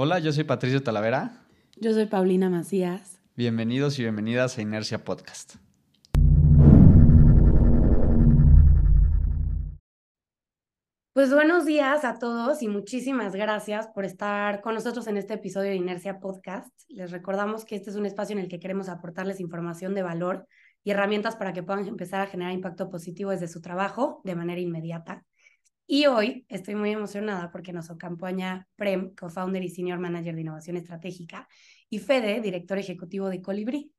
Hola, 0.00 0.20
yo 0.20 0.32
soy 0.32 0.44
Patricio 0.44 0.80
Talavera. 0.80 1.32
Yo 1.76 1.92
soy 1.92 2.06
Paulina 2.06 2.48
Macías. 2.48 3.18
Bienvenidos 3.34 3.98
y 3.98 4.02
bienvenidas 4.02 4.56
a 4.56 4.62
Inercia 4.62 5.02
Podcast. 5.02 5.56
Pues 11.12 11.34
buenos 11.34 11.66
días 11.66 12.04
a 12.04 12.20
todos 12.20 12.62
y 12.62 12.68
muchísimas 12.68 13.34
gracias 13.34 13.88
por 13.88 14.04
estar 14.04 14.60
con 14.60 14.74
nosotros 14.74 15.08
en 15.08 15.16
este 15.16 15.34
episodio 15.34 15.70
de 15.70 15.76
Inercia 15.78 16.20
Podcast. 16.20 16.72
Les 16.86 17.10
recordamos 17.10 17.64
que 17.64 17.74
este 17.74 17.90
es 17.90 17.96
un 17.96 18.06
espacio 18.06 18.34
en 18.34 18.42
el 18.42 18.48
que 18.48 18.60
queremos 18.60 18.88
aportarles 18.88 19.40
información 19.40 19.94
de 19.94 20.02
valor 20.02 20.46
y 20.84 20.92
herramientas 20.92 21.34
para 21.34 21.52
que 21.52 21.64
puedan 21.64 21.84
empezar 21.88 22.20
a 22.20 22.28
generar 22.28 22.52
impacto 22.52 22.88
positivo 22.88 23.32
desde 23.32 23.48
su 23.48 23.60
trabajo 23.60 24.20
de 24.22 24.36
manera 24.36 24.60
inmediata. 24.60 25.24
Y 25.90 26.04
hoy 26.04 26.44
estoy 26.50 26.74
muy 26.74 26.90
emocionada 26.90 27.50
porque 27.50 27.72
nos 27.72 27.90
acompaña 27.90 28.68
Prem, 28.76 29.14
co-founder 29.14 29.64
y 29.64 29.70
senior 29.70 29.98
manager 29.98 30.34
de 30.34 30.42
innovación 30.42 30.76
estratégica, 30.76 31.48
y 31.88 31.98
Fede, 31.98 32.42
director 32.42 32.76
ejecutivo 32.76 33.30
de 33.30 33.40
Colibri. 33.40 33.90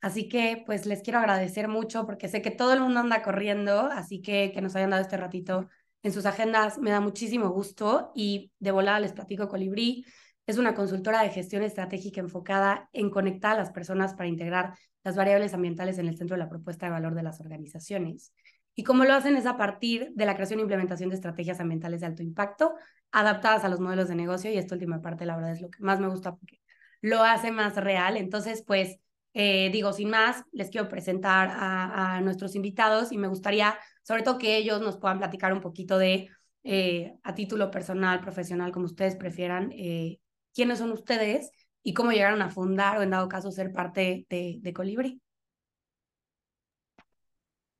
Así 0.00 0.28
que 0.28 0.62
pues 0.64 0.86
les 0.86 1.02
quiero 1.02 1.18
agradecer 1.18 1.66
mucho 1.66 2.06
porque 2.06 2.28
sé 2.28 2.42
que 2.42 2.52
todo 2.52 2.72
el 2.74 2.80
mundo 2.80 3.00
anda 3.00 3.22
corriendo, 3.22 3.86
así 3.86 4.22
que 4.22 4.52
que 4.54 4.60
nos 4.60 4.76
hayan 4.76 4.90
dado 4.90 5.02
este 5.02 5.16
ratito 5.16 5.68
en 6.04 6.12
sus 6.12 6.26
agendas 6.26 6.78
me 6.78 6.90
da 6.92 7.00
muchísimo 7.00 7.50
gusto 7.50 8.12
y 8.14 8.52
de 8.60 8.70
volada 8.70 9.00
les 9.00 9.12
platico 9.12 9.48
Colibri. 9.48 10.04
Es 10.46 10.58
una 10.58 10.74
consultora 10.76 11.22
de 11.22 11.30
gestión 11.30 11.64
estratégica 11.64 12.20
enfocada 12.20 12.88
en 12.92 13.10
conectar 13.10 13.54
a 13.54 13.58
las 13.58 13.72
personas 13.72 14.14
para 14.14 14.28
integrar 14.28 14.74
las 15.02 15.16
variables 15.16 15.54
ambientales 15.54 15.98
en 15.98 16.06
el 16.06 16.16
centro 16.16 16.36
de 16.36 16.42
la 16.44 16.48
propuesta 16.48 16.86
de 16.86 16.92
valor 16.92 17.16
de 17.16 17.24
las 17.24 17.40
organizaciones. 17.40 18.32
Y 18.74 18.84
cómo 18.84 19.04
lo 19.04 19.12
hacen 19.14 19.36
es 19.36 19.46
a 19.46 19.56
partir 19.56 20.12
de 20.14 20.24
la 20.24 20.34
creación 20.34 20.58
e 20.58 20.62
implementación 20.62 21.10
de 21.10 21.16
estrategias 21.16 21.60
ambientales 21.60 22.00
de 22.00 22.06
alto 22.06 22.22
impacto 22.22 22.74
adaptadas 23.10 23.64
a 23.64 23.68
los 23.68 23.80
modelos 23.80 24.08
de 24.08 24.14
negocio 24.14 24.50
y 24.50 24.56
esta 24.56 24.74
última 24.74 25.02
parte 25.02 25.26
la 25.26 25.36
verdad 25.36 25.52
es 25.52 25.60
lo 25.60 25.70
que 25.70 25.82
más 25.82 26.00
me 26.00 26.08
gusta 26.08 26.34
porque 26.34 26.60
lo 27.02 27.22
hace 27.22 27.50
más 27.50 27.76
real. 27.76 28.16
Entonces, 28.16 28.64
pues 28.66 28.98
eh, 29.34 29.70
digo, 29.72 29.92
sin 29.92 30.10
más, 30.10 30.44
les 30.52 30.70
quiero 30.70 30.88
presentar 30.88 31.50
a, 31.52 32.20
nuestros 32.22 32.54
invitados 32.54 33.12
y 33.12 33.18
me 33.18 33.28
gustaría 33.28 33.78
sobre 34.02 34.22
todo 34.22 34.38
que 34.38 34.56
ellos 34.56 34.80
nos 34.80 34.98
puedan 34.98 35.18
platicar 35.18 35.52
un 35.52 35.60
poquito 35.60 35.98
de, 35.98 36.28
eh, 36.64 37.14
a 37.22 37.34
título 37.34 37.70
personal, 37.70 38.20
profesional, 38.20 38.72
como 38.72 38.86
ustedes 38.86 39.16
prefieran, 39.16 39.72
eh, 39.72 40.18
quiénes 40.54 40.78
son 40.78 40.92
ustedes 40.92 41.50
y 41.82 41.94
cómo 41.94 42.12
llegaron 42.12 42.42
a 42.42 42.50
fundar 42.50 42.98
o 42.98 43.02
en 43.02 43.10
dado 43.10 43.28
caso 43.28 43.50
ser 43.50 43.72
parte 43.72 44.26
de, 44.28 44.58
de 44.60 44.72
Colibri. 44.72 45.20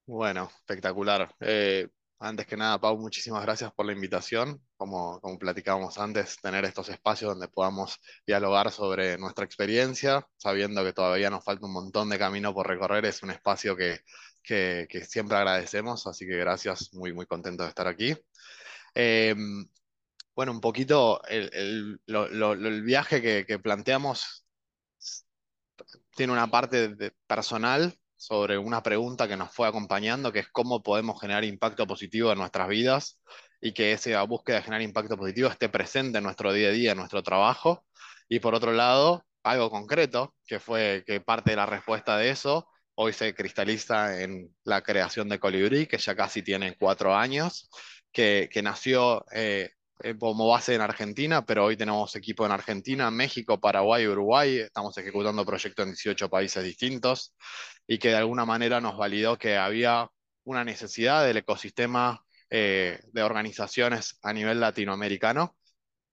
Bueno, 0.06 0.50
espectacular. 0.61 1.34
Eh, 1.41 1.89
antes 2.19 2.47
que 2.47 2.56
nada, 2.56 2.81
Pau, 2.81 2.98
muchísimas 2.98 3.42
gracias 3.42 3.72
por 3.72 3.86
la 3.86 3.92
invitación. 3.92 4.61
Como, 4.77 5.20
como 5.20 5.39
platicábamos 5.39 5.98
antes, 5.98 6.36
tener 6.41 6.64
estos 6.64 6.89
espacios 6.89 7.31
donde 7.31 7.48
podamos 7.48 7.98
dialogar 8.27 8.70
sobre 8.73 9.17
nuestra 9.19 9.45
experiencia, 9.45 10.27
sabiendo 10.36 10.84
que 10.84 10.92
todavía 10.92 11.30
nos 11.30 11.45
falta 11.45 11.67
un 11.67 11.73
montón 11.73 12.08
de 12.11 12.19
camino 12.19 12.53
por 12.55 12.67
recorrer, 12.69 13.05
es 13.06 13.23
un 13.23 13.30
espacio 13.30 13.77
que, 13.77 14.00
que, 14.42 14.86
siempre 15.08 15.36
agradecemos, 15.36 16.07
así 16.07 16.27
que 16.27 16.36
gracias, 16.36 16.92
muy, 16.95 17.12
muy 17.12 17.27
contento 17.27 17.62
de 17.62 17.68
estar 17.70 17.86
aquí. 17.86 18.17
Em, 18.95 19.67
bueno, 20.35 20.52
un 20.52 20.61
poquito 20.61 21.23
el, 21.27 22.01
el, 22.07 22.83
viaje 22.83 23.23
que, 23.23 23.46
que, 23.46 23.58
planteamos 23.58 24.46
tiene 26.14 26.33
una 26.33 26.51
parte 26.51 26.89
de 26.89 27.12
personal 27.27 27.95
sobre 28.22 28.56
una 28.56 28.84
pregunta 28.84 29.27
que 29.27 29.36
nos 29.36 29.52
fue 29.52 29.66
acompañando, 29.66 30.30
que 30.33 30.38
es 30.38 30.48
cómo 30.48 30.80
podemos 30.80 31.20
generar 31.20 31.42
impacto 31.42 31.88
positivo 31.88 32.30
en 32.30 32.38
nuestras 32.38 32.68
vidas 32.68 33.20
y 33.60 33.72
que 33.74 33.90
esa 33.90 34.22
búsqueda 34.22 34.58
de 34.58 34.62
generar 34.62 34.83
impacto 34.83 35.16
positivo 35.16 35.48
esté 35.48 35.68
presente 35.68 36.18
en 36.18 36.24
nuestro 36.24 36.52
día 36.52 36.68
a 36.68 36.70
día, 36.70 36.92
en 36.92 36.98
nuestro 36.98 37.24
trabajo. 37.24 37.84
Y 38.28 38.38
por 38.38 38.55
otro 38.55 38.72
lado, 38.72 39.27
algo 39.42 39.70
concreto, 39.70 40.36
que 40.46 40.61
fue 40.61 41.02
que 41.05 41.20
parte 41.20 41.50
de 41.50 41.56
la 41.56 41.66
respuesta 41.66 42.16
de 42.16 42.30
eso 42.30 42.68
hoy 42.94 43.12
se 43.12 43.34
cristaliza 43.34 44.22
en 44.22 44.55
la 44.62 44.82
creación 44.82 45.28
de 45.28 45.40
Colibrí, 45.40 45.86
que 45.86 45.98
ya 45.98 46.14
casi 46.14 46.42
tiene 46.42 46.77
cuatro 46.78 47.16
años, 47.16 47.68
que, 48.12 48.48
que 48.52 48.62
nació 48.62 49.24
eh, 49.32 49.72
como 50.19 50.48
base 50.48 50.75
en 50.75 50.80
Argentina, 50.80 51.45
pero 51.45 51.64
hoy 51.64 51.77
tenemos 51.77 52.14
equipo 52.17 52.45
en 52.45 52.53
Argentina, 52.53 53.11
México, 53.11 53.61
Paraguay, 53.61 54.07
Uruguay, 54.07 54.58
estamos 54.58 54.97
ejecutando 54.98 55.45
proyectos 55.47 55.85
en 55.85 55.92
18 55.92 56.29
países 56.29 56.64
distintos 56.64 57.35
y 57.86 57.98
que 57.98 58.08
de 58.08 58.17
alguna 58.17 58.45
manera 58.45 58.80
nos 58.80 58.97
validó 58.97 59.39
que 59.39 59.57
había 59.57 60.08
una 60.45 60.64
necesidad 60.64 61.25
del 61.25 61.39
ecosistema 61.39 62.25
eh, 62.51 63.01
de 63.13 63.23
organizaciones 63.23 64.19
a 64.23 64.33
nivel 64.33 64.61
latinoamericano 64.61 65.57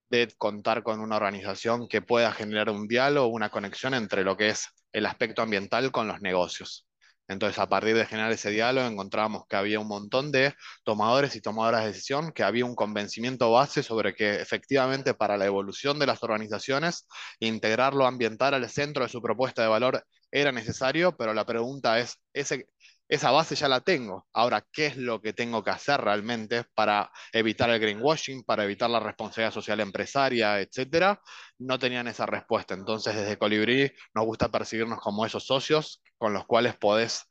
de 0.09 0.33
contar 0.37 0.83
con 0.83 0.99
una 0.99 1.17
organización 1.17 1.87
que 1.87 2.01
pueda 2.01 2.31
generar 2.31 2.69
un 2.69 2.87
diálogo, 2.87 3.27
una 3.27 3.49
conexión 3.49 3.93
entre 3.93 4.23
lo 4.23 4.37
que 4.37 4.49
es 4.49 4.67
el 4.91 5.05
aspecto 5.05 5.41
ambiental 5.41 5.91
con 5.91 6.07
los 6.07 6.21
negocios. 6.21 6.88
Entonces, 7.29 7.59
a 7.59 7.69
partir 7.69 7.95
de 7.95 8.07
generar 8.07 8.31
ese 8.31 8.49
diálogo, 8.49 8.87
encontramos 8.87 9.43
que 9.47 9.55
había 9.55 9.79
un 9.79 9.87
montón 9.87 10.31
de 10.31 10.55
tomadores 10.83 11.35
y 11.35 11.41
tomadoras 11.41 11.81
de 11.81 11.87
decisión, 11.89 12.31
que 12.31 12.43
había 12.43 12.65
un 12.65 12.75
convencimiento 12.75 13.51
base 13.51 13.83
sobre 13.83 14.15
que 14.15 14.41
efectivamente 14.41 15.13
para 15.13 15.37
la 15.37 15.45
evolución 15.45 15.99
de 15.99 16.07
las 16.07 16.23
organizaciones, 16.23 17.07
integrar 17.39 17.93
lo 17.93 18.07
ambiental 18.07 18.55
al 18.55 18.67
centro 18.69 19.03
de 19.03 19.09
su 19.09 19.21
propuesta 19.21 19.61
de 19.61 19.67
valor 19.67 20.03
era 20.31 20.51
necesario, 20.51 21.15
pero 21.15 21.33
la 21.35 21.45
pregunta 21.45 21.99
es, 21.99 22.19
¿ese, 22.33 22.67
esa 23.09 23.31
base 23.31 23.55
ya 23.55 23.67
la 23.67 23.81
tengo. 23.81 24.27
Ahora, 24.33 24.63
¿qué 24.71 24.85
es 24.85 24.97
lo 24.97 25.19
que 25.19 25.33
tengo 25.33 25.63
que 25.63 25.71
hacer 25.71 25.99
realmente 25.99 26.63
para 26.75 27.11
evitar 27.33 27.69
el 27.71 27.79
greenwashing, 27.79 28.43
para 28.43 28.63
evitar 28.63 28.89
la 28.89 28.99
responsabilidad 28.99 29.51
social 29.53 29.79
empresaria, 29.79 30.61
etcétera? 30.61 31.19
No 31.57 31.79
tenían 31.79 32.07
esa 32.07 32.27
respuesta. 32.27 32.75
Entonces, 32.75 33.15
desde 33.15 33.37
Colibrí 33.37 33.91
nos 34.13 34.25
gusta 34.25 34.49
percibirnos 34.49 34.99
como 34.99 35.25
esos 35.25 35.43
socios 35.45 36.03
con 36.19 36.33
los 36.33 36.45
cuales 36.45 36.75
puedes, 36.77 37.23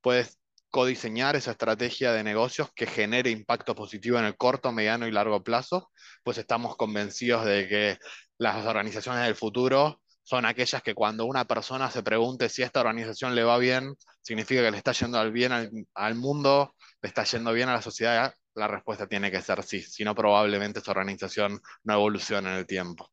puedes 0.00 0.38
codiseñar 0.70 1.36
esa 1.36 1.50
estrategia 1.52 2.12
de 2.12 2.24
negocios 2.24 2.70
que 2.74 2.86
genere 2.86 3.30
impacto 3.30 3.74
positivo 3.74 4.18
en 4.18 4.24
el 4.24 4.36
corto, 4.36 4.72
mediano 4.72 5.06
y 5.06 5.12
largo 5.12 5.42
plazo, 5.42 5.90
pues 6.24 6.38
estamos 6.38 6.76
convencidos 6.76 7.44
de 7.44 7.68
que 7.68 7.98
las 8.38 8.64
organizaciones 8.66 9.24
del 9.24 9.36
futuro 9.36 10.00
son 10.26 10.44
aquellas 10.44 10.82
que 10.82 10.92
cuando 10.92 11.24
una 11.24 11.44
persona 11.44 11.88
se 11.88 12.02
pregunte 12.02 12.48
si 12.48 12.62
esta 12.62 12.80
organización 12.80 13.36
le 13.36 13.44
va 13.44 13.58
bien, 13.58 13.94
significa 14.22 14.60
que 14.60 14.72
le 14.72 14.76
está 14.76 14.90
yendo 14.90 15.30
bien 15.30 15.86
al, 15.94 16.14
mundo, 16.16 16.74
le 17.00 17.08
está 17.08 17.22
yendo 17.22 17.52
bien 17.52 17.68
a 17.68 17.74
la 17.74 17.80
sociedad, 17.80 18.34
la 18.56 18.66
respuesta 18.66 19.06
tiene 19.06 19.30
que 19.30 19.40
ser 19.40 19.62
sí, 19.62 19.80
si 19.82 20.02
no 20.02 20.16
probablemente 20.16 20.80
esa 20.80 20.90
organización 20.90 21.60
no 21.84 21.94
evoluciona 21.94 22.50
en 22.50 22.58
el 22.58 22.66
tiempo. 22.66 23.08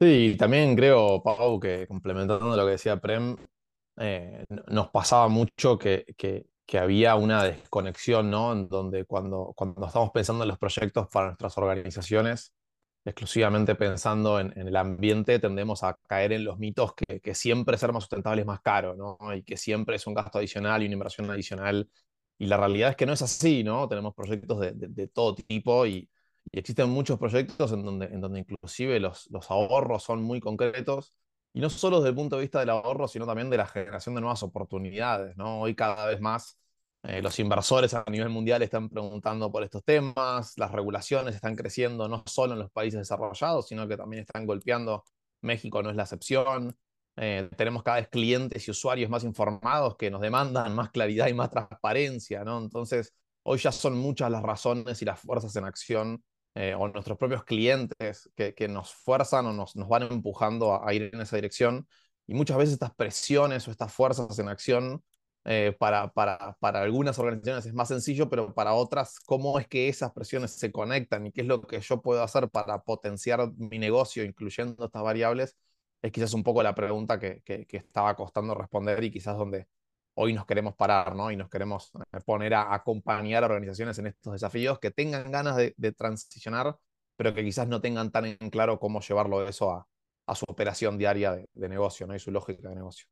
Sí, 0.00 0.34
también 0.36 0.74
creo, 0.74 1.22
Pau, 1.22 1.60
que 1.60 1.86
complementando 1.86 2.56
lo 2.56 2.64
que 2.64 2.72
decía 2.72 2.96
Prem, 2.96 3.36
eh, 3.98 4.44
nos 4.66 4.88
pasaba 4.88 5.28
mucho 5.28 5.78
que, 5.78 6.04
que, 6.16 6.46
había 6.78 7.14
una 7.14 7.44
desconexión, 7.44 8.28
¿no? 8.28 8.52
En 8.52 8.68
donde 8.68 9.04
cuando, 9.04 9.52
cuando 9.54 9.86
estamos 9.86 10.10
pensando 10.10 10.42
en 10.42 10.48
los 10.48 10.58
proyectos 10.58 11.06
para 11.08 11.26
nuestras 11.26 11.56
organizaciones, 11.58 12.52
exclusivamente 13.04 13.74
pensando 13.74 14.40
en, 14.40 14.52
el 14.56 14.76
ambiente, 14.76 15.38
tendemos 15.38 15.82
a 15.82 15.96
caer 16.06 16.32
en 16.32 16.44
los 16.44 16.58
mitos 16.58 16.92
que, 16.94 17.34
siempre 17.34 17.78
ser 17.78 17.92
más 17.92 18.04
sustentable 18.04 18.42
es 18.42 18.46
más 18.46 18.60
caro, 18.60 18.94
¿no? 18.94 19.18
Y 19.34 19.42
que 19.42 19.56
siempre 19.56 19.96
es 19.96 20.06
un 20.06 20.14
gasto 20.14 20.38
adicional 20.38 20.82
y 20.82 20.86
una 20.86 20.94
inversión 20.94 21.30
adicional. 21.30 21.88
Y 22.38 22.46
la 22.46 22.56
realidad 22.56 22.90
es 22.90 22.96
que 22.96 23.06
no 23.06 23.12
es 23.12 23.22
así, 23.22 23.64
¿no? 23.64 23.88
Tenemos 23.88 24.14
proyectos 24.14 24.60
de, 24.60 25.08
todo 25.08 25.34
tipo 25.34 25.86
y, 25.86 26.08
existen 26.52 26.90
muchos 26.90 27.18
proyectos 27.18 27.72
en 27.72 27.84
donde, 27.84 28.06
en 28.06 28.20
donde 28.20 28.40
inclusive 28.40 28.98
los, 28.98 29.30
los 29.30 29.50
ahorros 29.50 30.02
son 30.02 30.22
muy 30.22 30.40
concretos. 30.40 31.14
Y 31.52 31.60
no 31.60 31.70
solo 31.70 31.98
desde 31.98 32.10
el 32.10 32.14
punto 32.14 32.36
de 32.36 32.42
vista 32.42 32.60
del 32.60 32.70
ahorro, 32.70 33.08
sino 33.08 33.26
también 33.26 33.50
de 33.50 33.56
la 33.56 33.66
generación 33.66 34.14
de 34.14 34.20
nuevas 34.20 34.42
oportunidades, 34.42 35.36
¿no? 35.36 35.60
Hoy 35.60 35.74
cada 35.74 36.06
vez 36.06 36.20
más 36.20 36.58
eh, 37.02 37.22
los 37.22 37.38
inversores 37.38 37.94
a 37.94 38.04
nivel 38.08 38.28
mundial 38.28 38.62
están 38.62 38.88
preguntando 38.90 39.50
por 39.50 39.62
estos 39.64 39.82
temas, 39.84 40.52
las 40.58 40.70
regulaciones 40.70 41.34
están 41.34 41.56
creciendo 41.56 42.08
no 42.08 42.22
solo 42.26 42.52
en 42.52 42.58
los 42.58 42.70
países 42.70 43.00
desarrollados, 43.00 43.68
sino 43.68 43.88
que 43.88 43.96
también 43.96 44.22
están 44.22 44.46
golpeando. 44.46 45.04
México 45.42 45.82
no 45.82 45.90
es 45.90 45.96
la 45.96 46.02
excepción. 46.02 46.76
Eh, 47.16 47.48
tenemos 47.56 47.82
cada 47.82 47.98
vez 47.98 48.08
clientes 48.08 48.66
y 48.68 48.70
usuarios 48.70 49.10
más 49.10 49.24
informados 49.24 49.96
que 49.96 50.10
nos 50.10 50.20
demandan 50.20 50.74
más 50.74 50.90
claridad 50.90 51.28
y 51.28 51.34
más 51.34 51.50
transparencia, 51.50 52.44
¿no? 52.44 52.58
Entonces, 52.58 53.14
hoy 53.42 53.58
ya 53.58 53.72
son 53.72 53.96
muchas 53.96 54.30
las 54.30 54.42
razones 54.42 55.00
y 55.02 55.04
las 55.04 55.20
fuerzas 55.20 55.56
en 55.56 55.64
acción 55.64 56.22
eh, 56.54 56.74
o 56.74 56.88
nuestros 56.88 57.16
propios 57.16 57.44
clientes 57.44 58.30
que, 58.36 58.68
nos 58.68 58.92
fuerzan 58.92 59.46
o 59.46 59.52
nos, 59.52 59.74
van 59.74 60.02
empujando 60.04 60.86
a, 60.86 60.92
ir 60.92 61.10
en 61.12 61.20
esa 61.20 61.36
dirección. 61.36 61.88
Y 62.26 62.34
muchas 62.34 62.58
veces 62.58 62.74
estas 62.74 62.94
presiones 62.94 63.66
o 63.68 63.70
estas 63.70 63.92
fuerzas 63.92 64.38
en 64.38 64.48
acción 64.48 65.02
eh, 65.44 65.74
para, 65.78 66.12
para, 66.12 66.56
para, 66.60 66.82
algunas 66.82 67.18
organizaciones 67.18 67.66
es 67.66 67.72
más 67.72 67.88
sencillo, 67.88 68.28
pero 68.28 68.54
para 68.54 68.74
otras, 68.74 69.18
¿cómo 69.20 69.58
es 69.58 69.66
que 69.66 69.88
esas 69.88 70.12
presiones 70.12 70.52
se 70.52 70.70
conectan 70.70 71.26
y 71.26 71.32
qué 71.32 71.40
es 71.40 71.46
lo 71.46 71.62
que 71.62 71.80
yo 71.80 72.02
puedo 72.02 72.22
hacer 72.22 72.50
para 72.50 72.82
potenciar 72.82 73.50
mi 73.56 73.78
negocio 73.78 74.22
incluyendo 74.24 74.84
estas 74.84 75.02
variables? 75.02 75.56
Es 76.02 76.12
quizás 76.12 76.34
un 76.34 76.42
poco 76.42 76.62
la 76.62 76.74
pregunta 76.74 77.18
que, 77.18 77.42
que, 77.42 77.66
estaba 77.70 78.14
costando 78.16 78.54
responder 78.54 79.02
y 79.04 79.10
quizás 79.10 79.36
donde 79.36 79.66
hoy 80.14 80.32
nos 80.34 80.46
queremos 80.46 80.74
parar, 80.76 81.14
¿no? 81.16 81.30
Y 81.30 81.36
nos 81.36 81.48
queremos 81.48 81.92
eh, 82.12 82.20
poner 82.24 82.54
a 82.54 82.74
acompañar 82.74 83.42
a 83.44 83.46
organizaciones 83.46 83.98
en 83.98 84.08
estos 84.08 84.34
desafíos 84.34 84.78
que 84.78 84.90
tengan 84.90 85.30
ganas 85.30 85.56
de, 85.56 85.74
de 85.76 85.92
transicionar, 85.92 86.76
pero 87.16 87.34
que 87.34 87.44
quizás 87.44 87.68
no 87.68 87.80
tengan 87.80 88.10
tan 88.10 88.26
en 88.26 88.50
claro 88.50 88.78
cómo 88.78 89.00
llevarlo 89.00 89.46
eso 89.48 89.70
a, 89.72 89.86
a 90.26 90.34
su 90.34 90.44
operación 90.48 90.98
diaria 90.98 91.32
de, 91.34 91.48
de 91.52 91.68
negocio, 91.68 92.06
¿no? 92.06 92.14
Y 92.14 92.18
su 92.18 92.30
lógica 92.30 92.68
de 92.68 92.74
negocio. 92.76 93.06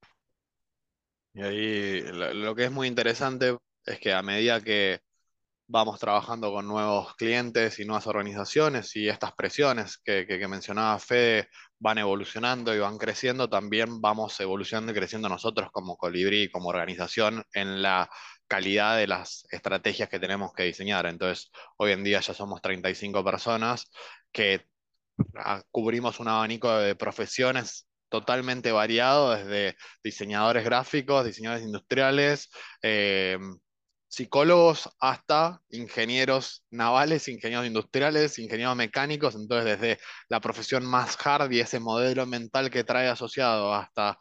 Y 1.35 1.43
ahí 1.43 2.03
lo 2.13 2.55
que 2.55 2.65
es 2.65 2.71
muy 2.73 2.89
interesante 2.89 3.57
es 3.85 4.01
que 4.01 4.13
a 4.13 4.23
medida 4.23 4.61
que 4.61 5.01
vamos 5.69 6.01
trabajando 6.01 6.51
con 6.53 6.67
nuevos 6.67 7.15
clientes 7.17 7.79
y 7.79 7.85
nuevas 7.85 8.07
organizaciones 8.07 8.97
y 8.97 9.09
estas 9.09 9.33
presiones 9.35 9.99
que, 9.99 10.27
que, 10.27 10.49
mencionaba 10.49 10.99
Fede 10.99 11.49
van 11.79 11.99
evolucionando 11.99 12.75
y 12.75 12.79
van 12.79 12.99
creciendo, 12.99 13.49
también 13.51 14.01
vamos 14.01 14.41
evolucionando 14.41 14.93
y 14.93 14.95
creciendo 14.95 15.29
nosotros 15.29 15.71
como 15.71 15.97
Colibrí, 15.97 16.51
como 16.51 16.71
organización, 16.71 17.45
en 17.53 17.83
la 17.83 18.09
calidad 18.49 18.97
de 18.97 19.07
las 19.07 19.47
estrategias 19.51 20.09
que 20.09 20.19
tenemos 20.19 20.53
que 20.55 20.65
diseñar. 20.65 21.07
Entonces, 21.07 21.51
hoy 21.77 21.93
en 21.93 22.03
día 22.03 22.21
ya 22.21 22.35
somos 22.35 22.63
35 22.63 23.23
personas 23.23 23.91
que 24.33 24.67
ah, 25.37 25.63
cubrimos 25.71 26.19
un 26.21 26.29
abanico 26.29 26.75
de 26.79 26.97
profesiones 26.97 27.88
totalmente 28.09 28.73
variado, 28.73 29.35
desde 29.35 29.77
diseñadores 30.03 30.65
gráficos, 30.65 31.25
diseñadores 31.25 31.65
industriales, 31.65 32.51
eh, 32.83 33.39
psicólogos 34.09 34.89
hasta 35.01 35.61
ingenieros 35.69 36.65
navales, 36.71 37.29
ingenieros 37.29 37.67
industriales, 37.67 38.39
ingenieros 38.39 38.75
mecánicos, 38.77 39.35
entonces 39.35 39.79
desde 39.79 40.01
la 40.29 40.41
profesión 40.41 40.85
más 40.87 41.17
hard 41.25 41.53
y 41.53 41.61
ese 41.61 41.79
modelo 41.79 42.27
mental 42.27 42.71
que 42.71 42.85
trae 42.85 43.09
asociado 43.09 43.75
hasta 43.75 44.19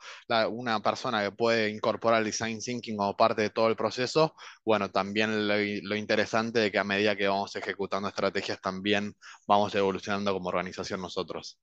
una 0.49 0.81
persona 0.81 1.23
que 1.23 1.31
puede 1.31 1.69
incorporar 1.69 2.19
el 2.19 2.25
design 2.25 2.59
thinking 2.59 2.97
como 2.97 3.15
parte 3.15 3.41
de 3.43 3.49
todo 3.49 3.69
el 3.69 3.75
proceso, 3.77 4.35
bueno, 4.65 4.91
también 4.91 5.47
lo, 5.47 5.55
lo 5.57 5.95
interesante 5.95 6.59
de 6.59 6.71
que 6.71 6.79
a 6.79 6.83
medida 6.83 7.15
que 7.15 7.27
vamos 7.27 7.55
ejecutando 7.55 8.09
estrategias 8.09 8.59
también 8.61 9.15
vamos 9.47 9.73
evolucionando 9.75 10.33
como 10.33 10.49
organización 10.49 11.01
nosotros. 11.01 11.57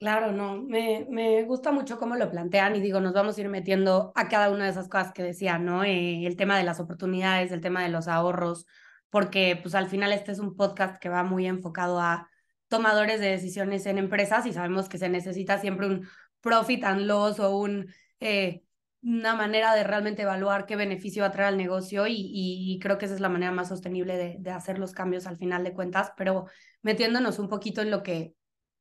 Claro, 0.00 0.32
no, 0.32 0.56
me, 0.56 1.06
me, 1.10 1.42
gusta 1.42 1.72
mucho 1.72 1.98
cómo 1.98 2.16
lo 2.16 2.30
plantean 2.30 2.74
y 2.74 2.80
digo, 2.80 3.00
nos 3.00 3.12
vamos 3.12 3.36
a 3.36 3.40
ir 3.42 3.50
metiendo 3.50 4.12
a 4.14 4.28
cada 4.28 4.48
una 4.48 4.64
de 4.64 4.70
esas 4.70 4.88
cosas 4.88 5.12
que 5.12 5.22
decían, 5.22 5.66
¿no? 5.66 5.84
Eh, 5.84 6.24
el 6.26 6.36
tema 6.36 6.56
de 6.56 6.64
las 6.64 6.80
oportunidades, 6.80 7.52
el 7.52 7.60
tema 7.60 7.82
de 7.82 7.90
los 7.90 8.08
ahorros, 8.08 8.64
porque 9.10 9.58
pues 9.60 9.74
al 9.74 9.88
final 9.88 10.12
este 10.14 10.32
es 10.32 10.38
un 10.38 10.56
podcast 10.56 10.98
que 10.98 11.10
va 11.10 11.22
muy 11.22 11.46
enfocado 11.46 12.00
a 12.00 12.30
tomadores 12.68 13.20
de 13.20 13.26
decisiones 13.26 13.84
en 13.84 13.98
empresas 13.98 14.46
y 14.46 14.54
sabemos 14.54 14.88
que 14.88 14.96
se 14.96 15.10
necesita 15.10 15.58
siempre 15.58 15.86
un 15.86 16.08
profit 16.40 16.82
and 16.84 17.02
loss 17.02 17.38
o 17.38 17.58
un, 17.58 17.92
eh, 18.20 18.62
una 19.02 19.34
manera 19.34 19.74
de 19.74 19.84
realmente 19.84 20.22
evaluar 20.22 20.64
qué 20.64 20.76
beneficio 20.76 21.24
va 21.24 21.28
a 21.28 21.32
traer 21.32 21.48
al 21.48 21.58
negocio 21.58 22.06
y, 22.06 22.14
y 22.16 22.78
creo 22.80 22.96
que 22.96 23.04
esa 23.04 23.14
es 23.16 23.20
la 23.20 23.28
manera 23.28 23.52
más 23.52 23.68
sostenible 23.68 24.16
de, 24.16 24.36
de 24.38 24.50
hacer 24.50 24.78
los 24.78 24.92
cambios 24.94 25.26
al 25.26 25.36
final 25.36 25.62
de 25.62 25.74
cuentas, 25.74 26.12
pero 26.16 26.46
metiéndonos 26.80 27.38
un 27.38 27.50
poquito 27.50 27.82
en 27.82 27.90
lo 27.90 28.02
que 28.02 28.34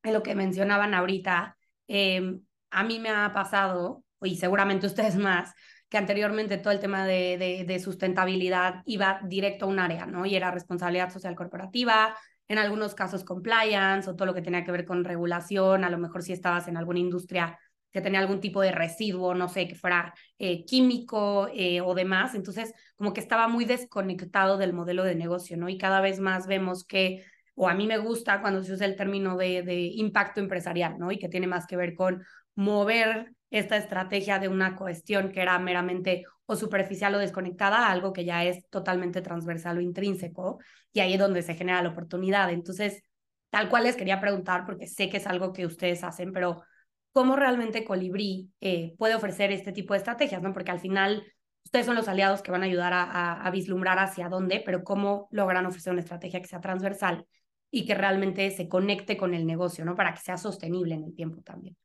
en 0.03 0.13
lo 0.13 0.23
que 0.23 0.35
mencionaban 0.35 0.93
ahorita, 0.93 1.57
eh, 1.87 2.39
a 2.71 2.83
mí 2.83 2.99
me 2.99 3.09
ha 3.09 3.31
pasado, 3.33 4.03
y 4.21 4.37
seguramente 4.37 4.87
ustedes 4.87 5.15
más, 5.15 5.53
que 5.89 5.97
anteriormente 5.97 6.57
todo 6.57 6.71
el 6.71 6.79
tema 6.79 7.05
de, 7.05 7.37
de, 7.37 7.63
de, 7.65 7.79
sustentabilidad 7.79 8.83
iba 8.85 9.21
directo 9.23 9.65
a 9.65 9.69
un 9.69 9.79
área, 9.79 10.05
¿no? 10.05 10.25
Y 10.25 10.35
era 10.35 10.51
responsabilidad 10.51 11.11
social 11.11 11.35
corporativa, 11.35 12.15
en 12.47 12.57
algunos 12.57 12.95
casos 12.95 13.23
compliance 13.23 14.09
o 14.09 14.15
todo 14.15 14.27
lo 14.27 14.33
que 14.33 14.41
tenía 14.41 14.63
que 14.63 14.71
ver 14.71 14.85
con 14.85 15.03
regulación, 15.03 15.83
a 15.83 15.89
lo 15.89 15.97
mejor 15.97 16.23
si 16.23 16.33
estabas 16.33 16.67
en 16.67 16.77
alguna 16.77 16.99
industria 16.99 17.57
que 17.91 18.01
tenía 18.01 18.19
algún 18.19 18.39
tipo 18.39 18.61
de 18.61 18.71
residuo, 18.71 19.33
no 19.33 19.49
sé, 19.49 19.67
que 19.67 19.75
fuera 19.75 20.13
eh, 20.37 20.65
químico 20.65 21.47
eh, 21.53 21.81
o 21.81 21.95
demás. 21.95 22.35
Entonces, 22.35 22.73
como 22.95 23.13
que 23.13 23.19
estaba 23.19 23.47
muy 23.47 23.65
desconectado 23.65 24.57
del 24.57 24.73
modelo 24.73 25.03
de 25.03 25.15
negocio, 25.15 25.57
¿no? 25.57 25.69
Y 25.69 25.77
cada 25.77 26.01
vez 26.01 26.19
más 26.19 26.45
vemos 26.47 26.85
que 26.85 27.23
o 27.61 27.67
a 27.67 27.73
mí 27.73 27.87
me 27.87 27.97
gusta 27.97 28.39
cuando 28.39 28.63
se 28.63 28.71
usa 28.71 28.85
el 28.85 28.95
término 28.95 29.35
de, 29.35 29.63
de 29.63 29.81
impacto 29.81 30.39
empresarial, 30.39 30.97
¿no? 30.97 31.11
Y 31.11 31.19
que 31.19 31.27
tiene 31.27 31.45
más 31.45 31.67
que 31.67 31.75
ver 31.75 31.93
con 31.93 32.23
mover 32.55 33.33
esta 33.49 33.75
estrategia 33.75 34.39
de 34.39 34.47
una 34.47 34.77
cuestión 34.77 35.29
que 35.33 35.41
era 35.41 35.59
meramente 35.59 36.23
o 36.45 36.55
superficial 36.55 37.13
o 37.15 37.19
desconectada 37.19 37.79
a 37.79 37.91
algo 37.91 38.13
que 38.13 38.23
ya 38.23 38.45
es 38.45 38.65
totalmente 38.69 39.21
transversal 39.21 39.77
o 39.77 39.81
intrínseco, 39.81 40.59
y 40.93 41.01
ahí 41.01 41.15
es 41.15 41.19
donde 41.19 41.41
se 41.41 41.53
genera 41.53 41.83
la 41.83 41.89
oportunidad. 41.89 42.49
Entonces, 42.49 43.03
tal 43.49 43.67
cual 43.67 43.83
les 43.83 43.97
quería 43.97 44.21
preguntar, 44.21 44.65
porque 44.65 44.87
sé 44.87 45.09
que 45.09 45.17
es 45.17 45.27
algo 45.27 45.51
que 45.51 45.65
ustedes 45.65 46.01
hacen, 46.05 46.31
pero 46.31 46.63
¿cómo 47.11 47.35
realmente 47.35 47.83
Colibrí 47.83 48.53
eh, 48.61 48.95
puede 48.97 49.15
ofrecer 49.15 49.51
este 49.51 49.73
tipo 49.73 49.93
de 49.93 49.97
estrategias? 49.97 50.41
¿no? 50.41 50.53
Porque 50.53 50.71
al 50.71 50.79
final 50.79 51.25
ustedes 51.65 51.85
son 51.85 51.95
los 51.95 52.07
aliados 52.07 52.41
que 52.41 52.51
van 52.51 52.63
a 52.63 52.67
ayudar 52.67 52.93
a, 52.93 53.03
a, 53.03 53.41
a 53.45 53.51
vislumbrar 53.51 53.99
hacia 53.99 54.29
dónde, 54.29 54.63
pero 54.65 54.85
¿cómo 54.85 55.27
logran 55.29 55.65
ofrecer 55.65 55.91
una 55.91 56.01
estrategia 56.01 56.39
que 56.39 56.47
sea 56.47 56.61
transversal 56.61 57.25
y 57.71 57.85
que 57.85 57.95
realmente 57.95 58.49
se 58.51 58.67
conecte 58.67 59.17
con 59.17 59.33
el 59.33 59.45
negocio, 59.45 59.85
¿no? 59.85 59.95
Para 59.95 60.13
que 60.13 60.21
sea 60.21 60.37
sostenible 60.37 60.95
en 60.95 61.03
el 61.03 61.15
tiempo 61.15 61.41
también. 61.41 61.75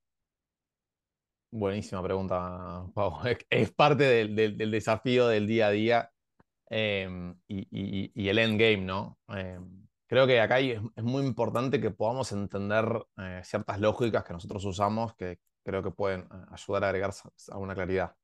Buenísima 1.51 2.03
pregunta, 2.03 2.85
Pau. 2.95 3.21
Es, 3.51 3.73
parte 3.73 4.05
del, 4.05 4.71
desafío 4.71 5.29
del 5.29 5.47
día 5.47 5.69
a 5.69 5.71
día 5.71 6.11
eh, 6.71 7.35
y, 7.47 7.61
y, 7.71 8.13
y, 8.15 8.29
el 8.29 8.39
endgame, 8.39 8.79
¿no? 8.79 9.19
Eh, 9.29 9.59
creo 10.07 10.27
que 10.27 10.41
acá 10.41 10.61
es, 10.61 10.81
muy 11.03 11.25
importante 11.25 11.81
que 11.81 11.91
podamos 11.91 12.31
entender 12.33 12.87
eh, 13.19 13.41
ciertas 13.45 13.81
lógicas 13.81 14.25
que 14.25 14.33
nosotros 14.33 14.65
usamos 14.65 15.15
que 15.15 15.39
creo 15.65 15.83
que 15.83 15.91
pueden 15.91 16.21
eh, 16.21 16.45
ayudar 16.51 16.85
a 16.85 16.89
agregar 16.89 17.13
alguna 17.51 17.75
claridad. 17.75 18.15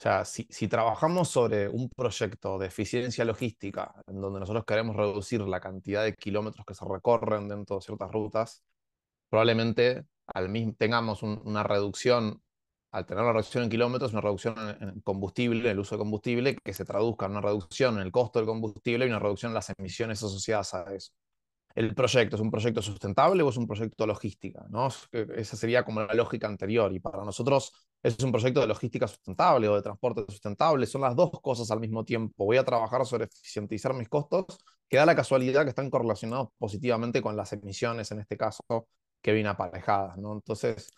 O 0.00 0.02
sea, 0.02 0.24
si, 0.24 0.46
si, 0.48 0.66
trabajamos 0.66 1.28
sobre 1.28 1.68
un 1.68 1.90
proyecto 1.90 2.58
de 2.58 2.68
eficiencia 2.68 3.22
logística, 3.22 3.94
en 4.06 4.18
donde 4.18 4.40
nosotros 4.40 4.64
queremos 4.64 4.96
reducir 4.96 5.42
la 5.42 5.60
cantidad 5.60 6.02
de 6.04 6.14
kilómetros 6.14 6.64
que 6.64 6.72
se 6.72 6.86
recorren 6.86 7.48
dentro 7.48 7.76
de 7.76 7.82
ciertas 7.82 8.10
rutas, 8.10 8.64
probablemente 9.28 10.06
al 10.26 10.48
mismo, 10.48 10.74
tengamos 10.78 11.22
un, 11.22 11.42
una 11.44 11.64
reducción, 11.64 12.42
al 12.92 13.04
tener 13.04 13.22
una 13.24 13.34
reducción 13.34 13.64
en 13.64 13.70
kilómetros, 13.70 14.12
una 14.12 14.22
reducción 14.22 14.54
en, 14.58 14.88
en 14.88 15.00
combustible, 15.02 15.60
en 15.68 15.72
el 15.72 15.80
uso 15.80 15.96
de 15.96 15.98
combustible, 15.98 16.56
que 16.64 16.72
se 16.72 16.86
traduzca 16.86 17.26
en 17.26 17.32
una 17.32 17.42
reducción 17.42 17.96
en 17.96 18.02
el 18.02 18.12
costo 18.12 18.38
del 18.38 18.46
combustible 18.46 19.04
y 19.04 19.10
una 19.10 19.18
reducción 19.18 19.50
en 19.50 19.54
las 19.56 19.70
emisiones 19.78 20.22
asociadas 20.22 20.72
a 20.72 20.94
eso 20.94 21.12
el 21.74 21.94
proyecto 21.94 22.36
es 22.36 22.42
un 22.42 22.50
proyecto 22.50 22.82
sustentable 22.82 23.42
o 23.42 23.48
es 23.48 23.56
un 23.56 23.66
proyecto 23.66 24.06
logística, 24.06 24.66
¿no? 24.70 24.88
Esa 25.12 25.56
sería 25.56 25.84
como 25.84 26.00
la 26.02 26.14
lógica 26.14 26.46
anterior. 26.46 26.92
Y 26.92 27.00
para 27.00 27.24
nosotros 27.24 27.72
es 28.02 28.18
un 28.22 28.32
proyecto 28.32 28.60
de 28.60 28.66
logística 28.66 29.06
sustentable 29.06 29.68
o 29.68 29.76
de 29.76 29.82
transporte 29.82 30.24
sustentable. 30.28 30.86
Son 30.86 31.02
las 31.02 31.14
dos 31.14 31.30
cosas 31.40 31.70
al 31.70 31.80
mismo 31.80 32.04
tiempo. 32.04 32.44
Voy 32.44 32.56
a 32.56 32.64
trabajar 32.64 33.06
sobre 33.06 33.24
eficientizar 33.24 33.94
mis 33.94 34.08
costos, 34.08 34.58
que 34.88 34.96
da 34.96 35.06
la 35.06 35.14
casualidad 35.14 35.62
que 35.62 35.70
están 35.70 35.90
correlacionados 35.90 36.48
positivamente 36.58 37.22
con 37.22 37.36
las 37.36 37.52
emisiones, 37.52 38.10
en 38.10 38.20
este 38.20 38.36
caso, 38.36 38.62
que 39.22 39.32
vienen 39.32 39.52
aparejadas, 39.52 40.18
¿no? 40.18 40.32
Entonces, 40.32 40.90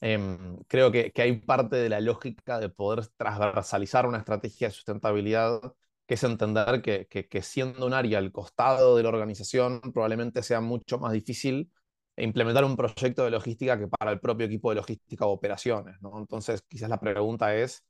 eh, 0.00 0.18
creo 0.66 0.90
que, 0.90 1.12
que 1.12 1.22
hay 1.22 1.38
parte 1.40 1.76
de 1.76 1.88
la 1.88 2.00
lógica 2.00 2.58
de 2.58 2.68
poder 2.68 3.06
transversalizar 3.16 4.06
una 4.06 4.18
estrategia 4.18 4.68
de 4.68 4.74
sustentabilidad 4.74 5.60
que 6.06 6.14
es 6.14 6.24
entender 6.24 6.82
que, 6.82 7.06
que, 7.08 7.28
que, 7.28 7.42
siendo 7.42 7.86
un 7.86 7.92
área 7.94 8.18
al 8.18 8.32
costado 8.32 8.96
de 8.96 9.02
la 9.02 9.08
organización, 9.08 9.80
probablemente 9.92 10.42
sea 10.42 10.60
mucho 10.60 10.98
más 10.98 11.12
difícil 11.12 11.70
implementar 12.16 12.64
un 12.64 12.76
proyecto 12.76 13.24
de 13.24 13.30
logística 13.30 13.78
que 13.78 13.88
para 13.88 14.12
el 14.12 14.20
propio 14.20 14.46
equipo 14.46 14.70
de 14.70 14.76
logística 14.76 15.26
o 15.26 15.32
operaciones. 15.32 15.96
¿no? 16.00 16.18
Entonces, 16.18 16.62
quizás 16.68 16.88
la 16.88 17.00
pregunta 17.00 17.54
es, 17.54 17.84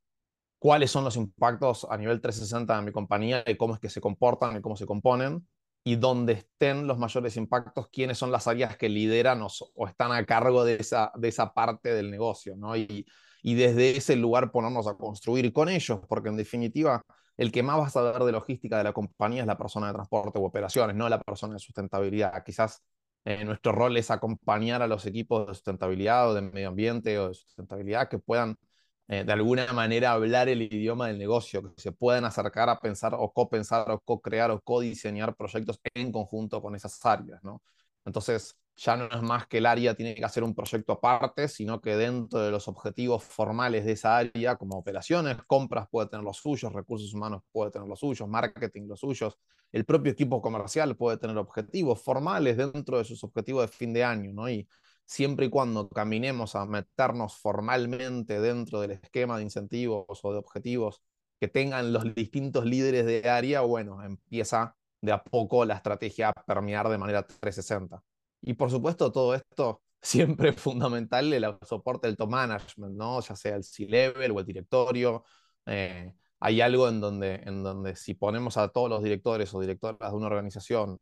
¿cuáles 0.59 0.91
son 0.91 1.05
los 1.05 1.17
impactos 1.17 1.87
a 1.89 1.97
nivel 1.97 2.21
360 2.21 2.77
de 2.77 2.83
mi 2.83 2.93
compañía 2.93 3.45
y 3.47 3.57
cómo 3.57 3.75
es 3.75 3.81
que 3.81 3.91
se 3.91 4.01
comportan 4.01 4.57
y 4.57 4.61
cómo 4.61 4.77
se 4.77 4.87
componen? 4.87 5.47
Y 5.85 5.97
dónde 5.97 6.33
estén 6.33 6.89
los 6.89 6.99
mayores 6.99 7.37
impactos, 7.37 7.89
quiénes 7.93 8.19
son 8.19 8.33
las 8.33 8.49
áreas 8.49 8.77
que 8.77 8.89
lideran 8.89 9.41
o, 9.43 9.49
o 9.75 9.87
están 9.87 10.11
a 10.11 10.25
cargo 10.27 10.65
de 10.65 10.77
esa, 10.77 11.13
de 11.15 11.29
esa 11.29 11.55
parte 11.55 11.95
del 11.95 12.11
negocio. 12.11 12.57
¿no? 12.57 12.77
Y, 12.77 13.07
y 13.43 13.55
desde 13.55 13.97
ese 13.97 14.17
lugar 14.17 14.51
ponernos 14.51 14.89
a 14.89 14.95
construir 14.95 15.53
con 15.53 15.69
ellos, 15.69 16.01
porque 16.09 16.31
en 16.31 16.37
definitiva 16.37 17.05
el 17.37 17.53
que 17.53 17.63
más 17.63 17.79
va 17.79 17.87
a 17.87 17.91
saber 17.91 18.23
de 18.23 18.33
logística 18.33 18.79
de 18.79 18.85
la 18.85 18.93
compañía 18.93 19.43
es 19.43 19.47
la 19.47 19.59
persona 19.59 19.89
de 19.89 19.95
transporte 19.95 20.39
u 20.39 20.45
operaciones, 20.45 20.97
no 20.97 21.09
la 21.09 21.21
persona 21.21 21.55
de 21.55 21.61
sustentabilidad. 21.61 22.43
Quizás 22.45 22.83
eh, 23.25 23.45
nuestro 23.45 23.73
rol 23.73 23.97
es 23.97 24.11
acompañar 24.11 24.83
a 24.83 24.87
los 24.87 25.05
equipos 25.07 25.47
de 25.47 25.55
sustentabilidad 25.55 26.31
o 26.31 26.35
de 26.35 26.43
medio 26.43 26.69
ambiente 26.69 27.19
o 27.19 27.29
de 27.29 27.35
sustentabilidad 27.35 28.09
que 28.09 28.19
puedan 28.19 28.57
eh, 29.09 29.25
de 29.25 29.33
alguna 29.33 29.73
manera 29.73 30.13
hablar 30.13 30.49
el 30.49 30.63
idioma 30.63 31.09
del 31.09 31.19
negocio, 31.19 31.63
que 31.63 31.81
se 31.81 31.93
puedan 31.93 32.25
acercar 32.25 32.69
a 32.69 32.81
pensar 32.81 33.15
o 33.15 33.33
co-pensar 33.33 33.91
o 33.91 34.01
co-crear 34.01 34.51
o 34.51 34.61
co-diseñar 34.61 35.37
proyectos 35.37 35.81
en 35.95 36.11
conjunto 36.13 36.61
con 36.61 36.75
esas 36.75 37.05
áreas, 37.07 37.43
¿no? 37.45 37.63
Entonces, 38.05 38.57
ya 38.77 38.97
no 38.97 39.07
es 39.07 39.23
más 39.23 39.47
que 39.47 39.59
el 39.59 39.67
área 39.67 39.95
tiene 39.95 40.15
que 40.15 40.25
hacer 40.25 40.45
un 40.45 40.55
proyecto 40.55 40.93
aparte, 40.93 41.49
sino 41.49 41.81
que 41.81 41.97
dentro 41.97 42.41
de 42.41 42.51
los 42.51 42.69
objetivos 42.69 43.25
formales 43.25 43.85
de 43.85 43.93
esa 43.93 44.19
área, 44.19 44.57
como 44.57 44.77
operaciones, 44.77 45.39
compras 45.47 45.89
puede 45.91 46.09
tener 46.09 46.25
los 46.25 46.37
suyos, 46.37 46.73
recursos 46.73 47.15
humanos 47.15 47.43
puede 47.53 47.71
tener 47.71 47.89
los 47.89 48.01
suyos, 48.01 48.29
marketing 48.29 48.87
los 48.89 49.01
suyos, 49.01 49.39
el 49.73 49.85
propio 49.85 50.13
equipo 50.13 50.43
comercial 50.43 50.97
puede 50.97 51.17
tener 51.17 51.37
objetivos 51.39 52.03
formales 52.03 52.57
dentro 52.57 52.99
de 52.99 53.05
sus 53.05 53.25
objetivos 53.25 53.63
de 53.63 53.77
fin 53.77 53.93
de 53.93 54.05
año, 54.05 54.33
¿no? 54.33 54.49
Y 54.49 54.69
siempre 55.07 55.47
y 55.47 55.51
cuando 55.51 55.89
caminemos 55.89 56.55
a 56.55 56.67
meternos 56.67 57.37
formalmente 57.37 58.41
dentro 58.41 58.81
del 58.81 58.93
esquema 58.93 59.39
de 59.39 59.45
incentivos 59.45 60.21
o 60.23 60.33
de 60.33 60.39
objetivos 60.39 61.03
que 61.41 61.49
tengan 61.49 61.93
los 61.93 62.15
distintos 62.15 62.65
líderes 62.67 63.07
de 63.07 63.29
área, 63.29 63.61
bueno, 63.63 64.03
empieza 64.03 64.77
de 65.01 65.13
a 65.13 65.23
poco 65.23 65.65
la 65.65 65.75
estrategia 65.75 66.31
a 66.31 66.33
permear 66.33 66.89
de 66.89 66.99
manera 66.99 67.27
360. 67.27 68.03
Y 68.43 68.55
por 68.55 68.71
supuesto, 68.71 69.13
todo 69.13 69.35
esto 69.35 69.83
siempre 70.03 70.51
es 70.51 70.57
fundamental 70.61 71.33
el 71.33 71.45
soporte 71.63 72.07
del 72.09 72.17
top 72.17 72.31
management, 72.31 72.97
¿no? 72.97 73.21
ya 73.21 73.37
sea 73.37 73.57
el 73.57 73.65
C-level 73.65 74.31
o 74.33 74.41
el 74.41 74.47
directorio. 74.47 75.25
Eh, 75.67 76.15
hay 76.41 76.61
algo 76.61 76.89
en 76.89 77.01
donde, 77.01 77.37
en 77.45 77.63
donde 77.63 77.97
si 77.97 78.15
ponemos 78.15 78.57
a 78.57 78.69
todos 78.69 78.91
los 78.91 79.03
directores 79.03 79.53
o 79.55 79.61
directoras 79.61 80.11
de 80.11 80.17
una 80.17 80.27
organización 80.27 80.99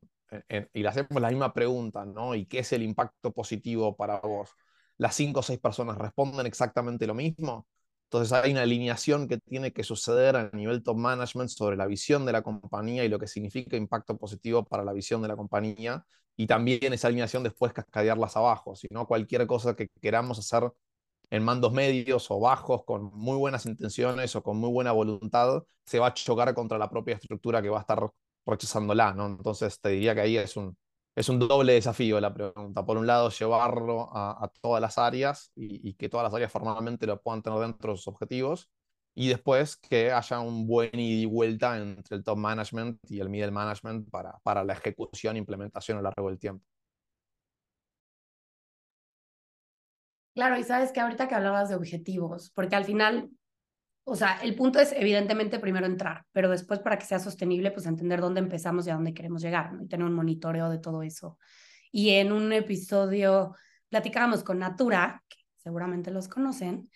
y 0.72 0.82
le 0.82 0.88
hacemos 0.88 1.20
la 1.20 1.30
misma 1.30 1.52
pregunta, 1.52 2.04
¿no? 2.04 2.34
¿Y 2.34 2.46
qué 2.46 2.60
es 2.60 2.72
el 2.72 2.82
impacto 2.82 3.32
positivo 3.32 3.96
para 3.96 4.20
vos? 4.20 4.50
Las 4.96 5.14
cinco 5.14 5.40
o 5.40 5.42
seis 5.42 5.58
personas 5.60 5.98
responden 5.98 6.46
exactamente 6.46 7.06
lo 7.06 7.14
mismo. 7.14 7.66
Entonces 8.04 8.32
hay 8.32 8.52
una 8.52 8.62
alineación 8.62 9.28
que 9.28 9.38
tiene 9.38 9.72
que 9.72 9.82
suceder 9.82 10.36
a 10.36 10.50
nivel 10.52 10.82
top 10.82 10.96
management 10.96 11.50
sobre 11.50 11.76
la 11.76 11.86
visión 11.86 12.24
de 12.26 12.32
la 12.32 12.42
compañía 12.42 13.04
y 13.04 13.08
lo 13.08 13.18
que 13.18 13.26
significa 13.26 13.76
impacto 13.76 14.16
positivo 14.16 14.64
para 14.64 14.84
la 14.84 14.92
visión 14.92 15.22
de 15.22 15.28
la 15.28 15.36
compañía. 15.36 16.04
Y 16.36 16.46
también 16.46 16.92
esa 16.92 17.08
alineación 17.08 17.42
después 17.42 17.72
cascadearlas 17.72 18.36
abajo. 18.36 18.76
Si 18.76 18.88
no, 18.90 19.06
cualquier 19.06 19.46
cosa 19.46 19.74
que 19.74 19.88
queramos 20.00 20.38
hacer 20.38 20.70
en 21.30 21.42
mandos 21.44 21.72
medios 21.72 22.30
o 22.30 22.40
bajos, 22.40 22.84
con 22.84 23.04
muy 23.14 23.36
buenas 23.36 23.66
intenciones 23.66 24.36
o 24.36 24.42
con 24.42 24.56
muy 24.58 24.70
buena 24.70 24.92
voluntad, 24.92 25.64
se 25.84 25.98
va 25.98 26.08
a 26.08 26.14
chocar 26.14 26.54
contra 26.54 26.78
la 26.78 26.88
propia 26.90 27.16
estructura 27.16 27.62
que 27.62 27.68
va 27.68 27.78
a 27.78 27.80
estar 27.82 28.08
rechazándola, 28.46 29.14
¿no? 29.14 29.26
Entonces 29.26 29.80
te 29.80 29.90
diría 29.90 30.14
que 30.14 30.20
ahí 30.20 30.36
es 30.36 30.56
un, 30.56 30.76
es 31.14 31.28
un 31.28 31.38
doble 31.38 31.74
desafío 31.74 32.20
la 32.20 32.34
pregunta. 32.34 32.84
Por 32.84 32.96
un 32.98 33.06
lado, 33.06 33.30
llevarlo 33.30 34.08
a, 34.12 34.50
todas 34.60 34.80
las 34.80 34.98
áreas 34.98 35.52
y, 35.54 35.94
que 35.94 36.08
todas 36.08 36.24
las 36.24 36.34
áreas 36.34 36.50
formalmente 36.50 37.06
lo 37.06 37.20
puedan 37.20 37.42
tener 37.42 37.58
dentro 37.60 37.92
de 37.92 37.98
sus 37.98 38.08
objetivos. 38.08 38.70
Y 39.16 39.28
después 39.28 39.76
que 39.76 40.10
haya 40.10 40.40
un 40.40 40.66
buen 40.66 40.98
ida 40.98 41.22
y 41.22 41.26
vuelta 41.26 41.78
entre 41.78 42.16
el 42.16 42.24
top 42.24 42.36
management 42.36 42.98
y 43.08 43.20
el 43.20 43.28
middle 43.28 43.52
management 43.52 44.10
para, 44.10 44.40
para 44.42 44.64
la 44.64 44.72
ejecución 44.72 45.36
implementación 45.36 45.98
a 45.98 46.00
lo 46.00 46.10
largo 46.10 46.28
del 46.28 46.38
tiempo. 46.40 46.64
Claro, 50.34 50.58
y 50.58 50.64
sabes 50.64 50.90
que 50.90 50.98
ahorita 50.98 51.28
que 51.28 51.36
hablabas 51.36 51.68
de 51.68 51.76
objetivos, 51.76 52.50
porque 52.56 52.74
al 52.74 52.84
final 52.84 53.30
o 54.04 54.16
sea, 54.16 54.38
el 54.42 54.54
punto 54.54 54.78
es 54.80 54.92
evidentemente 54.92 55.58
primero 55.58 55.86
entrar, 55.86 56.24
pero 56.32 56.50
después 56.50 56.80
para 56.80 56.98
que 56.98 57.06
sea 57.06 57.18
sostenible, 57.18 57.70
pues 57.70 57.86
entender 57.86 58.20
dónde 58.20 58.40
empezamos 58.40 58.86
y 58.86 58.90
a 58.90 58.94
dónde 58.94 59.14
queremos 59.14 59.42
llegar, 59.42 59.72
¿no? 59.72 59.82
Y 59.82 59.88
tener 59.88 60.06
un 60.06 60.14
monitoreo 60.14 60.68
de 60.68 60.78
todo 60.78 61.02
eso. 61.02 61.38
Y 61.90 62.10
en 62.10 62.32
un 62.32 62.52
episodio 62.52 63.56
platicábamos 63.88 64.44
con 64.44 64.58
Natura, 64.58 65.22
que 65.28 65.38
seguramente 65.56 66.10
los 66.10 66.28
conocen, 66.28 66.90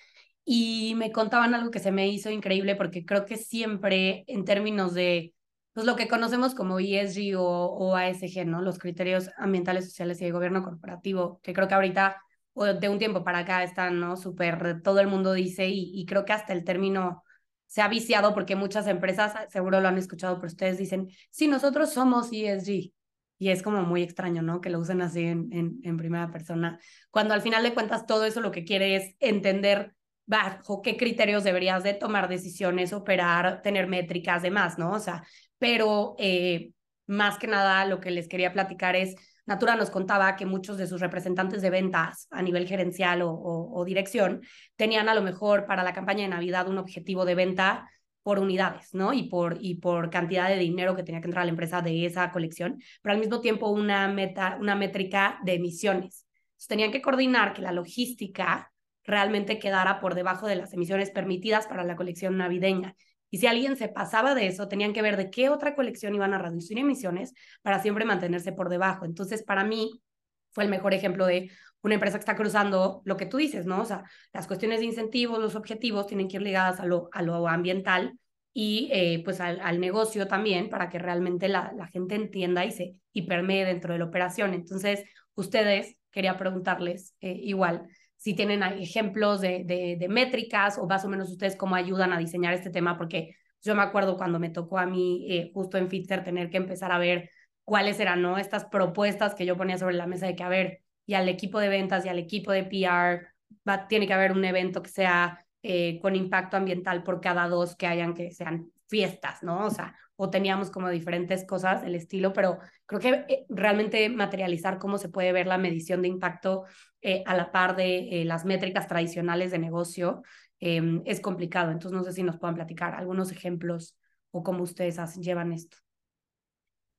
y 0.45 0.95
me 0.97 1.13
contaban 1.13 1.55
algo 1.55 1.71
que 1.71 1.79
se 1.79 1.93
me 1.93 2.09
hizo 2.09 2.31
increíble 2.31 2.75
porque 2.77 3.05
creo 3.05 3.25
que 3.27 3.37
siempre 3.37 4.25
en 4.27 4.45
términos 4.45 4.95
de 4.95 5.35
pues 5.73 5.87
lo 5.87 5.95
que 5.95 6.09
conocemos 6.09 6.55
como 6.55 6.81
ESG 6.81 7.37
o, 7.39 7.43
o 7.45 7.95
ASG, 7.95 8.45
¿no? 8.47 8.63
Los 8.63 8.79
criterios 8.79 9.31
ambientales, 9.37 9.85
sociales 9.85 10.21
y 10.21 10.25
de 10.25 10.33
gobierno 10.33 10.63
corporativo, 10.63 11.41
que 11.43 11.53
creo 11.53 11.69
que 11.69 11.75
ahorita 11.75 12.17
de 12.65 12.89
un 12.89 12.99
tiempo 12.99 13.25
para 13.25 13.41
acá 13.41 13.63
están, 13.63 14.01
¿no? 14.01 14.17
Súper, 14.17 14.83
todo 14.83 15.01
el 15.01 15.07
mundo 15.07 15.33
dice 15.33 15.69
y, 15.69 16.05
creo 16.07 16.25
que 16.25 16.33
hasta 16.33 16.53
el 16.53 16.65
término 16.65 17.23
se 17.67 17.83
ha 17.83 17.89
viciado 17.89 18.35
porque 18.35 18.57
muchas 18.57 18.87
empresas, 18.87 19.35
seguro 19.51 19.81
lo 19.81 19.89
han 19.89 19.99
escuchado, 19.99 20.37
pero 20.37 20.49
ustedes 20.49 20.79
dicen, 20.79 21.09
sí, 21.31 21.49
nosotros 21.49 21.93
somos 21.93 22.31
ESG. 22.33 22.93
Y 23.41 23.51
es 23.51 23.63
como 23.63 23.83
muy 23.83 24.03
extraño, 24.03 24.43
¿no? 24.43 24.61
Que 24.61 24.71
lo 24.71 24.81
usen 24.81 25.01
así 25.01 25.23
en, 25.25 25.49
en, 25.53 25.79
en 25.85 25.97
primera 25.97 26.31
persona. 26.33 26.81
Cuando 27.11 27.35
al 27.35 27.43
final 27.43 27.63
de 27.63 27.73
cuentas 27.73 28.05
todo 28.05 28.25
eso 28.25 28.41
lo 28.41 28.51
que 28.51 28.65
quiere 28.65 28.97
es 28.97 29.15
entender 29.21 29.95
bajo 30.27 30.83
qué 30.83 30.97
criterios 30.97 31.45
deberías 31.45 31.83
de 31.85 31.95
tomar 31.95 32.29
decisiones, 32.29 32.93
operar, 32.93 33.63
tener 33.63 33.87
métricas, 33.87 34.43
demás, 34.43 34.79
¿no? 34.79 34.93
O 34.93 34.99
sea, 34.99 35.25
pero 35.59 36.17
eh, 36.19 36.73
más 37.07 37.39
que 37.39 37.47
nada 37.47 37.85
lo 37.87 38.01
que 38.01 38.11
les 38.11 38.29
quería 38.29 38.53
platicar 38.53 38.95
es 38.95 39.17
Natura 39.49 39.77
nos 39.77 39.89
contaba 39.89 40.37
que 40.37 40.45
muchos 40.45 40.77
de 40.77 40.87
sus 40.87 41.01
representantes 41.01 41.63
de 41.63 41.71
ventas 41.71 42.29
a 42.31 42.43
nivel 42.43 42.69
gerencial 42.69 43.23
o, 43.23 43.83
dirección 43.87 44.43
tenían 44.77 45.09
a 45.09 45.15
lo 45.15 45.23
mejor 45.23 45.65
para 45.65 45.83
la 45.83 45.95
campaña 45.95 46.25
de 46.25 46.29
Navidad 46.29 46.69
un 46.69 46.77
objetivo 46.77 47.25
de 47.25 47.35
venta 47.35 47.89
por 48.23 48.41
unidades, 48.41 48.93
¿no? 48.93 49.15
Y 49.15 49.23
por, 49.31 49.57
y 49.59 49.77
por 49.77 50.11
cantidad 50.11 50.51
de 50.51 50.59
dinero 50.59 50.95
que 50.95 51.03
tenía 51.03 51.23
que 51.23 51.29
entrar 51.29 51.45
a 51.45 51.47
la 51.47 51.53
empresa 51.53 51.81
de 51.81 52.05
esa 52.05 52.31
colección, 52.31 52.79
pero 53.01 53.15
al 53.15 53.21
mismo 53.21 53.41
tiempo 53.41 53.71
una, 53.71 54.07
meta, 54.09 54.59
una 54.61 54.75
métrica 54.75 55.39
de 55.43 55.55
emisiones. 55.55 56.27
Entonces, 56.49 56.69
tenían 56.69 56.93
que 56.93 57.01
coordinar 57.01 57.55
que 57.55 57.63
la 57.63 57.73
logística 57.73 58.71
realmente 59.03 59.59
quedara 59.59 59.99
por 59.99 60.15
debajo 60.15 60.47
de 60.47 60.57
las 60.57 60.75
emisiones 60.75 61.11
permitidas 61.11 61.67
para 61.67 61.85
la 61.85 61.97
colección 61.97 62.37
navideña. 62.37 62.95
Y 63.31 63.39
si 63.39 63.47
alguien 63.47 63.77
se 63.77 63.89
pasaba 63.89 64.35
de 64.35 64.47
eso, 64.47 64.69
tenían 64.69 64.93
que 64.93 65.03
ver 65.03 65.17
de 65.17 65.31
qué 65.31 65.49
otra 65.49 65.75
colección 65.75 66.15
iban 66.15 66.35
a 66.35 66.39
reducir 66.39 66.79
emisiones 66.79 67.35
para 67.63 67.81
siempre 67.83 68.05
mantenerse 68.05 68.53
por 68.53 68.69
debajo. 68.69 69.05
Entonces, 69.05 69.43
para 69.43 69.65
mí, 69.65 70.03
fue 70.51 70.65
el 70.65 70.71
mejor 70.71 70.95
ejemplo 70.95 71.27
de 71.27 71.51
una 71.83 71.95
empresa 71.95 72.19
que 72.19 72.23
está 72.23 72.37
cruzando 72.37 73.03
lo 73.05 73.17
que 73.17 73.27
tú 73.27 73.37
dices, 73.37 73.67
¿no? 73.67 73.83
O 73.83 73.85
sea, 73.85 74.05
las 74.33 74.47
cuestiones 74.47 74.81
de 74.81 74.87
incentivos, 74.87 75.39
los 75.39 75.55
objetivos 75.55 76.07
tienen 76.07 76.29
que 76.29 76.37
ir 76.37 76.43
ligadas 76.43 76.81
a 76.81 76.87
lo, 76.87 77.09
a 77.13 77.23
lo 77.23 77.47
ambiental 77.49 78.19
y 78.53 78.89
eh, 78.93 79.23
pues 79.25 79.41
al, 79.41 79.79
negocio 79.79 80.27
también 80.27 80.69
para 80.69 80.89
que 80.89 80.99
realmente 80.99 81.49
la, 81.49 81.73
la 81.77 81.87
gente 81.87 82.17
entienda 82.17 82.65
y 82.65 82.73
se 82.73 82.97
y 83.13 83.23
permee 83.23 83.65
dentro 83.65 83.93
de 83.93 83.99
la 84.01 84.07
operación. 84.07 84.55
Entonces, 84.55 85.05
ustedes, 85.35 85.97
quería 86.11 86.37
preguntarles 86.37 87.15
eh, 87.21 87.33
igual, 87.33 87.87
si 88.19 88.35
tienen 88.35 88.63
ejemplos 88.63 89.41
de, 89.41 89.65
de, 89.65 90.09
métricas 90.09 90.77
o 90.77 90.87
más 90.87 91.05
o 91.05 91.09
menos 91.09 91.31
ustedes 91.31 91.57
cómo 91.57 91.77
ayudan 91.77 92.13
a 92.13 92.19
diseñar 92.19 92.53
este 92.53 92.69
tema, 92.69 92.99
porque 92.99 93.37
yo 93.63 93.75
me 93.75 93.83
acuerdo 93.83 94.17
cuando 94.17 94.41
me 94.41 94.51
tocó 94.51 94.79
a 94.79 94.87
mí 94.87 95.27
eh, 95.31 95.51
justo 95.55 95.79
en 95.79 95.89
Fitzer 95.89 96.25
tener 96.25 96.51
que 96.51 96.57
empezar 96.57 96.91
a 96.93 96.99
ver 96.99 97.31
cuáles 97.65 98.01
eran 98.01 98.21
¿no? 98.21 98.37
estas 98.37 98.65
propuestas 98.65 99.35
que 99.35 99.47
yo 99.47 99.57
ponía 99.57 99.79
sobre 99.79 99.95
la 99.95 100.07
mesa 100.07 100.27
de 100.27 100.35
que, 100.35 100.43
a 100.43 100.49
ver, 100.49 100.83
y 101.07 101.15
al 101.15 101.29
equipo 101.29 101.61
de 101.61 101.69
ventas 101.69 102.05
y 102.05 102.09
al 102.09 102.19
equipo 102.19 102.51
de 102.51 102.65
PR 102.65 103.29
va, 103.69 103.87
tiene 103.87 104.07
que 104.07 104.15
haber 104.15 104.33
un 104.33 104.45
evento 104.45 104.83
que 104.83 104.91
sea 104.91 105.47
eh, 105.63 106.01
con 106.03 106.17
impacto 106.17 106.57
ambiental 106.57 107.05
por 107.05 107.21
cada 107.21 107.49
dos 107.49 107.77
que 107.77 107.87
hayan 107.87 108.15
que 108.15 108.33
sean 108.33 108.73
fiestas, 108.89 109.43
¿no? 109.43 109.65
O 109.67 109.71
sea, 109.71 109.95
o 110.21 110.31
teníamos 110.31 110.71
como 110.71 110.89
diferentes 110.91 111.45
cosas 111.45 111.83
del 111.83 111.95
estilo, 111.95 112.33
pero 112.33 112.59
creo 112.87 113.01
que 113.01 113.09
eh, 113.33 113.47
realmente 113.49 114.09
materializar 114.09 114.79
cómo 114.81 114.99
se 114.99 115.09
puede 115.09 115.33
ver 115.33 115.47
la 115.47 115.59
medición 115.59 116.03
de 116.03 116.09
impacto 116.09 116.65
eh, 117.01 117.23
a 117.25 117.37
la 117.37 117.53
par 117.53 117.77
de 117.77 118.23
eh, 118.23 118.25
las 118.25 118.45
métricas 118.45 118.89
tradicionales 118.89 119.53
de 119.53 119.61
negocio 119.61 120.23
em, 120.59 121.03
es 121.07 121.21
complicado. 121.21 121.71
Entonces, 121.71 121.97
no 121.97 122.03
sé 122.03 122.13
si 122.13 122.25
nos 122.25 122.37
puedan 122.37 122.57
platicar 122.57 122.95
algunos 122.95 123.31
ejemplos 123.31 123.97
o 124.33 124.43
cómo 124.43 124.65
ustedes 124.65 124.99
llevan 125.19 125.53
esto. 125.53 125.77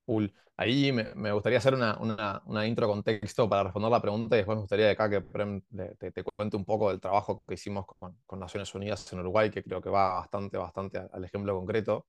Cool. 0.06 0.34
Ahí 0.56 0.94
me, 0.94 1.32
gustaría 1.34 1.58
hacer 1.58 1.74
una, 1.74 1.98
una, 2.00 2.42
una, 2.46 2.66
intro 2.68 2.88
contexto 2.88 3.50
para 3.50 3.64
responder 3.64 3.92
la 3.92 4.02
pregunta 4.02 4.36
y 4.36 4.40
después 4.40 4.56
me 4.56 4.62
gustaría 4.62 4.86
de 4.86 4.92
acá 4.92 5.10
que 5.10 5.22
te, 5.98 6.12
te, 6.12 6.24
cuente 6.24 6.56
un 6.56 6.66
poco 6.66 6.90
del 6.90 7.00
trabajo 7.02 7.44
que 7.46 7.54
hicimos 7.54 7.86
con, 7.86 8.18
con 8.26 8.40
Naciones 8.40 8.74
Unidas 8.74 9.12
en 9.12 9.20
Uruguay, 9.20 9.50
que 9.50 9.62
creo 9.62 9.82
que 9.82 9.90
va 9.90 10.16
bastante, 10.16 10.58
bastante 10.58 11.00
al 11.12 11.24
ejemplo 11.24 11.56
concreto. 11.56 12.08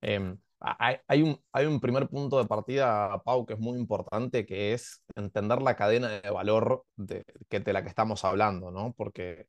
Em, 0.00 0.38
hay, 0.60 1.22
un, 1.22 1.38
hay 1.52 1.66
un 1.66 1.80
primer 1.80 2.08
punto 2.08 2.38
de 2.38 2.46
partida, 2.46 3.22
Pau, 3.24 3.44
que 3.46 3.54
es 3.54 3.58
muy 3.60 3.78
importante, 3.78 4.46
que 4.46 4.72
es 4.72 5.02
entender 5.14 5.62
la 5.62 5.76
cadena 5.76 6.08
de 6.20 6.30
valor 6.30 6.84
de, 6.96 7.24
que, 7.48 7.60
de 7.60 7.72
la 7.72 7.82
que 7.82 7.88
estamos 7.88 8.24
hablando, 8.24 8.70
¿no? 8.70 8.94
Porque, 8.96 9.48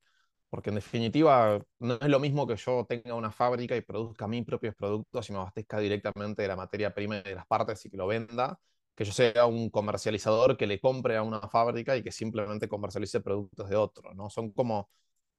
porque 0.49 0.69
en 0.69 0.75
definitiva 0.75 1.59
no 1.79 1.95
es 1.95 2.09
lo 2.09 2.19
mismo 2.19 2.47
que 2.47 2.55
yo 2.55 2.85
tenga 2.87 3.15
una 3.15 3.31
fábrica 3.31 3.75
y 3.75 3.81
produzca 3.81 4.27
mis 4.27 4.45
propios 4.45 4.75
productos 4.75 5.29
y 5.29 5.33
me 5.33 5.39
abastezca 5.39 5.79
directamente 5.79 6.41
de 6.41 6.47
la 6.47 6.55
materia 6.55 6.93
prima 6.93 7.17
y 7.19 7.23
de 7.23 7.35
las 7.35 7.45
partes 7.47 7.85
y 7.85 7.89
que 7.89 7.97
lo 7.97 8.07
venda, 8.07 8.59
que 8.95 9.05
yo 9.05 9.11
sea 9.13 9.45
un 9.45 9.69
comercializador 9.69 10.57
que 10.57 10.67
le 10.67 10.79
compre 10.79 11.17
a 11.17 11.23
una 11.23 11.41
fábrica 11.49 11.95
y 11.95 12.03
que 12.03 12.11
simplemente 12.11 12.67
comercialice 12.67 13.21
productos 13.21 13.69
de 13.69 13.75
otro, 13.75 14.13
¿no? 14.13 14.29
Son 14.29 14.51
como 14.51 14.89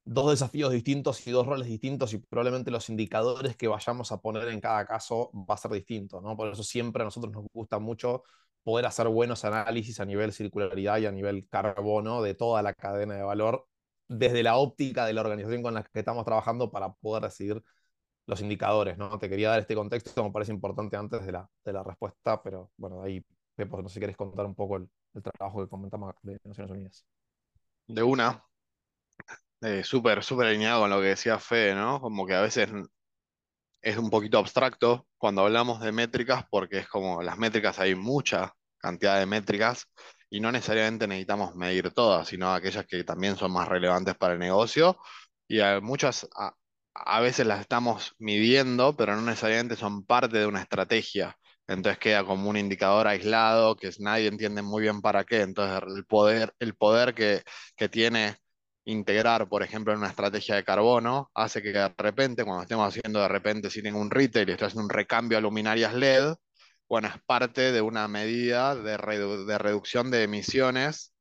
dos 0.09 0.31
desafíos 0.31 0.73
distintos 0.73 1.27
y 1.27 1.31
dos 1.31 1.47
roles 1.47 1.69
distintos 1.69 2.15
y 2.15 2.19
probablemente 2.19 2.71
los 2.71 2.89
indicadores 2.89 3.57
que 3.57 3.69
vayamos 3.69 4.11
a 4.11 4.21
poner 4.21 4.49
en 4.49 4.61
cada 4.61 4.87
caso 4.87 5.31
va 5.35 5.55
a 5.55 5.59
ser 5.59 5.71
distinto, 5.73 6.21
¿no? 6.23 6.35
Por 6.37 6.49
eso 6.51 6.63
siempre 6.63 7.03
a 7.03 7.05
nosotros 7.05 7.33
nos 7.33 7.45
gusta 7.53 7.79
mucho 7.79 8.23
poder 8.63 8.87
hacer 8.87 9.09
buenos 9.09 9.45
análisis 9.45 10.01
a 10.01 10.07
nivel 10.07 10.33
circularidad 10.33 10.99
y 10.99 11.07
a 11.07 11.13
nivel 11.13 11.47
carbono 11.49 12.23
de 12.23 12.35
toda 12.35 12.63
la 12.63 12.73
cadena 12.73 13.17
de 13.17 13.23
valor 13.23 13.67
desde 14.09 14.43
la 14.43 14.57
óptica 14.57 15.05
de 15.05 15.13
la 15.13 15.21
organización 15.21 15.63
con 15.63 15.75
la 15.75 15.83
que 15.85 15.99
estamos 15.99 16.25
trabajando 16.25 16.71
para 16.71 16.93
poder 16.95 17.25
decidir 17.25 17.63
los 18.27 18.41
indicadores, 18.41 18.99
¿no? 18.99 19.19
Te 19.19 19.29
quería 19.29 19.51
dar 19.51 19.61
este 19.61 19.75
contexto, 19.75 20.25
me 20.25 20.33
parece 20.33 20.53
importante 20.53 20.97
antes 20.97 21.25
de 21.27 21.33
la, 21.33 21.49
de 21.65 21.73
la 21.73 21.83
respuesta, 21.83 22.43
pero 22.43 22.71
bueno, 22.79 23.03
ahí, 23.03 23.23
Pepo, 23.55 23.83
no 23.83 23.89
sé 23.89 23.95
si 23.95 24.01
querés 24.01 24.17
contar 24.17 24.47
un 24.47 24.55
poco 24.55 24.77
el, 24.77 24.89
trabajo 25.23 25.63
que 25.63 25.69
comentamos 25.69 26.15
de 26.23 26.39
Naciones 26.45 26.71
Unidas. 26.71 27.07
De 27.87 28.03
una, 28.03 28.45
eh, 29.63 29.83
súper, 29.85 30.23
súper 30.23 30.49
alineado 30.49 30.83
con 30.83 30.91
lo 30.91 31.01
que 31.01 31.09
decía 31.09 31.39
Fede, 31.39 31.75
¿no? 31.75 32.01
Como 32.01 32.27
que 32.27 32.35
a 32.35 32.43
veces 32.43 32.69
es 33.83 33.97
un 33.97 34.11
poquito 34.11 34.39
abstracto 34.39 35.07
cuando 35.17 35.43
hablamos 35.43 35.81
de 35.81 35.93
métricas, 35.93 36.45
porque 36.51 36.79
es 36.79 36.89
como 36.89 37.23
las 37.23 37.39
métricas, 37.39 37.79
hay 37.79 37.95
mucha 37.95 38.53
cantidad 38.79 39.19
de 39.19 39.27
métricas 39.27 39.87
y 40.31 40.41
no 40.41 40.53
necesariamente 40.53 41.07
necesitamos 41.07 41.55
medir 41.57 41.91
todas, 41.93 42.29
sino 42.29 42.53
aquellas 42.53 42.87
que 42.87 43.05
también 43.05 43.37
son 43.37 43.53
más 43.53 43.69
relevantes 43.69 44.15
para 44.17 44.35
el 44.35 44.39
negocio. 44.41 44.99
Y 45.49 45.61
muchas, 45.83 46.29
a 46.95 47.21
veces 47.21 47.47
las 47.47 47.61
estamos 47.61 48.15
midiendo, 48.19 48.97
pero 48.97 49.17
no 49.17 49.23
necesariamente 49.23 49.77
son 49.77 50.05
parte 50.05 50.39
de 50.39 50.47
una 50.47 50.61
estrategia. 50.63 51.37
Entonces 51.67 51.99
queda 51.99 52.25
como 52.25 52.49
un 52.51 52.57
indicador 52.57 53.07
aislado 53.07 53.77
que 53.77 53.91
nadie 54.01 54.29
entiende 54.29 54.63
muy 54.63 54.83
bien 54.83 55.01
para 55.01 55.25
qué. 55.25 55.43
Entonces 55.43 55.83
el 55.97 56.05
poder, 56.07 56.55
el 56.59 56.75
poder 56.75 57.15
que, 57.15 57.43
que 57.77 57.89
tiene 57.89 58.37
integrar, 58.89 59.49
por 59.49 59.63
ejemplo, 59.63 59.93
en 59.93 59.99
una 59.99 60.09
estrategia 60.09 60.57
de 60.57 60.65
carbono, 60.65 61.31
hace 61.35 61.63
que 61.63 61.73
de 61.73 61.89
repente, 61.99 62.45
cuando 62.45 62.63
estemos 62.63 62.89
haciendo 62.89 63.21
de 63.21 63.29
repente, 63.29 63.71
si 63.71 63.83
tengo 63.83 64.01
un 64.01 64.11
retail 64.11 64.49
y 64.49 64.53
estoy 64.53 64.67
haciendo 64.69 64.85
un 64.85 64.91
recambio 64.91 65.39
a 65.39 65.41
luminarias 65.41 65.95
LED, 65.95 66.35
bueno, 66.89 67.09
es 67.09 67.21
parte 67.27 67.73
de 67.73 67.81
una 67.83 68.09
medida 68.09 68.75
de, 68.75 68.97
reducción 68.97 70.11
de 70.11 70.23
emisiones 70.25 71.13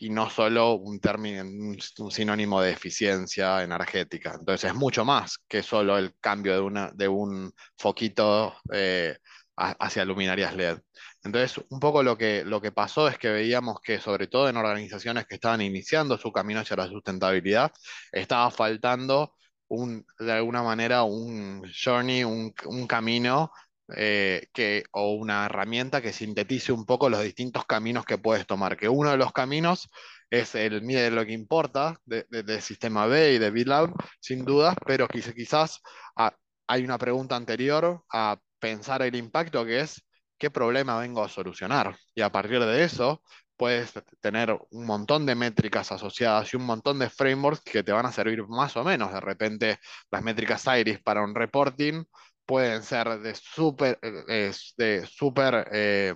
y 0.00 0.10
no 0.10 0.28
solo 0.30 0.74
un 0.74 0.98
término, 1.00 1.42
un, 1.42 1.78
sinónimo 2.10 2.60
de 2.60 2.72
eficiencia 2.72 3.62
energética. 3.62 4.34
Entonces 4.38 4.70
es 4.70 4.76
mucho 4.76 5.04
más 5.04 5.38
que 5.48 5.62
solo 5.62 5.96
el 5.96 6.14
cambio 6.20 6.54
de, 6.54 6.60
una, 6.60 6.90
de 6.92 7.06
un 7.08 7.52
foquito 7.76 8.56
eh, 8.72 9.16
hacia 9.56 10.04
luminarias 10.04 10.54
LED. 10.56 10.78
Entonces, 11.24 11.64
un 11.70 11.80
poco 11.80 12.02
lo 12.02 12.18
que, 12.18 12.44
lo 12.44 12.60
que 12.60 12.70
pasó 12.70 13.08
es 13.08 13.18
que 13.18 13.30
veíamos 13.30 13.80
que, 13.80 13.98
sobre 13.98 14.26
todo 14.26 14.48
en 14.48 14.58
organizaciones 14.58 15.26
que 15.26 15.36
estaban 15.36 15.62
iniciando 15.62 16.18
su 16.18 16.30
camino 16.30 16.60
hacia 16.60 16.76
la 16.76 16.86
sustentabilidad, 16.86 17.72
estaba 18.12 18.50
faltando 18.50 19.34
un, 19.68 20.06
de 20.18 20.32
alguna 20.32 20.62
manera 20.62 21.02
un 21.04 21.62
journey, 21.72 22.24
un, 22.24 22.52
camino 22.86 23.50
eh, 23.96 24.48
que, 24.52 24.84
o 24.92 25.14
una 25.14 25.46
herramienta 25.46 26.02
que 26.02 26.12
sintetice 26.12 26.72
un 26.72 26.84
poco 26.84 27.08
los 27.08 27.22
distintos 27.22 27.64
caminos 27.64 28.04
que 28.04 28.18
puedes 28.18 28.46
tomar. 28.46 28.76
Que 28.76 28.88
uno 28.90 29.10
de 29.10 29.16
los 29.16 29.32
caminos 29.32 29.88
es 30.30 30.54
el 30.54 30.82
mide 30.82 31.10
lo 31.10 31.24
que 31.24 31.32
importa 31.32 31.98
de, 32.04 32.60
Sistema 32.60 33.06
B 33.06 33.34
y 33.34 33.38
de 33.38 33.50
BitLab, 33.50 33.94
sin 34.20 34.44
dudas, 34.44 34.76
pero 34.86 35.08
quizás 35.08 35.80
ah, 36.16 36.34
hay 36.66 36.84
una 36.84 36.98
pregunta 36.98 37.36
anterior 37.36 38.04
a 38.12 38.38
pensar 38.58 39.02
el 39.02 39.14
impacto 39.16 39.64
que 39.64 39.80
es 39.80 40.02
qué 40.38 40.50
problema 40.50 40.98
vengo 40.98 41.22
a 41.24 41.28
solucionar. 41.28 41.96
Y 42.14 42.22
a 42.22 42.30
partir 42.32 42.60
de 42.60 42.84
eso 42.84 43.22
puedes 43.56 43.92
tener 44.20 44.56
un 44.70 44.86
montón 44.86 45.26
de 45.26 45.34
métricas 45.34 45.92
asociadas 45.92 46.52
y 46.52 46.56
un 46.56 46.64
montón 46.66 46.98
de 46.98 47.10
frameworks 47.10 47.62
que 47.62 47.82
te 47.82 47.92
van 47.92 48.06
a 48.06 48.12
servir 48.12 48.46
más 48.48 48.76
o 48.76 48.84
menos. 48.84 49.12
De 49.12 49.20
repente, 49.20 49.78
las 50.10 50.22
métricas 50.22 50.66
IRIS 50.66 51.00
para 51.02 51.22
un 51.22 51.34
reporting 51.34 52.04
pueden 52.46 52.82
ser 52.82 53.20
de 53.20 53.34
súper, 53.34 53.98
eh, 54.02 54.52
de 54.76 55.06
súper, 55.06 55.68
eh, 55.72 56.14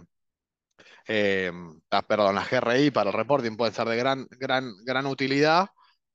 eh, 1.06 1.52
ah, 1.90 2.02
perdón, 2.02 2.34
las 2.34 2.50
GRI 2.50 2.90
para 2.90 3.10
el 3.10 3.16
reporting 3.16 3.56
pueden 3.56 3.74
ser 3.74 3.88
de 3.88 3.96
gran, 3.96 4.26
gran, 4.30 4.72
gran 4.84 5.06
utilidad. 5.06 5.68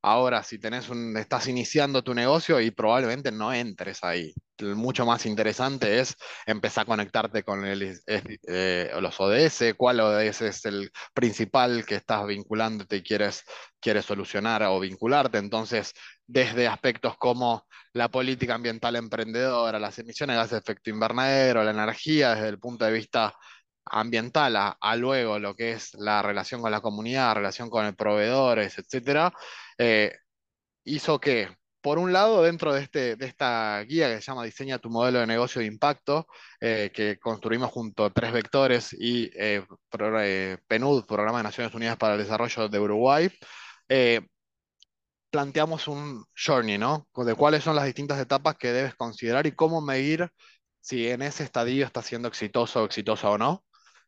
Ahora, 0.05 0.43
si 0.43 0.59
tenés 0.59 0.89
un, 0.89 1.15
estás 1.15 1.47
iniciando 1.47 2.03
tu 2.03 2.13
negocio 2.13 2.59
y 2.59 2.71
probablemente 2.71 3.31
no 3.31 3.53
entres 3.53 4.03
ahí. 4.03 4.33
Mucho 4.61 5.05
más 5.05 5.25
interesante 5.25 5.99
es 5.99 6.15
empezar 6.45 6.83
a 6.83 6.85
conectarte 6.87 7.43
con 7.43 7.65
el, 7.65 7.97
los 8.99 9.19
ODS, 9.21 9.73
cuál 9.77 10.01
ODS 10.01 10.41
es 10.41 10.65
el 10.65 10.91
principal 11.13 11.85
que 11.85 11.95
estás 11.95 12.27
vinculándote 12.27 12.97
y 12.97 13.01
quieres, 13.01 13.43
quieres 13.79 14.03
solucionar 14.03 14.63
o 14.63 14.77
vincularte. 14.79 15.37
Entonces, 15.37 15.93
desde 16.27 16.67
aspectos 16.67 17.15
como 17.17 17.65
la 17.93 18.09
política 18.09 18.55
ambiental 18.55 18.97
emprendedora, 18.97 19.79
las 19.79 19.97
emisiones 19.99 20.35
de 20.35 20.37
gases 20.37 20.51
de 20.51 20.57
efecto 20.57 20.89
invernadero, 20.89 21.63
la 21.63 21.71
energía 21.71 22.35
desde 22.35 22.49
el 22.49 22.59
punto 22.59 22.83
de 22.83 22.91
vista 22.91 23.33
ambiental, 23.85 24.55
a, 24.57 24.95
luego 24.95 25.39
lo 25.39 25.55
que 25.55 25.73
es 25.73 25.93
la 25.95 26.21
relación 26.21 26.61
con 26.61 26.71
la 26.71 26.81
comunidad, 26.81 27.27
la 27.29 27.33
relación 27.35 27.69
con 27.69 27.85
el 27.85 27.95
proveedores, 27.95 28.77
etcétera, 28.77 29.33
eh, 29.77 30.15
hizo 30.85 31.19
que, 31.19 31.49
por 31.81 31.99
un 31.99 32.13
lado, 32.13 32.43
dentro 32.43 32.73
de, 32.73 32.81
este, 32.81 33.15
de 33.15 33.25
esta 33.25 33.81
guía 33.81 34.07
que 34.09 34.21
se 34.21 34.27
llama 34.31 34.45
Diseña 34.45 34.79
tu 34.79 34.89
modelo 34.89 35.19
de 35.19 35.27
negocio 35.27 35.61
de 35.61 35.67
impacto, 35.67 36.27
eh, 36.61 36.91
que 36.93 37.19
construimos 37.19 37.71
junto 37.71 38.05
a 38.05 38.09
tres 38.11 38.31
vectores 38.33 38.93
y 38.93 39.29
eh, 39.35 39.65
PNUD, 40.67 41.05
Programa 41.05 41.39
de 41.39 41.43
Naciones 41.43 41.73
Unidas 41.73 41.97
para 41.97 42.13
el 42.15 42.19
Desarrollo 42.21 42.69
de 42.69 42.79
Uruguay, 42.79 43.29
planteamos 45.33 45.87
un 45.87 46.25
journey, 46.35 46.77
¿no? 46.77 47.07
De 47.15 47.33
cuáles 47.35 47.63
son 47.63 47.75
las 47.75 47.85
distintas 47.85 48.19
etapas 48.19 48.55
que 48.55 48.71
debes 48.71 48.95
considerar 48.95 49.47
y 49.47 49.51
cómo 49.53 49.81
medir 49.81 50.29
si 50.79 51.07
en 51.09 51.21
ese 51.23 51.43
estadio 51.43 51.85
está 51.85 52.01
siendo 52.03 52.27
exitoso 52.27 52.85
exitosa 52.85 53.29
o 53.29 53.37
no. 53.37 53.65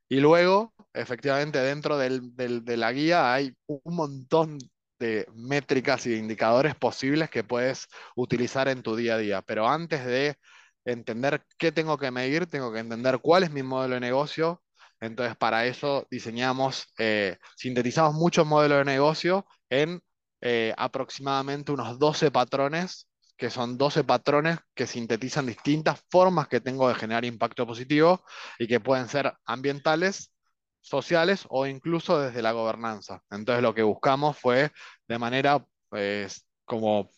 Y 0.07 0.19
luego, 0.19 0.73
efectivamente, 0.93 1.59
dentro 1.59 1.97
de 1.97 2.77
la 2.77 2.91
guía 2.91 3.33
hay 3.33 3.53
un 3.67 3.95
montón 3.95 4.57
de 4.99 5.27
métricas 5.33 6.05
y 6.05 6.15
indicadores 6.15 6.75
posibles 6.75 7.29
que 7.29 7.43
puedes 7.43 7.87
utilizar 8.15 8.67
en 8.67 8.81
tu 8.83 8.95
día 8.95 9.15
a 9.15 9.17
día. 9.17 9.41
Pero 9.41 9.67
antes 9.67 10.05
de 10.05 10.37
entender 10.85 11.43
qué 11.57 11.71
tengo 11.71 11.97
que 11.97 12.11
medir, 12.11 12.47
tengo 12.47 12.71
que 12.71 12.79
entender 12.79 13.19
cuál 13.19 13.43
es 13.43 13.51
mi 13.51 13.63
modelo 13.63 13.95
de 13.95 14.01
negocio. 14.01 14.61
Entonces, 14.99 15.35
para 15.35 15.65
eso 15.65 16.07
diseñamos, 16.09 16.87
eh, 16.97 17.37
sintetizamos 17.57 18.13
muchos 18.15 18.45
modelos 18.47 18.79
de 18.79 18.85
negocio 18.85 19.45
en 19.69 20.01
eh, 20.41 20.73
aproximadamente 20.77 21.71
unos 21.71 21.99
12 21.99 22.31
patrones, 22.31 23.07
que 23.37 23.49
son 23.49 23.77
12 23.77 24.03
patrones 24.03 24.59
que 24.73 24.87
sintetizan 24.87 25.45
distintas 25.47 26.01
formas 26.09 26.47
que 26.47 26.61
tengo 26.61 26.87
de 26.87 26.95
generar 26.95 27.25
impacto 27.25 27.67
positivo 27.67 28.23
y 28.59 28.67
que 28.67 28.79
pueden 28.79 29.09
ser 29.09 29.33
ambientales, 29.45 30.33
sociales 30.81 31.45
o 31.49 31.65
incluso 31.67 32.19
desde 32.19 32.41
la 32.41 32.51
gobernanza. 32.53 33.21
Entonces 33.31 33.63
lo 33.63 33.73
que 33.73 33.83
buscamos 33.83 34.37
fue 34.37 34.71
de 35.07 35.17
manera 35.19 35.65
pues, 35.89 36.45
como 36.65 37.09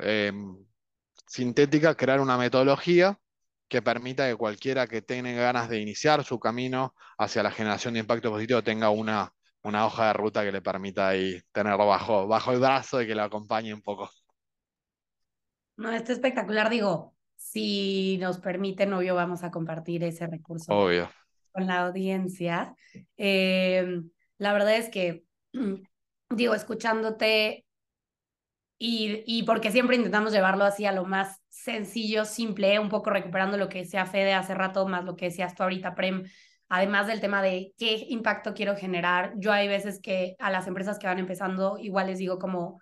em, 0.00 0.56
sintética 1.26 1.94
crear 1.96 2.20
una 2.20 2.36
metodología 2.38 3.18
que 3.68 3.82
permita 3.82 4.28
que 4.28 4.36
cualquiera 4.36 4.86
que 4.86 5.02
tenga 5.02 5.32
ganas 5.32 5.68
de 5.68 5.80
iniciar 5.80 6.24
su 6.24 6.38
camino 6.40 6.94
hacia 7.18 7.42
la 7.42 7.50
generación 7.50 7.94
de 7.94 8.00
impacto 8.00 8.30
positivo 8.30 8.62
tenga 8.62 8.90
una 8.90 9.32
una 9.62 9.86
hoja 9.86 10.08
de 10.08 10.12
ruta 10.14 10.44
que 10.44 10.52
le 10.52 10.62
permita 10.62 11.08
ahí 11.08 11.40
tenerlo 11.52 11.86
bajo, 11.86 12.26
bajo 12.26 12.52
el 12.52 12.60
brazo 12.60 13.02
y 13.02 13.06
que 13.06 13.14
lo 13.14 13.22
acompañe 13.22 13.72
un 13.74 13.82
poco. 13.82 14.10
No, 15.82 15.90
está 15.90 16.12
espectacular. 16.12 16.70
Digo, 16.70 17.12
si 17.34 18.16
nos 18.18 18.38
permiten, 18.38 18.92
obvio, 18.92 19.16
vamos 19.16 19.42
a 19.42 19.50
compartir 19.50 20.04
ese 20.04 20.28
recurso 20.28 20.72
obvio. 20.72 21.10
con 21.50 21.66
la 21.66 21.86
audiencia. 21.86 22.76
Em, 23.16 24.08
la 24.38 24.52
verdad 24.52 24.76
es 24.76 24.90
que, 24.90 25.24
digo, 26.30 26.54
escuchándote 26.54 27.66
y, 28.78 29.24
y, 29.26 29.42
porque 29.42 29.72
siempre 29.72 29.96
intentamos 29.96 30.32
llevarlo 30.32 30.64
así 30.64 30.86
a 30.86 30.92
lo 30.92 31.04
más 31.04 31.40
sencillo, 31.48 32.24
simple, 32.24 32.78
un 32.78 32.88
poco 32.88 33.10
recuperando 33.10 33.56
lo 33.56 33.68
que 33.68 33.78
decía 33.78 34.06
Fede 34.06 34.34
hace 34.34 34.54
rato, 34.54 34.86
más 34.86 35.04
lo 35.04 35.16
que 35.16 35.26
decías 35.26 35.56
tú 35.56 35.64
ahorita, 35.64 35.96
Prem, 35.96 36.24
además 36.68 37.08
del 37.08 37.20
tema 37.20 37.42
de 37.42 37.74
qué 37.76 38.06
impacto 38.08 38.54
quiero 38.54 38.76
generar, 38.76 39.34
yo 39.36 39.52
hay 39.52 39.66
veces 39.66 40.00
que 40.00 40.36
a 40.38 40.50
las 40.50 40.68
empresas 40.68 40.98
que 41.00 41.08
van 41.08 41.18
empezando 41.18 41.76
igual 41.78 42.06
les 42.06 42.18
digo 42.18 42.38
como 42.38 42.80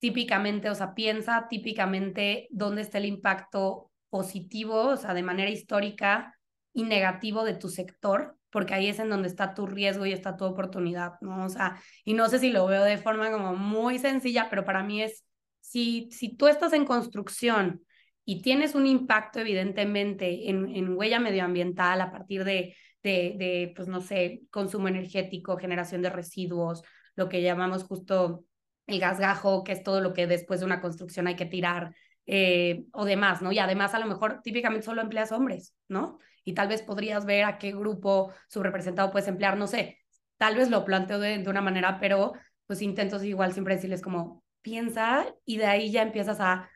típicamente, 0.00 0.68
o 0.70 0.74
sea, 0.74 0.94
piensa 0.94 1.46
típicamente 1.48 2.48
dónde 2.50 2.82
está 2.82 2.98
el 2.98 3.04
impacto 3.04 3.92
positivo, 4.08 4.88
o 4.88 4.96
sea, 4.96 5.14
de 5.14 5.22
manera 5.22 5.50
histórica 5.50 6.34
y 6.72 6.82
negativo 6.82 7.44
de 7.44 7.54
tu 7.54 7.68
sector, 7.68 8.36
porque 8.50 8.74
ahí 8.74 8.88
es 8.88 8.98
en 8.98 9.10
donde 9.10 9.28
está 9.28 9.54
tu 9.54 9.66
riesgo 9.66 10.06
y 10.06 10.12
está 10.12 10.36
tu 10.36 10.44
oportunidad, 10.44 11.12
¿no? 11.20 11.44
O 11.44 11.48
sea, 11.48 11.80
y 12.04 12.14
no 12.14 12.28
sé 12.28 12.40
si 12.40 12.50
lo 12.50 12.66
veo 12.66 12.82
de 12.82 12.98
forma 12.98 13.30
como 13.30 13.54
muy 13.54 13.98
sencilla, 13.98 14.48
pero 14.50 14.64
para 14.64 14.82
mí 14.82 15.02
es, 15.02 15.24
si, 15.60 16.08
si 16.10 16.36
tú 16.36 16.48
estás 16.48 16.72
en 16.72 16.84
construcción 16.84 17.84
y 18.24 18.42
tienes 18.42 18.74
un 18.74 18.86
impacto 18.86 19.38
evidentemente 19.38 20.50
en, 20.50 20.68
en 20.74 20.96
huella 20.96 21.20
medioambiental 21.20 22.00
a 22.00 22.10
partir 22.10 22.42
de 22.44 22.74
de, 23.02 23.72
pues 23.74 23.88
no 23.88 24.00
sé, 24.00 24.42
consumo 24.50 24.88
energético, 24.88 25.56
generación 25.56 26.02
de 26.02 26.10
residuos, 26.10 26.82
lo 27.16 27.28
que 27.28 27.42
llamamos 27.42 27.84
justo 27.84 28.44
el 28.90 29.00
gasgajo, 29.00 29.64
que 29.64 29.72
es 29.72 29.82
todo 29.82 30.00
lo 30.00 30.12
que 30.12 30.26
después 30.26 30.60
de 30.60 30.66
una 30.66 30.80
construcción 30.80 31.26
hay 31.26 31.36
que 31.36 31.46
tirar 31.46 31.94
eh, 32.26 32.84
o 32.92 33.04
demás, 33.04 33.42
¿no? 33.42 33.52
Y 33.52 33.58
además 33.58 33.94
a 33.94 33.98
lo 33.98 34.06
mejor 34.06 34.40
típicamente 34.42 34.84
solo 34.84 35.02
empleas 35.02 35.32
hombres, 35.32 35.74
¿no? 35.88 36.18
Y 36.44 36.54
tal 36.54 36.68
vez 36.68 36.82
podrías 36.82 37.24
ver 37.24 37.44
a 37.44 37.58
qué 37.58 37.72
grupo 37.72 38.32
subrepresentado 38.48 39.10
puedes 39.10 39.28
emplear, 39.28 39.56
no 39.56 39.66
sé, 39.66 39.98
tal 40.38 40.56
vez 40.56 40.70
lo 40.70 40.84
planteo 40.84 41.18
de, 41.18 41.38
de 41.38 41.50
una 41.50 41.60
manera, 41.60 41.98
pero 41.98 42.32
pues 42.66 42.82
intento 42.82 43.22
igual 43.24 43.52
siempre 43.52 43.74
decirles 43.74 44.00
como, 44.00 44.44
piensa 44.62 45.26
y 45.44 45.58
de 45.58 45.66
ahí 45.66 45.90
ya 45.90 46.02
empiezas 46.02 46.40
a 46.40 46.68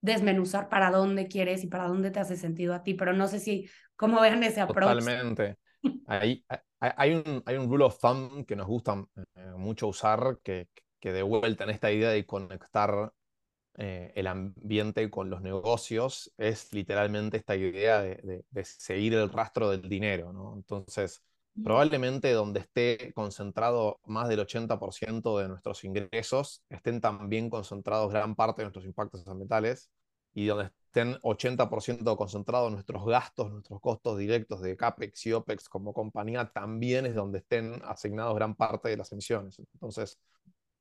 desmenuzar 0.00 0.68
para 0.68 0.90
dónde 0.90 1.26
quieres 1.26 1.64
y 1.64 1.66
para 1.66 1.86
dónde 1.88 2.10
te 2.10 2.20
hace 2.20 2.36
sentido 2.36 2.74
a 2.74 2.82
ti, 2.82 2.94
pero 2.94 3.12
no 3.12 3.26
sé 3.26 3.40
si, 3.40 3.68
cómo 3.96 4.20
vean 4.20 4.42
ese 4.42 4.60
approach. 4.60 4.98
Totalmente. 4.98 5.56
Hay, 6.06 6.44
hay, 6.80 7.14
un, 7.14 7.42
hay 7.46 7.56
un 7.56 7.70
rule 7.70 7.84
of 7.84 8.00
thumb 8.00 8.44
que 8.44 8.56
nos 8.56 8.66
gusta 8.66 9.04
eh, 9.36 9.52
mucho 9.56 9.86
usar, 9.86 10.38
que, 10.42 10.66
que 11.00 11.12
de 11.12 11.22
vuelta 11.22 11.64
en 11.64 11.70
esta 11.70 11.90
idea 11.92 12.10
de 12.10 12.26
conectar 12.26 13.12
eh, 13.76 14.12
el 14.16 14.26
ambiente 14.26 15.08
con 15.10 15.30
los 15.30 15.40
negocios, 15.40 16.32
es 16.36 16.72
literalmente 16.72 17.36
esta 17.36 17.56
idea 17.56 18.00
de, 18.00 18.44
de, 18.50 18.64
seguir 18.64 19.14
el 19.14 19.30
rastro 19.30 19.70
del 19.70 19.88
dinero, 19.88 20.32
¿no? 20.32 20.54
Entonces, 20.56 21.22
probablemente 21.62 22.32
donde 22.32 22.60
esté 22.60 23.12
concentrado 23.14 24.00
más 24.06 24.28
del 24.28 24.40
80% 24.40 25.38
de 25.38 25.48
nuestros 25.48 25.84
ingresos, 25.84 26.64
estén 26.68 27.00
también 27.00 27.50
concentrados 27.50 28.10
gran 28.12 28.34
parte 28.34 28.62
de 28.62 28.66
nuestros 28.66 28.84
impactos 28.84 29.26
ambientales 29.28 29.90
y 30.34 30.46
donde 30.46 30.70
estén 30.86 31.14
80% 31.22 32.16
concentrados 32.16 32.72
nuestros 32.72 33.04
gastos, 33.06 33.50
nuestros 33.50 33.80
costos 33.80 34.18
directos 34.18 34.60
de 34.60 34.76
CAPEX 34.76 35.26
y 35.26 35.32
OPEX 35.32 35.68
como 35.68 35.92
compañía, 35.92 36.50
también 36.52 37.06
es 37.06 37.14
donde 37.14 37.38
estén 37.38 37.80
asignados 37.84 38.34
gran 38.34 38.54
parte 38.54 38.88
de 38.88 38.96
las 38.96 39.12
emisiones. 39.12 39.58
Entonces, 39.58 40.18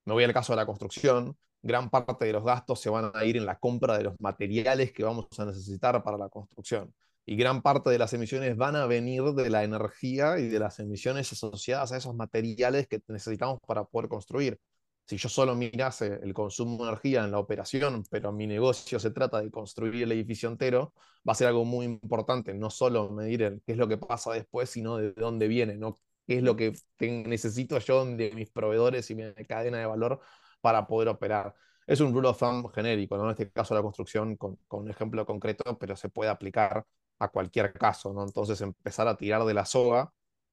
me 0.07 0.13
voy 0.13 0.23
al 0.23 0.33
caso 0.33 0.53
de 0.53 0.57
la 0.57 0.65
construcción, 0.65 1.37
gran 1.61 1.89
parte 1.91 2.25
de 2.25 2.33
los 2.33 2.43
gastos 2.43 2.81
se 2.81 2.89
van 2.89 3.11
a 3.13 3.25
ir 3.25 3.37
en 3.37 3.45
la 3.45 3.59
compra 3.59 3.97
de 3.97 4.05
los 4.05 4.19
materiales 4.19 4.91
que 4.93 5.03
vamos 5.03 5.27
a 5.37 5.45
necesitar 5.45 6.03
para 6.03 6.17
la 6.17 6.29
construcción 6.29 6.93
y 7.25 7.35
gran 7.35 7.61
parte 7.61 7.89
de 7.89 7.99
las 7.99 8.13
emisiones 8.13 8.55
van 8.55 8.77
a 8.77 8.85
venir 8.85 9.21
de 9.23 9.49
la 9.49 9.65
energía 9.65 10.39
y 10.39 10.47
de 10.47 10.59
las 10.59 10.79
emisiones 10.79 11.31
asociadas 11.33 11.91
a 11.91 11.97
esos 11.97 12.15
materiales 12.15 12.87
que 12.87 13.01
necesitamos 13.09 13.59
para 13.67 13.83
poder 13.83 14.07
construir. 14.09 14.59
Si 15.05 15.17
yo 15.17 15.29
solo 15.29 15.53
mirase 15.55 16.19
el 16.23 16.33
consumo 16.33 16.77
de 16.83 16.89
energía 16.91 17.25
en 17.25 17.31
la 17.31 17.39
operación, 17.39 18.03
pero 18.09 18.31
mi 18.31 18.47
negocio 18.47 18.99
se 18.99 19.11
trata 19.11 19.41
de 19.41 19.51
construir 19.51 20.03
el 20.03 20.11
edificio 20.13 20.49
entero, 20.49 20.93
va 21.27 21.33
a 21.33 21.35
ser 21.35 21.47
algo 21.47 21.65
muy 21.65 21.85
importante, 21.85 22.53
no 22.53 22.69
solo 22.69 23.09
medir 23.09 23.61
qué 23.65 23.73
es 23.73 23.77
lo 23.77 23.87
que 23.89 23.97
pasa 23.97 24.31
después, 24.33 24.69
sino 24.69 24.97
de 24.97 25.11
dónde 25.11 25.49
viene, 25.49 25.75
¿no? 25.75 25.97
Qué 26.27 26.37
es 26.37 26.43
lo 26.43 26.55
que 26.55 26.73
necesito 26.99 27.79
yo 27.79 28.05
de 28.05 28.31
mis 28.33 28.51
proveedores 28.51 29.09
y 29.09 29.15
mi 29.15 29.33
cadena 29.47 29.79
de 29.79 29.85
valor 29.85 30.19
para 30.61 30.85
poder 30.85 31.07
operar. 31.07 31.55
Es 31.87 32.01
un 32.01 32.13
rule 32.13 32.27
of 32.27 32.37
thumb 32.37 32.69
genérico, 32.73 33.17
¿no? 33.17 33.25
en 33.25 33.31
este 33.31 33.49
caso 33.49 33.73
la 33.73 33.81
construcción 33.81 34.35
con, 34.35 34.59
un 34.69 34.89
ejemplo 34.89 35.25
concreto, 35.25 35.77
pero 35.79 35.95
se 35.95 36.09
puede 36.09 36.29
aplicar 36.29 36.85
a 37.19 37.29
cualquier 37.29 37.73
caso, 37.73 38.13
¿no? 38.13 38.23
Entonces 38.23 38.59
empezar 38.61 39.07
a 39.07 39.17
tirar 39.17 39.43
de 39.45 39.53
la 39.53 39.65
soga 39.65 40.11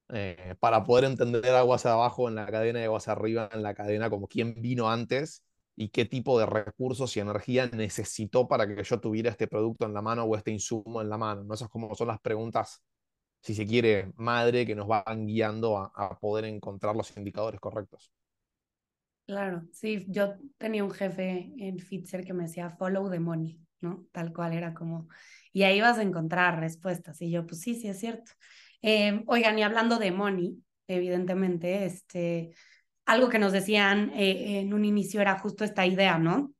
eh, 0.09 0.55
para 0.59 0.83
poder 0.83 1.05
entender 1.05 1.47
algo 1.49 1.73
hacia 1.73 1.91
abajo 1.93 2.29
en 2.29 2.35
la 2.35 2.45
cadena 2.47 2.79
y 2.79 2.83
algo 2.83 2.95
hacia 2.97 3.13
arriba 3.13 3.49
en 3.51 3.63
la 3.63 3.73
cadena, 3.73 4.09
como 4.09 4.27
quién 4.27 4.55
vino 4.61 4.89
antes 4.89 5.43
y 5.75 5.89
qué 5.89 6.05
tipo 6.05 6.39
de 6.39 6.45
recursos 6.45 7.15
y 7.17 7.19
energía 7.19 7.67
necesitó 7.67 8.47
para 8.47 8.67
que 8.67 8.83
yo 8.83 8.99
tuviera 8.99 9.29
este 9.29 9.47
producto 9.47 9.85
en 9.85 9.93
la 9.93 10.01
mano 10.01 10.23
o 10.23 10.35
este 10.37 10.51
insumo 10.51 11.01
en 11.01 11.09
la 11.09 11.17
mano. 11.17 11.43
¿no? 11.43 11.53
Esas 11.53 11.69
como 11.69 11.93
son 11.95 12.07
las 12.07 12.19
preguntas, 12.21 12.81
si 13.45 13.55
se 13.55 13.65
quiere, 13.65 14.11
madre, 14.17 14.65
que 14.65 14.75
nos 14.75 14.87
van 14.87 15.27
guiando 15.27 15.77
a, 15.77 15.91
a 15.95 16.19
poder 16.19 16.45
encontrar 16.45 16.95
los 16.95 17.15
indicadores 17.17 17.59
correctos. 17.61 18.11
Claro, 19.27 19.63
sí, 19.73 20.05
yo 20.07 20.35
tenía 20.57 20.83
un 20.83 20.91
jefe 20.91 21.51
en 21.57 21.79
Fitzer 21.79 22.23
que 22.25 22.33
me 22.33 22.43
decía 22.43 22.69
follow 22.69 23.09
the 23.09 23.19
money, 23.19 23.59
¿no? 23.81 24.05
Tal 24.11 24.31
cual 24.31 24.53
era 24.53 24.73
como, 24.75 25.07
y 25.51 25.63
ahí 25.63 25.81
vas 25.81 25.97
a 25.99 26.03
encontrar 26.03 26.59
respuestas. 26.59 27.21
Y 27.23 27.31
yo, 27.31 27.45
pues 27.47 27.61
sí, 27.61 27.75
sí 27.75 27.87
es 27.87 27.99
cierto. 27.99 28.31
Eh, 28.83 29.23
oigan, 29.27 29.59
y 29.59 29.63
hablando 29.63 29.97
de 29.99 30.11
money, 30.11 30.63
evidentemente, 30.87 31.85
este, 31.85 32.53
algo 33.05 33.29
que 33.29 33.39
nos 33.39 33.53
decían 33.53 34.11
eh, 34.15 34.59
en 34.61 34.73
un 34.75 34.85
inicio 34.85 35.21
era 35.21 35.39
justo 35.39 35.63
esta 35.63 35.87
idea, 35.87 36.19
¿no? 36.19 36.54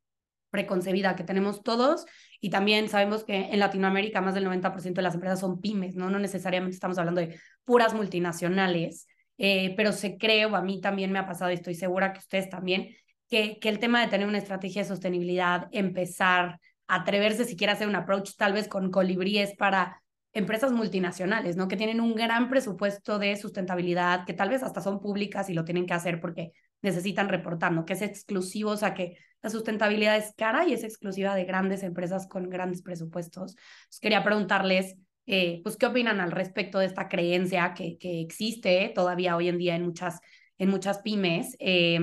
Preconcebida 0.56 1.18
que 1.18 1.26
tenemos 1.26 1.63
todos 1.63 2.06
y 2.39 2.50
también 2.50 2.88
sabemos 2.88 3.26
que 3.26 3.50
en 3.52 3.60
Latinoamérica 3.60 4.22
más 4.22 4.34
del 4.36 4.46
90% 4.46 4.94
de 4.94 5.02
las 5.02 5.15
empresas 5.15 5.41
son 5.41 5.60
pymes, 5.60 5.98
¿no? 5.98 6.10
No 6.10 6.18
necesariamente 6.18 6.76
estamos 6.76 6.98
hablando 6.98 7.20
de 7.20 7.38
puras 7.65 7.94
multinacionales, 7.94 9.06
eh, 9.38 9.74
pero 9.76 9.91
se 9.91 10.18
cree, 10.18 10.46
o 10.46 10.56
a 10.56 10.62
mí 10.62 10.80
también 10.80 11.12
me 11.12 11.20
ha 11.20 11.28
pasado 11.28 11.52
y 11.52 11.56
estoy 11.56 11.76
segura 11.76 12.13
que 12.13 12.20
ustedes 12.20 12.50
también, 12.50 12.96
que, 13.30 13.60
que 13.60 13.68
el 13.68 13.80
tema 13.80 14.00
de 14.00 14.08
tener 14.08 14.28
una 14.28 14.38
estrategia 14.38 14.84
de 14.84 14.88
sostenibilidad, 14.88 15.68
empezar 15.74 16.62
atreverse 16.88 17.44
siquiera 17.44 17.74
a 17.74 17.76
hacer 17.76 17.89
un 17.89 17.96
approach 17.96 18.36
tal 18.38 18.54
vez 18.54 18.70
con 18.70 18.91
colibríes 18.91 19.56
para 19.56 20.02
empresas 20.34 20.72
multinacionales, 20.72 21.56
¿no? 21.58 21.68
Que 21.68 21.78
tienen 21.78 22.00
un 22.00 22.13
gran 22.15 22.50
presupuesto 22.50 23.20
de 23.20 23.36
sustentabilidad, 23.38 24.26
que 24.26 24.34
tal 24.34 24.50
vez 24.50 24.63
hasta 24.63 24.82
son 24.82 25.02
públicas 25.02 25.50
y 25.50 25.54
lo 25.54 25.65
tienen 25.65 25.86
que 25.86 25.94
hacer 25.94 26.20
porque 26.20 26.52
necesitan 26.86 27.28
reportar, 27.28 27.74
¿no? 27.74 27.84
Que 27.84 27.93
es 27.93 28.02
exclusivo, 28.02 28.71
o 28.71 28.78
sea, 28.78 28.93
que 28.93 29.17
la 29.41 29.50
sustentabilidad 29.50 30.15
es 30.17 30.34
cara 30.38 30.65
y 30.65 30.74
es 30.74 30.84
exclusiva 30.84 31.36
de 31.36 31.43
grandes 31.43 31.84
empresas 31.84 32.28
con 32.28 32.50
grandes 32.50 32.82
presupuestos. 32.82 33.56
quería 34.00 34.24
preguntarles, 34.24 34.95
eh, 35.26 35.62
pues, 35.63 35.76
¿qué 35.76 35.88
opinan 35.88 36.21
al 36.21 36.32
respecto 36.32 36.80
de 36.80 36.86
esta 36.86 37.10
creencia 37.10 37.74
que, 37.74 37.98
que 37.98 38.21
existe 38.21 38.91
todavía 38.95 39.36
hoy 39.36 39.50
en 39.50 39.58
día 39.58 39.76
en 39.76 39.84
muchas, 39.84 40.19
en 40.58 40.69
muchas 40.69 41.00
pymes? 41.00 41.58
Eh, 41.60 42.00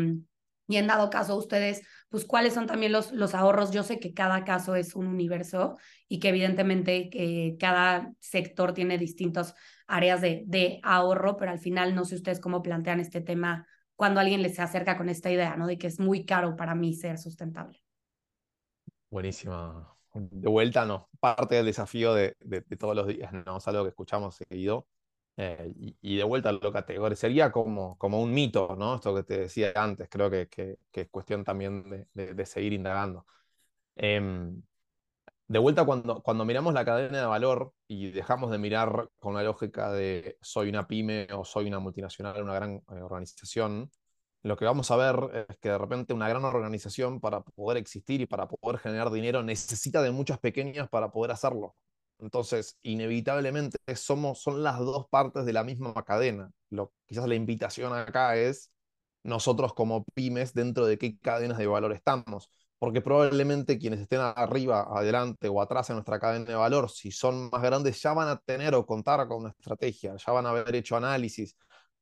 y 0.69 0.77
en 0.77 0.87
dado 0.87 1.11
caso, 1.11 1.37
ustedes 1.37 1.83
pues 2.09 2.25
cuáles 2.25 2.55
son 2.55 2.67
también 2.67 2.93
los, 2.93 3.13
los 3.13 3.35
ahorros. 3.35 3.73
Yo 3.73 3.83
sé 3.83 3.99
que 3.99 4.15
cada 4.15 4.45
caso 4.45 4.75
es 4.75 4.95
un 4.95 5.07
universo 5.07 5.77
y 6.09 6.19
que 6.19 6.29
evidentemente 6.29 7.11
eh, 7.13 7.57
cada 7.59 8.13
sector 8.21 8.75
tiene 8.75 8.99
distintas 8.99 9.55
áreas 9.87 10.21
de, 10.21 10.43
de 10.47 10.81
ahorro, 10.83 11.37
pero 11.37 11.51
al 11.51 11.59
final 11.59 11.95
no 11.95 12.05
sé 12.05 12.17
ustedes 12.17 12.41
cómo 12.41 12.63
plantean 12.63 13.01
este 13.01 13.21
tema 13.21 13.67
cuando 13.97 14.21
alguien 14.21 14.43
les 14.43 14.55
se 14.57 14.63
acerca 14.63 14.97
con 14.97 15.09
esta 15.09 15.31
idea, 15.31 15.57
¿no? 15.57 15.67
De 15.67 15.79
que 15.79 15.87
es 15.87 16.01
muy 16.01 16.25
caro 16.25 16.57
para 16.57 16.75
mí 16.75 16.95
ser 16.95 17.19
sustentable. 17.19 17.83
Buenísima. 19.11 19.95
De 20.15 20.49
vuelta, 20.49 20.85
no. 20.85 21.09
Parte 21.21 21.55
del 21.55 21.67
desafío 21.67 22.15
de, 22.15 22.37
de, 22.41 22.61
de 22.61 22.77
todos 22.77 22.97
los 22.97 23.07
días, 23.07 23.33
¿no? 23.33 23.57
Es 23.57 23.69
algo 23.69 23.83
que 23.85 23.91
escuchamos 23.91 24.37
seguido. 24.37 24.87
Eh, 25.37 25.73
y, 26.03 26.17
de 26.19 26.25
vuelta 26.25 26.53
lo 26.53 26.73
categorizaría 26.73 27.51
como, 27.51 27.97
como 27.97 28.21
un 28.21 28.35
mito, 28.35 28.77
¿no? 28.77 28.97
Esto 28.97 29.15
que 29.15 29.23
te 29.23 29.39
decía 29.39 29.73
antes, 29.75 30.09
creo 30.11 30.31
que, 30.31 30.49
que, 30.49 30.79
es 30.93 31.09
cuestión 31.09 31.43
también 31.43 32.07
de, 32.13 32.35
de, 32.35 32.47
seguir 32.47 32.75
indagando. 32.75 33.27
Em, 33.97 34.63
de 35.49 35.59
vuelta, 35.59 35.85
cuando, 35.85 36.23
cuando 36.23 36.45
miramos 36.45 36.73
la 36.75 36.85
cadena 36.85 37.21
de 37.21 37.27
valor 37.27 37.73
y 37.87 38.11
dejamos 38.11 38.51
de 38.51 38.59
mirar 38.59 39.11
con 39.19 39.35
la 39.35 39.43
lógica 39.43 39.93
de 39.93 40.39
soy 40.41 40.69
una 40.69 40.87
pyme 40.87 41.29
o 41.33 41.45
soy 41.45 41.67
una 41.69 41.79
multinacional, 41.79 42.43
una 42.43 42.55
gran 42.55 42.77
eh, 42.77 43.03
organización, 43.03 43.91
lo 44.43 44.57
que 44.57 44.65
vamos 44.65 44.91
a 44.91 44.97
ver 44.97 45.47
es 45.49 45.57
que 45.59 45.69
de 45.69 45.79
repente 45.79 46.15
una 46.15 46.29
gran 46.29 46.45
organización 46.45 47.21
para 47.21 47.43
poder 47.43 47.79
existir 47.79 48.21
y 48.21 48.27
para 48.27 48.49
poder 48.49 48.81
generar 48.81 49.11
dinero 49.11 49.43
necesita 49.43 50.03
de 50.03 50.11
muchas 50.11 50.39
pequeñas 50.41 50.89
para 50.89 51.13
poder 51.13 51.31
hacerlo. 51.31 51.77
Entonces, 52.19 52.79
inevitablemente 52.83 53.79
somos, 53.97 54.41
son 54.43 54.63
las 54.63 54.79
dos 54.79 55.09
partes 55.09 55.45
de 55.45 55.53
la 55.53 55.65
misma 55.65 55.95
cadena. 56.05 56.51
Lo, 56.71 56.93
quizás 57.07 57.27
la 57.29 57.35
invitación 57.35 57.93
acá 57.93 58.37
es 58.37 58.71
nosotros 59.25 59.75
como 59.75 60.05
pymes 60.15 60.55
dentro 60.55 60.87
de 60.87 60.99
qué 60.99 61.19
cadenas 61.19 61.59
de 61.59 61.67
valor 61.67 61.93
estamos. 61.93 62.51
Porque 62.83 63.01
probablemente 63.01 63.79
quienes 63.79 64.01
estén 64.01 64.19
arriba, 64.19 64.89
adelante 64.91 65.47
o 65.49 65.63
atrás 65.63 65.89
en 65.91 65.95
nuestra 65.95 66.19
cadena 66.19 66.47
de 66.47 66.57
valor, 66.57 66.91
si 66.91 67.13
son 67.13 67.49
más 67.49 67.63
grandes, 67.63 68.03
ya 68.03 68.13
van 68.13 68.27
a 68.27 68.39
tener 68.39 68.75
o 68.75 68.85
contar 68.85 69.29
con 69.29 69.43
una 69.43 69.51
estrategia, 69.51 70.17
ya 70.17 70.33
van 70.33 70.47
a 70.47 70.49
haber 70.49 70.75
hecho 70.75 70.97
análisis, 70.97 71.57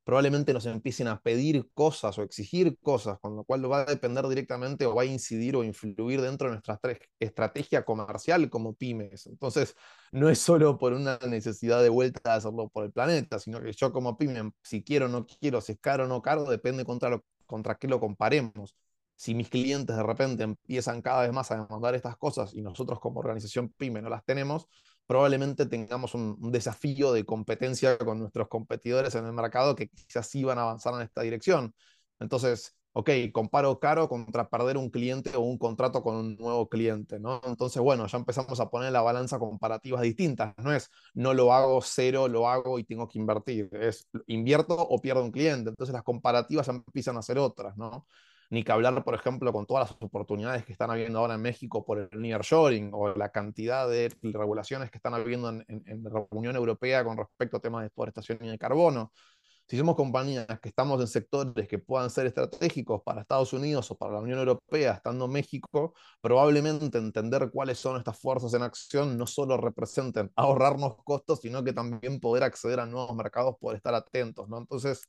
probablemente 0.05 0.55
nos 0.55 0.65
empiecen 0.65 1.09
a 1.09 1.21
pedir 1.21 1.69
cosas 1.75 2.17
o 2.19 2.23
exigir 2.23 2.79
cosas, 2.81 3.19
con 3.21 3.37
lo 3.37 3.45
cual 3.45 3.71
va 3.71 3.83
a 3.83 3.85
depender 3.85 4.27
directamente 4.27 4.87
o 4.87 4.95
va 4.95 5.03
a 5.03 5.05
incidir 5.05 5.55
o 5.55 5.65
influir 5.65 6.23
dentro 6.23 6.49
de 6.49 6.53
nuestra 6.55 6.81
estrategia 7.19 7.85
comercial 7.85 8.49
como 8.49 8.73
pymes. 8.75 9.27
Entonces, 9.27 9.77
no 10.13 10.31
es 10.31 10.39
solo 10.39 10.79
por 10.79 10.95
una 10.95 11.19
necesidad 11.29 11.83
de 11.83 11.91
vuelta 11.91 12.31
de 12.31 12.37
hacerlo 12.39 12.71
por 12.71 12.85
el 12.85 12.93
planeta, 12.93 13.39
sino 13.39 13.61
que 13.61 13.73
yo 13.75 13.93
como 13.93 14.17
pyme, 14.17 14.51
si 14.63 14.83
quiero 14.83 15.07
o 15.07 15.09
no 15.11 15.27
quiero, 15.27 15.61
si 15.61 15.73
es 15.73 15.79
caro 15.79 16.05
o 16.05 16.09
no 16.09 16.23
caro, 16.23 16.45
depende 16.45 16.87
contra, 16.87 17.11
lo, 17.11 17.23
contra 17.45 17.75
qué 17.75 17.87
lo 17.87 18.01
comparemos. 18.01 18.75
Si 19.21 19.35
mis 19.35 19.51
clientes 19.51 19.95
de 19.95 20.03
repente 20.03 20.45
empiezan 20.45 21.03
cada 21.03 21.21
vez 21.21 21.31
más 21.31 21.51
a 21.51 21.57
demandar 21.57 21.95
estas 21.95 22.17
cosas 22.17 22.55
y 22.55 22.63
nosotros 22.63 23.01
como 23.01 23.21
organización 23.21 23.69
pyme 23.69 24.01
no 24.01 24.09
las 24.09 24.25
tenemos, 24.25 24.67
probablemente 25.07 25.67
tengamos 25.67 26.15
un, 26.15 26.51
desafío 26.51 27.13
de 27.13 27.27
competencia 27.27 27.99
con 27.99 28.19
nuestros 28.19 28.49
competidores 28.49 29.15
en 29.17 29.27
el 29.27 29.35
mercado 29.35 29.77
que 29.77 29.89
quizás 29.91 30.27
sí 30.27 30.43
van 30.43 30.57
a 30.59 30.63
avanzar 30.63 30.95
en 30.95 31.03
esta 31.03 31.21
dirección. 31.21 31.75
Entonces, 32.19 32.79
ok, 32.93 33.11
comparo 33.31 33.79
caro 33.79 34.09
contra 34.09 34.49
perder 34.49 34.79
un 34.79 34.89
cliente 34.89 35.37
o 35.37 35.41
un 35.41 35.59
contrato 35.59 36.03
con 36.03 36.17
un 36.17 36.37
nuevo 36.37 36.71
cliente, 36.71 37.21
¿no? 37.21 37.43
Entonces, 37.45 37.83
bueno, 37.83 38.07
ya 38.07 38.17
empezamos 38.17 38.59
a 38.59 38.71
poner 38.71 38.91
la 38.91 39.03
balanza 39.03 39.39
comparativas 39.39 40.01
distintas. 40.01 40.55
No 40.57 40.73
es 40.73 40.91
no 41.13 41.35
lo 41.35 41.53
hago 41.53 41.83
cero, 41.83 42.27
lo 42.27 42.49
hago 42.49 42.79
y 42.79 42.85
tengo 42.85 43.07
que 43.07 43.19
invertir. 43.19 43.69
Es 43.73 44.09
invierto 44.29 44.77
o 44.79 44.99
pierdo 44.99 45.23
un 45.23 45.31
cliente. 45.31 45.69
Entonces 45.69 45.93
las 45.93 46.05
comparativas 46.05 46.69
empiezan 46.69 47.19
a 47.19 47.23
ser 47.23 47.39
otras, 47.39 47.77
¿no? 47.77 48.07
Ni 48.51 48.65
que 48.65 48.73
hablar, 48.73 49.05
por 49.05 49.15
ejemplo, 49.15 49.53
con 49.53 49.65
todas 49.65 49.91
las 49.91 50.03
oportunidades 50.03 50.65
que 50.65 50.73
están 50.73 50.91
habiendo 50.91 51.21
ahora 51.21 51.35
en 51.35 51.43
México 51.43 51.85
por 51.85 51.99
el 52.01 52.21
nearshoring 52.21 52.91
o 52.93 53.15
la 53.15 53.31
cantidad 53.31 53.89
de 53.89 54.13
regulaciones 54.23 54.91
que 54.91 54.99
están 54.99 55.15
habiendo 55.15 55.49
en, 55.51 55.65
la 56.03 56.27
Unión 56.31 56.57
Europea 56.57 57.05
con 57.05 57.17
respecto 57.17 57.59
a 57.59 57.61
temas 57.61 57.83
de 57.83 57.89
deforestación 57.89 58.39
y 58.43 58.49
de 58.49 58.59
carbono. 58.59 59.13
Si 59.69 59.79
somos 59.79 59.95
compañías 59.95 60.47
que 60.61 60.69
estamos 60.69 61.01
en 61.01 61.07
sectores 61.07 61.69
que 61.69 61.79
puedan 61.79 62.11
ser 62.11 62.27
estratégicos 62.27 63.03
para 63.05 63.21
Estados 63.21 63.53
Unidos 63.53 63.89
o 63.93 63.97
para 63.97 64.15
la 64.15 64.19
Unión 64.19 64.41
Europea, 64.41 64.95
estando 64.95 65.27
en 65.27 65.31
México, 65.33 65.95
probablemente 66.21 66.99
entender 66.99 67.51
cuáles 67.53 67.79
son 67.79 67.97
estas 67.99 68.19
fuerzas 68.19 68.53
en 68.55 68.63
acción 68.63 69.17
no 69.17 69.29
solo 69.29 69.57
representen 69.59 70.33
ahorrarnos 70.35 70.97
costos, 71.05 71.41
sino 71.43 71.63
que 71.63 71.73
también 71.73 72.19
poder 72.19 72.43
acceder 72.43 72.81
a 72.81 72.87
nuevos 72.87 73.15
mercados 73.15 73.55
por 73.61 73.77
estar 73.77 73.95
atentos, 73.95 74.49
¿no? 74.49 74.59
Entonces, 74.59 75.09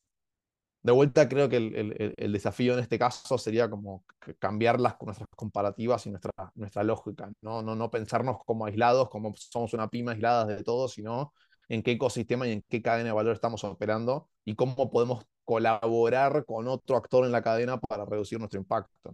de 0.83 0.91
vuelta 0.91 1.29
creo 1.29 1.47
que 1.47 1.57
el, 1.57 2.13
el, 2.17 2.31
desafío 2.31 2.73
en 2.73 2.79
este 2.79 2.97
caso 2.97 3.37
sería 3.37 3.69
como 3.69 4.03
cambiar 4.39 4.79
las, 4.79 4.95
nuestras 5.01 5.29
comparativas 5.35 6.05
y 6.07 6.09
nuestra, 6.09 6.31
nuestra 6.55 6.83
lógica, 6.83 7.31
¿no? 7.41 7.61
No, 7.61 7.75
no 7.75 7.91
pensarnos 7.91 8.37
como 8.45 8.65
aislados, 8.65 9.09
como 9.09 9.33
somos 9.35 9.73
una 9.73 9.89
pyme 9.89 10.13
aislada 10.13 10.45
de 10.45 10.63
todo, 10.63 10.87
sino 10.87 11.33
en 11.69 11.83
qué 11.83 11.91
ecosistema 11.91 12.47
y 12.47 12.53
en 12.53 12.65
qué 12.67 12.81
cadena 12.81 13.09
de 13.09 13.13
valor 13.13 13.33
estamos 13.33 13.63
operando 13.63 14.29
y 14.43 14.55
cómo 14.55 14.89
podemos 14.91 15.25
colaborar 15.45 16.45
con 16.45 16.67
otro 16.67 16.97
actor 16.97 17.25
en 17.25 17.31
la 17.31 17.41
cadena 17.43 17.79
para 17.79 18.05
reducir 18.05 18.39
nuestro 18.39 18.59
impacto. 18.59 19.13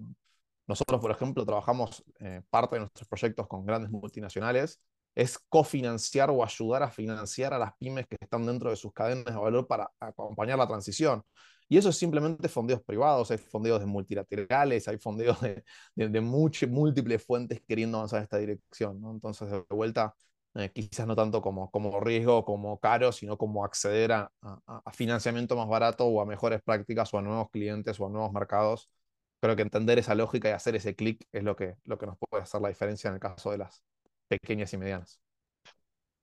Nosotros, 0.67 0.99
por 1.01 1.11
ejemplo, 1.11 1.45
trabajamos 1.45 2.03
eh, 2.19 2.41
parte 2.49 2.75
de 2.75 2.81
nuestros 2.81 3.07
proyectos 3.07 3.47
con 3.47 3.65
grandes 3.65 3.91
multinacionales, 3.91 4.81
es 5.15 5.39
cofinanciar 5.49 6.29
o 6.29 6.43
ayudar 6.43 6.83
a 6.83 6.91
financiar 6.91 7.53
a 7.53 7.59
las 7.59 7.73
pymes 7.77 8.05
que 8.07 8.17
están 8.19 8.45
dentro 8.45 8.69
de 8.69 8.75
sus 8.75 8.93
cadenas 8.93 9.25
de 9.25 9.39
valor 9.39 9.65
para 9.67 9.89
acompañar 9.99 10.57
la 10.57 10.67
transición. 10.67 11.23
Y 11.69 11.77
eso 11.77 11.89
es 11.89 11.97
simplemente 11.97 12.47
fondeos 12.47 12.81
privados, 12.83 13.29
hay 13.31 13.37
fondeos 13.37 13.79
de 13.79 13.85
multilaterales, 13.85 14.87
hay 14.87 14.97
fondeos 14.97 15.37
de, 15.41 16.21
múltiples 16.21 17.23
fuentes 17.25 17.61
queriendo 17.67 17.97
avanzar 17.97 18.19
en 18.19 18.23
esta 18.23 18.37
dirección. 18.37 19.01
Entonces, 19.11 19.51
de 19.51 19.63
vuelta, 19.69 20.15
eh, 20.55 20.71
quizás 20.73 21.05
no 21.07 21.15
tanto 21.15 21.41
como, 21.41 21.69
como 21.71 21.99
riesgo, 21.99 22.45
como 22.45 22.79
caro, 22.79 23.11
sino 23.11 23.37
como 23.37 23.65
acceder 23.65 24.11
a, 24.13 24.31
a, 24.41 24.91
financiamiento 24.93 25.55
más 25.55 25.67
barato 25.67 26.05
o 26.05 26.21
a 26.21 26.25
mejores 26.25 26.61
prácticas 26.63 27.13
o 27.13 27.17
a 27.19 27.21
nuevos 27.21 27.49
clientes 27.51 27.99
o 27.99 28.07
a 28.07 28.09
nuevos 28.09 28.31
mercados. 28.31 28.89
Creo 29.41 29.55
que 29.55 29.61
entender 29.61 29.99
esa 29.99 30.15
lógica 30.15 30.49
y 30.49 30.51
hacer 30.53 30.75
ese 30.75 30.95
clic 30.95 31.27
es 31.31 31.43
lo 31.43 31.55
que, 31.55 31.75
lo 31.85 31.97
que 31.97 32.07
nos 32.07 32.17
puede 32.17 32.43
hacer 32.43 32.61
la 32.61 32.69
diferencia 32.69 33.09
en 33.09 33.15
el 33.15 33.19
caso 33.19 33.51
de 33.51 33.59
las 33.59 33.83
pequeñas 34.27 34.73
y 34.73 34.77
medianas. 34.77 35.21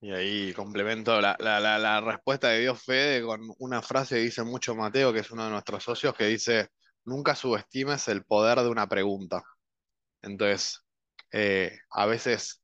Y 0.04 0.12
ahí 0.12 0.52
complemento 0.52 1.18
la, 1.18 1.34
la, 1.40 2.00
respuesta 2.02 2.50
de 2.50 2.60
Dios 2.60 2.82
Fede 2.82 3.22
con 3.24 3.40
una 3.58 3.80
frase 3.80 4.16
que 4.16 4.20
dice 4.20 4.42
mucho 4.44 4.74
Mateo, 4.74 5.14
que 5.14 5.20
es 5.20 5.30
uno 5.30 5.44
de 5.44 5.50
nuestros 5.50 5.82
socios, 5.82 6.14
que 6.14 6.26
dice, 6.26 6.68
nunca 7.06 7.34
subestimes 7.34 8.06
el 8.08 8.22
poder 8.22 8.60
de 8.60 8.68
una 8.68 8.86
pregunta. 8.86 9.42
Entonces, 10.20 10.84
eh, 11.32 11.78
a 11.90 12.04
veces 12.04 12.60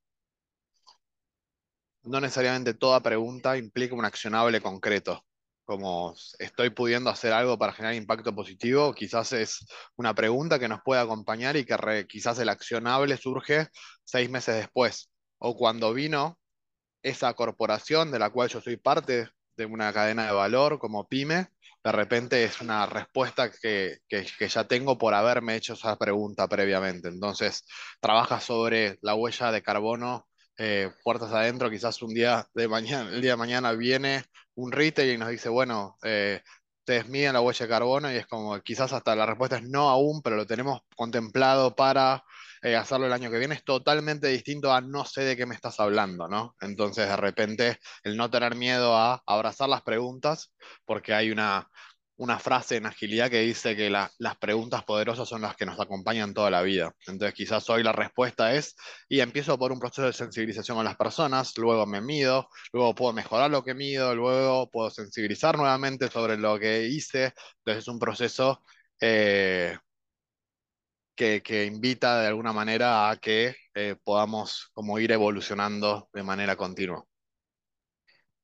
no 2.03 2.21
necesariamente 2.21 2.75
toda 2.75 3.01
pregunta 3.01 3.57
implica 3.57 3.95
un 3.95 4.05
accionable 4.05 4.61
concreto. 4.61 5.25
Como 5.65 6.15
estoy 6.39 6.69
pudiendo 6.69 7.09
hacer 7.09 7.33
algo 7.33 7.59
para 7.59 7.73
generar 7.73 7.95
impacto 7.95 8.35
positivo, 8.35 8.93
quizás 8.93 9.33
es 9.33 9.65
una 9.97 10.15
pregunta 10.15 10.59
que 10.59 10.69
nos 10.69 10.83
puede 10.85 11.01
acompañar 11.01 11.57
y 11.57 11.65
que 11.65 12.07
quizás 12.07 12.39
el 12.39 12.51
accionable 12.51 13.17
surge 13.17 13.69
seis 14.05 14.29
meses 14.29 14.57
después. 14.57 15.11
O 15.39 15.57
cuando 15.57 15.95
vino 15.95 16.40
esa 17.03 17.35
corporación 17.35 18.11
de 18.11 18.19
la 18.19 18.31
cual 18.31 18.49
yo 18.49 18.61
soy 18.61 18.77
parte 18.77 19.29
de 19.57 19.67
una 19.67 19.93
cadena 19.93 20.27
de 20.27 20.33
valor 20.33 20.79
como 20.79 21.09
pyme, 21.09 21.49
de 21.83 21.93
repente 21.93 22.45
es 22.45 22.61
una 22.61 22.87
respuesta 22.87 23.51
que, 23.51 24.01
ya 24.49 24.65
tengo 24.65 24.99
por 24.99 25.15
haberme 25.15 25.57
hecho 25.57 25.75
esa 25.75 25.97
pregunta 25.97 26.47
previamente. 26.49 27.09
Entonces, 27.09 27.65
trabaja 28.01 28.41
sobre 28.41 28.99
la 29.03 29.15
huella 29.15 29.51
de 29.51 29.63
carbono 29.63 30.27
eh, 30.59 30.91
puertas 31.03 31.33
adentro, 31.33 31.71
quizás 31.71 32.03
un 32.03 32.13
día 32.13 32.47
de 32.55 32.69
mañana, 32.69 33.09
el 33.11 33.23
día 33.23 33.33
de 33.33 33.37
mañana 33.39 33.73
viene 33.73 34.25
un 34.55 34.73
retail 34.73 35.15
y 35.15 35.19
nos 35.19 35.31
dice, 35.31 35.49
bueno, 35.49 35.97
eh, 36.05 36.43
ustedes 36.81 37.09
miden 37.09 37.33
la 37.33 37.41
huella 37.41 37.65
de 37.65 37.71
carbono 37.71 38.13
y 38.13 38.17
es 38.17 38.27
como, 38.27 38.61
quizás 38.61 38.93
hasta 38.93 39.17
la 39.17 39.25
respuesta 39.25 39.57
es 39.57 39.63
no 39.63 39.89
aún, 39.89 40.21
pero 40.23 40.37
lo 40.37 40.47
tenemos 40.47 40.83
contemplado 40.97 41.75
para 41.75 42.25
eh, 42.63 42.77
hacerlo 42.77 43.07
el 43.07 43.13
año 43.13 43.31
que 43.31 43.39
viene 43.39 43.55
es 43.55 43.65
totalmente 43.65 44.29
distinto 44.29 44.73
a 44.73 44.81
no 44.81 45.05
sé 45.05 45.23
de 45.23 45.37
qué 45.37 45.47
me 45.47 45.55
estás 45.55 45.81
hablando, 45.81 46.29
¿no? 46.29 46.57
Entonces, 46.61 47.09
de 47.09 47.17
repente, 47.17 47.79
el 48.05 48.17
no 48.17 48.31
tener 48.31 48.55
miedo 48.55 48.97
a 48.97 49.23
abrazar 49.27 49.69
las 49.69 49.83
preguntas, 49.83 50.53
porque 50.85 51.15
hay 51.15 51.31
una, 51.31 51.69
una 52.21 52.39
frase 52.39 52.77
en 52.77 52.85
agilidad 52.85 53.31
que 53.31 53.41
dice 53.41 53.75
que 53.75 53.89
las 53.89 54.37
preguntas 54.39 54.85
poderosas 54.85 55.27
son 55.27 55.41
las 55.41 55.57
que 55.57 55.65
nos 55.65 55.81
acompañan 55.81 56.35
toda 56.35 56.51
la 56.51 56.61
vida. 56.61 56.93
Entonces, 57.07 57.35
quizás 57.35 57.69
hoy 57.71 57.83
la 57.83 57.93
respuesta 57.93 58.55
es, 58.55 58.77
y 59.09 59.21
empiezo 59.21 59.59
por 59.59 59.73
un 59.73 59.81
proceso 59.81 60.03
de 60.07 60.13
sensibilización 60.13 60.77
con 60.77 60.85
las 60.85 60.97
personas, 60.97 61.57
luego 61.57 61.87
me 61.87 62.03
mido, 62.03 62.49
luego 62.75 62.95
puedo 62.95 63.15
mejorar 63.15 63.51
lo 63.51 63.65
que 63.65 63.75
mido, 63.75 64.15
luego 64.15 64.69
puedo 64.71 64.91
sensibilizar 64.91 65.57
nuevamente 65.57 66.09
sobre 66.11 66.37
lo 66.37 66.59
que 66.59 66.87
hice. 66.89 67.33
Entonces, 67.59 67.85
es 67.85 67.89
un 67.89 67.99
proceso 67.99 68.63
eh, 69.01 69.79
que, 71.43 71.67
invita 71.67 72.21
de 72.21 72.29
alguna 72.29 72.53
manera 72.53 73.11
a 73.11 73.17
que 73.17 73.55
eh, 73.75 73.97
podamos 74.03 74.71
como 74.73 74.99
ir 74.99 75.13
evolucionando 75.13 76.09
de 76.13 76.23
manera 76.23 76.57
continua. 76.57 77.05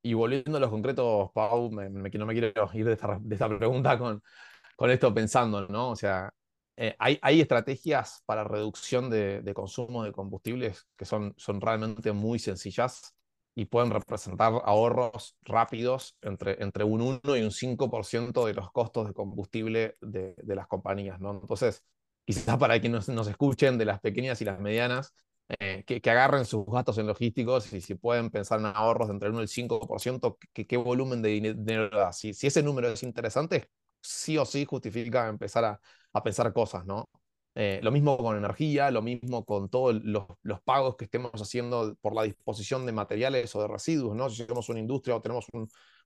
Y 0.02 0.14
volviendo 0.14 0.58
a 0.58 0.60
los 0.60 0.70
concretos, 0.70 1.30
Pau, 1.32 1.70
me, 1.70 1.88
no 1.88 2.26
me 2.26 2.32
quiero 2.34 2.70
ir 2.74 2.84
de 2.84 2.92
esta, 2.92 3.48
pregunta 3.58 3.98
con, 3.98 4.22
con 4.76 4.90
esto 4.90 5.12
pensando, 5.12 5.66
¿no? 5.68 5.90
O 5.90 5.96
sea, 5.96 6.30
eh, 6.76 6.94
hay, 6.98 7.18
hay, 7.22 7.40
estrategias 7.40 8.22
para 8.26 8.44
reducción 8.44 9.08
de, 9.08 9.40
de, 9.40 9.54
consumo 9.54 10.04
de 10.04 10.12
combustibles 10.12 10.86
que 10.96 11.06
son, 11.06 11.34
son 11.38 11.60
realmente 11.60 12.12
muy 12.12 12.38
sencillas 12.38 13.14
y 13.54 13.64
pueden 13.64 13.90
representar 13.90 14.52
ahorros 14.64 15.36
rápidos 15.42 16.16
entre, 16.20 16.62
entre 16.62 16.84
un 16.84 17.00
1 17.00 17.36
y 17.36 17.42
un 17.42 17.50
5% 17.50 18.46
de 18.46 18.54
los 18.54 18.70
costos 18.70 19.08
de 19.08 19.14
combustible 19.14 19.96
de, 20.02 20.34
de, 20.36 20.54
las 20.54 20.66
compañías, 20.66 21.18
¿no? 21.20 21.32
Entonces, 21.40 21.82
quizás 22.26 22.58
para 22.58 22.80
quienes 22.80 23.08
nos, 23.08 23.28
escuchen 23.28 23.78
de 23.78 23.84
las 23.86 24.00
pequeñas 24.00 24.40
y 24.42 24.44
las 24.44 24.60
medianas, 24.60 25.14
eh, 25.60 25.84
que, 25.86 26.10
agarren 26.10 26.44
sus 26.44 26.66
gastos 26.66 26.98
en 26.98 27.06
logísticos 27.06 27.72
y 27.72 27.80
si 27.80 27.94
pueden 27.94 28.30
pensar 28.30 28.58
en 28.58 28.66
ahorros 28.66 29.10
entre 29.10 29.28
el 29.28 29.32
1 29.34 29.42
y 29.42 29.44
el 29.44 29.48
5%, 29.48 30.36
¿qué, 30.52 30.76
volumen 30.76 31.22
de 31.22 31.28
dinero 31.28 31.88
da? 31.90 32.12
Si, 32.12 32.30
ese 32.30 32.62
número 32.64 32.88
es 32.88 33.02
interesante, 33.04 33.70
sí 34.02 34.36
o 34.38 34.44
sí 34.44 34.64
justifica 34.64 35.28
empezar 35.28 35.64
a, 36.12 36.22
pensar 36.22 36.52
cosas, 36.52 36.84
¿no? 36.84 37.08
Eh, 37.54 37.80
lo 37.82 37.90
mismo 37.90 38.18
con 38.18 38.36
energía, 38.36 38.90
lo 38.90 39.02
mismo 39.02 39.44
con 39.44 39.70
todos 39.70 39.94
los, 40.02 40.26
pagos 40.64 40.96
que 40.96 41.04
estemos 41.04 41.32
haciendo 41.40 41.94
por 42.00 42.14
la 42.14 42.24
disposición 42.24 42.84
de 42.84 42.92
materiales 42.92 43.54
o 43.54 43.62
de 43.62 43.68
residuos, 43.68 44.16
¿no? 44.16 44.28
Si 44.28 44.44
somos 44.44 44.68
una 44.68 44.80
industria 44.80 45.16
o 45.16 45.22
tenemos 45.22 45.46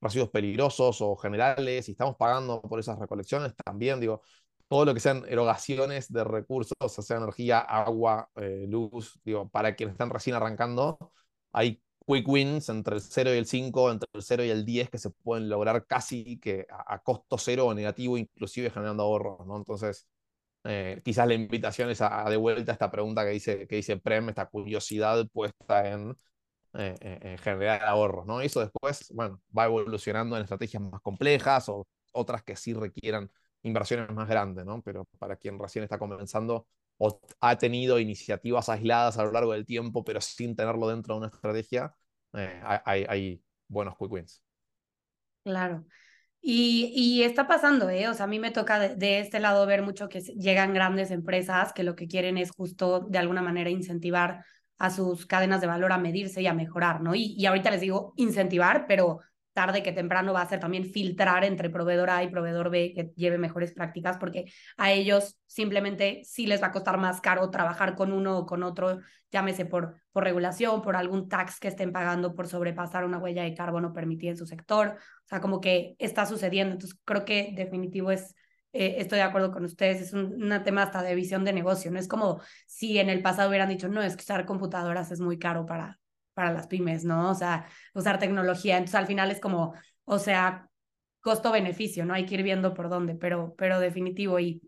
residuos 0.01 0.31
peligrosos 0.31 1.01
o 1.01 1.17
generales 1.17 1.89
y 1.89 1.93
estamos 1.93 2.17
pagando 2.17 2.61
por 2.63 2.79
esas 2.79 2.99
recolecciones, 2.99 3.55
también 3.57 4.01
digo, 4.01 4.23
todo 4.71 4.85
lo 4.85 4.95
que 4.95 5.01
sean 5.01 5.25
erogaciones 5.29 6.13
de 6.13 6.23
recursos, 6.23 6.77
o 6.81 7.03
sea 7.03 7.17
energía, 7.17 7.59
agua, 7.59 8.31
eh, 8.37 8.67
luz, 8.69 9.21
digo, 9.25 9.49
para 9.51 9.75
quienes 9.75 9.95
están 9.95 10.11
recién 10.11 10.37
arrancando, 10.37 11.13
hay 11.53 11.83
quick 12.07 12.29
wins 12.29 12.69
entre 12.69 12.97
el 12.97 13.03
0 13.03 13.35
y 13.35 13.39
el 13.39 13.47
5, 13.47 13.91
entre 13.91 14.09
el 14.13 14.23
0 14.23 14.45
y 14.45 14.51
el 14.51 14.65
10 14.65 14.89
que 14.91 14.99
se 14.99 15.11
pueden 15.11 15.49
lograr 15.49 15.87
casi 15.87 16.39
que 16.39 16.67
a, 16.71 17.01
costo 17.01 17.37
cero 17.37 17.67
o 17.67 17.75
negativo, 17.75 18.17
inclusive 18.17 18.71
generando 18.71 19.03
ahorros, 19.03 19.45
¿no? 19.45 19.57
Entonces, 19.57 20.07
eh, 20.65 21.01
quizás 21.05 21.27
la 21.27 21.35
invitación 21.35 21.91
es 21.91 22.01
a, 22.03 22.31
de 22.31 22.37
vuelta 22.37 22.73
a 22.73 22.75
esta 22.75 22.91
pregunta 22.93 23.25
que 23.25 23.31
dice, 23.31 23.67
que 23.67 23.77
dice 23.77 23.97
Prem, 23.97 24.29
esta 24.29 24.47
curiosidad 24.47 25.27
puesta 25.33 25.89
en, 25.91 26.17
eh, 26.75 26.97
en 27.01 27.39
generar 27.39 27.83
ahorros, 27.85 28.27
¿no? 28.27 28.41
Eso 28.41 28.61
después, 28.61 29.13
bueno, 29.15 29.41
va 29.57 29.65
evolucionando 29.67 30.37
en 30.37 30.43
estrategias 30.43 30.83
más 30.83 31.01
complejas 31.03 31.69
o 31.69 31.87
otras 32.13 32.45
que 32.45 32.57
sí 32.57 32.73
requieran 32.75 33.31
inversiones 33.63 34.11
más 34.11 34.29
grandes, 34.29 34.65
¿no? 34.65 34.83
Pero 34.83 35.07
para 35.19 35.37
quien 35.37 35.59
recién 35.59 35.85
está 35.85 35.99
comenzando 35.99 36.67
o 36.99 37.21
ha 37.41 37.57
tenido 37.57 37.99
iniciativas 37.99 38.69
aisladas 38.69 39.17
a 39.19 39.25
lo 39.25 39.33
largo 39.33 39.53
del 39.53 39.65
tiempo, 39.65 40.05
pero 40.05 40.21
sin 40.21 40.55
tenerlo 40.55 40.89
dentro 40.89 41.15
de 41.15 41.19
una 41.21 41.29
estrategia, 41.29 41.95
eh, 42.35 42.61
hay, 42.85 43.07
hay, 43.09 43.43
buenos 43.69 43.97
quick 43.97 44.13
wins. 44.13 44.43
Claro. 45.43 45.87
Y, 46.43 46.93
y, 46.95 47.23
está 47.23 47.47
pasando, 47.47 47.89
¿eh? 47.89 48.09
O 48.09 48.15
sea, 48.15 48.25
a 48.25 48.29
mí 48.29 48.39
me 48.39 48.51
toca 48.51 48.79
de, 48.79 49.21
este 49.21 49.41
lado 49.41 49.65
ver 49.67 49.83
mucho 49.83 50.09
que 50.09 50.21
llegan 50.21 50.75
grandes 50.75 51.11
empresas 51.11 51.73
que 51.73 51.85
lo 51.85 51.97
que 51.97 52.07
quieren 52.07 52.37
es 52.37 52.51
justo 52.51 53.01
de 53.09 53.19
alguna 53.19 53.43
manera 53.43 53.71
incentivar 53.71 54.45
a 54.79 54.91
sus 54.91 55.27
cadenas 55.27 55.61
de 55.61 55.67
valor 55.67 55.93
a 55.93 55.99
medirse 55.99 56.43
y 56.43 56.47
a 56.47 56.55
mejorar, 56.55 57.01
¿no? 57.01 57.15
Y, 57.15 57.35
y 57.37 57.47
ahorita 57.47 57.71
les 57.71 57.81
digo 57.81 58.13
incentivar, 58.17 58.87
pero 58.87 59.21
tarde 59.61 59.83
que 59.83 59.93
temprano 59.93 60.33
va 60.33 60.41
a 60.41 60.49
ser 60.49 60.59
también 60.59 60.87
filtrar 60.87 61.45
entre 61.45 61.69
proveedor 61.69 62.09
A 62.09 62.23
y 62.23 62.31
proveedor 62.31 62.71
B 62.71 62.95
que 62.95 63.13
lleve 63.15 63.37
mejores 63.37 63.75
prácticas, 63.75 64.17
porque 64.17 64.47
a 64.79 64.91
ellos 64.91 65.39
simplemente 65.45 66.23
sí 66.25 66.47
les 66.47 66.63
va 66.63 66.69
a 66.69 66.73
costar 66.73 66.97
más 66.97 67.21
caro 67.21 67.51
trabajar 67.51 67.95
con 67.95 68.11
uno 68.11 68.39
o 68.39 68.47
con 68.47 68.63
otro, 68.63 69.01
llámese 69.31 69.67
por, 69.67 69.97
por 70.13 70.25
regulación, 70.25 70.81
por 70.81 70.97
algún 70.97 71.29
tax 71.29 71.61
que 71.61 71.69
estén 71.69 71.93
pagando 71.93 72.35
por 72.35 72.49
sobrepasar 72.49 73.05
una 73.05 73.19
huella 73.19 73.43
de 73.43 73.53
carbono 73.53 73.93
permitida 73.93 74.31
en 74.31 74.39
su 74.39 74.47
sector. 74.47 74.97
O 74.97 75.29
sea, 75.29 75.43
como 75.43 75.61
que 75.61 75.95
está 75.99 76.25
sucediendo. 76.25 76.73
Entonces, 76.73 76.99
creo 77.05 77.27
que 77.27 77.53
definitivo 77.55 78.11
es 78.11 78.35
eh, 78.73 78.95
estoy 78.97 79.19
de 79.19 79.25
acuerdo 79.25 79.53
con 79.53 79.65
ustedes, 79.67 80.01
es 80.01 80.13
un, 80.15 80.39
tema 80.65 80.85
hasta 80.85 81.03
de 81.03 81.15
visión 81.15 81.45
de 81.45 81.53
negocio, 81.53 81.91
no 81.91 81.99
es 81.99 82.09
como 82.09 82.41
si 82.67 82.99
en 82.99 83.11
el 83.11 83.21
pasado 83.21 83.51
hubieran 83.51 83.69
dicho, 83.69 83.89
no, 83.89 84.01
es 84.01 84.17
que 84.17 84.23
usar 84.23 84.47
computadoras 84.47 85.11
es 85.11 85.21
muy 85.21 85.39
caro 85.39 85.67
para, 85.67 86.00
para 86.35 86.53
las 86.53 86.67
pymes, 86.67 87.05
¿no? 87.05 87.31
O 87.31 87.35
sea, 87.35 87.67
usar 87.95 88.19
tecnología. 88.19 88.77
Entonces, 88.77 88.97
al 88.97 89.07
final 89.07 89.31
es 89.31 89.41
como, 89.41 89.75
o 90.05 90.19
sea, 90.19 90.69
costo-beneficio, 91.21 92.05
¿no? 92.05 92.15
Hay 92.15 92.27
que 92.27 92.35
ir 92.35 92.43
viendo 92.43 92.75
por 92.75 92.89
dónde, 92.89 93.15
pero, 93.15 93.55
pero 93.57 93.81
definitivo. 93.81 94.39
Y 94.41 94.63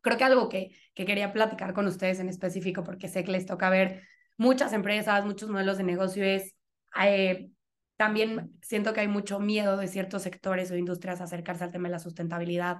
creo 0.00 0.16
que 0.16 0.24
algo 0.24 0.48
que, 0.48 0.70
que 0.94 1.04
quería 1.04 1.32
platicar 1.32 1.74
con 1.74 1.86
ustedes 1.86 2.20
en 2.20 2.28
específico, 2.28 2.84
porque 2.84 3.08
sé 3.08 3.24
que 3.24 3.32
les 3.32 3.46
toca 3.46 3.70
ver 3.70 4.02
muchas 4.36 4.72
empresas, 4.72 5.24
muchos 5.24 5.50
modelos 5.50 5.76
de 5.78 5.84
negocio, 5.84 6.24
es 6.24 6.54
eh, 7.02 7.50
también 7.96 8.58
siento 8.62 8.94
que 8.94 9.00
hay 9.00 9.08
mucho 9.08 9.38
miedo 9.40 9.76
de 9.76 9.86
ciertos 9.86 10.22
sectores 10.22 10.70
o 10.70 10.76
industrias 10.76 11.20
a 11.20 11.24
acercarse 11.24 11.64
al 11.64 11.70
tema 11.70 11.88
de 11.88 11.92
la 11.92 11.98
sustentabilidad, 11.98 12.78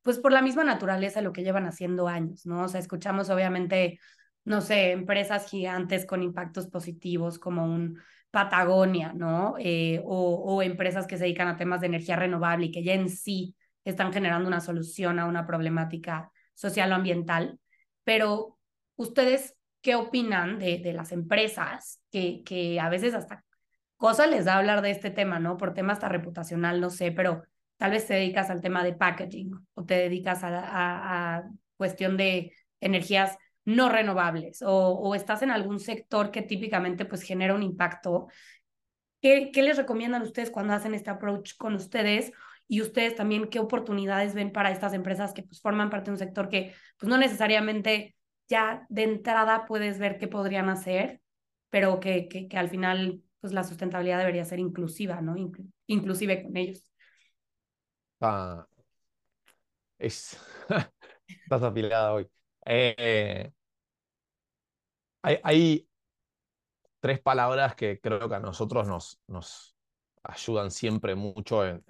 pues 0.00 0.18
por 0.18 0.32
la 0.32 0.42
misma 0.42 0.64
naturaleza 0.64 1.20
de 1.20 1.24
lo 1.24 1.32
que 1.32 1.44
llevan 1.44 1.66
haciendo 1.66 2.08
años, 2.08 2.46
¿no? 2.46 2.64
O 2.64 2.68
sea, 2.68 2.80
escuchamos 2.80 3.28
obviamente, 3.28 3.98
no 4.44 4.60
sé, 4.60 4.92
empresas 4.92 5.48
gigantes 5.48 6.06
con 6.06 6.22
impactos 6.22 6.68
positivos 6.68 7.38
como 7.38 7.64
un 7.64 7.98
Patagonia, 8.30 9.12
¿no? 9.12 9.56
Eh, 9.58 10.00
o, 10.04 10.34
o 10.36 10.62
empresas 10.62 11.06
que 11.06 11.18
se 11.18 11.24
dedican 11.24 11.48
a 11.48 11.56
temas 11.56 11.80
de 11.80 11.88
energía 11.88 12.16
renovable 12.16 12.66
y 12.66 12.70
que 12.70 12.82
ya 12.82 12.94
en 12.94 13.10
sí 13.10 13.54
están 13.84 14.12
generando 14.12 14.48
una 14.48 14.60
solución 14.60 15.18
a 15.18 15.26
una 15.26 15.46
problemática 15.46 16.32
social 16.54 16.92
o 16.92 16.94
ambiental. 16.94 17.58
Pero, 18.04 18.58
¿ustedes 18.96 19.54
qué 19.82 19.96
opinan 19.96 20.58
de, 20.58 20.78
de 20.78 20.92
las 20.94 21.12
empresas 21.12 22.00
que, 22.10 22.42
que 22.44 22.80
a 22.80 22.88
veces 22.88 23.14
hasta 23.14 23.44
cosa 24.02 24.26
les 24.26 24.46
da 24.46 24.56
hablar 24.56 24.82
de 24.82 24.90
este 24.90 25.10
tema, 25.10 25.38
¿no? 25.38 25.56
Por 25.56 25.74
tema 25.74 25.92
hasta 25.92 26.08
reputacional, 26.08 26.80
no 26.80 26.90
sé, 26.90 27.12
pero 27.12 27.44
tal 27.76 27.92
vez 27.92 28.06
te 28.06 28.14
dedicas 28.14 28.50
al 28.50 28.60
tema 28.60 28.82
de 28.82 28.94
packaging 28.94 29.52
o 29.74 29.84
te 29.84 29.94
dedicas 29.94 30.42
a, 30.42 31.36
a, 31.36 31.44
cuestión 31.76 32.16
de 32.16 32.52
energías 32.80 33.36
no 33.64 33.88
renovables 33.88 34.62
o, 34.64 35.14
estás 35.14 35.42
en 35.42 35.50
algún 35.50 35.78
sector 35.80 36.30
que 36.30 36.42
típicamente 36.42 37.04
pues 37.04 37.22
genera 37.22 37.54
un 37.54 37.62
impacto. 37.62 38.28
¿Qué, 39.20 39.50
¿Qué 39.52 39.62
les 39.62 39.76
recomiendan 39.76 40.22
ustedes 40.22 40.50
cuando 40.50 40.72
hacen 40.72 40.94
este 40.94 41.10
approach 41.10 41.56
con 41.56 41.74
ustedes? 41.74 42.32
Y 42.66 42.80
ustedes 42.80 43.14
también, 43.14 43.48
¿qué 43.48 43.60
oportunidades 43.60 44.34
ven 44.34 44.50
para 44.50 44.70
estas 44.70 44.94
empresas 44.94 45.32
que 45.32 45.42
pues 45.42 45.60
forman 45.60 45.90
parte 45.90 46.06
de 46.06 46.12
un 46.12 46.18
sector 46.18 46.48
que 46.48 46.74
pues 46.98 47.08
no 47.08 47.18
necesariamente 47.18 48.16
ya 48.48 48.86
de 48.88 49.04
entrada 49.04 49.64
puedes 49.66 49.98
ver 49.98 50.18
qué 50.18 50.26
podrían 50.28 50.68
hacer, 50.68 51.20
pero 51.70 52.00
que, 52.00 52.28
que, 52.28 52.48
que 52.48 52.58
al 52.58 52.68
final 52.68 53.22
pues 53.40 53.52
la 53.52 53.64
sustentabilidad 53.64 54.18
debería 54.18 54.44
ser 54.44 54.58
inclusiva, 54.58 55.20
¿no? 55.20 55.36
Inclu 55.36 55.64
inclusive 55.86 56.42
con 56.42 56.56
ellos. 56.56 56.90
Ah, 58.20 58.66
es, 59.98 60.38
estás 61.26 61.62
afiliada 61.62 62.12
hoy. 62.12 62.28
Eh, 62.64 63.52
hay, 65.22 65.88
tres 67.00 67.20
palabras 67.20 67.74
que 67.74 68.00
creo 68.00 68.28
que 68.28 68.34
a 68.34 68.40
nosotros 68.40 68.86
nos, 69.26 69.76
ayudan 70.24 70.70
siempre 70.70 71.16
mucho 71.16 71.66
en, 71.66 71.82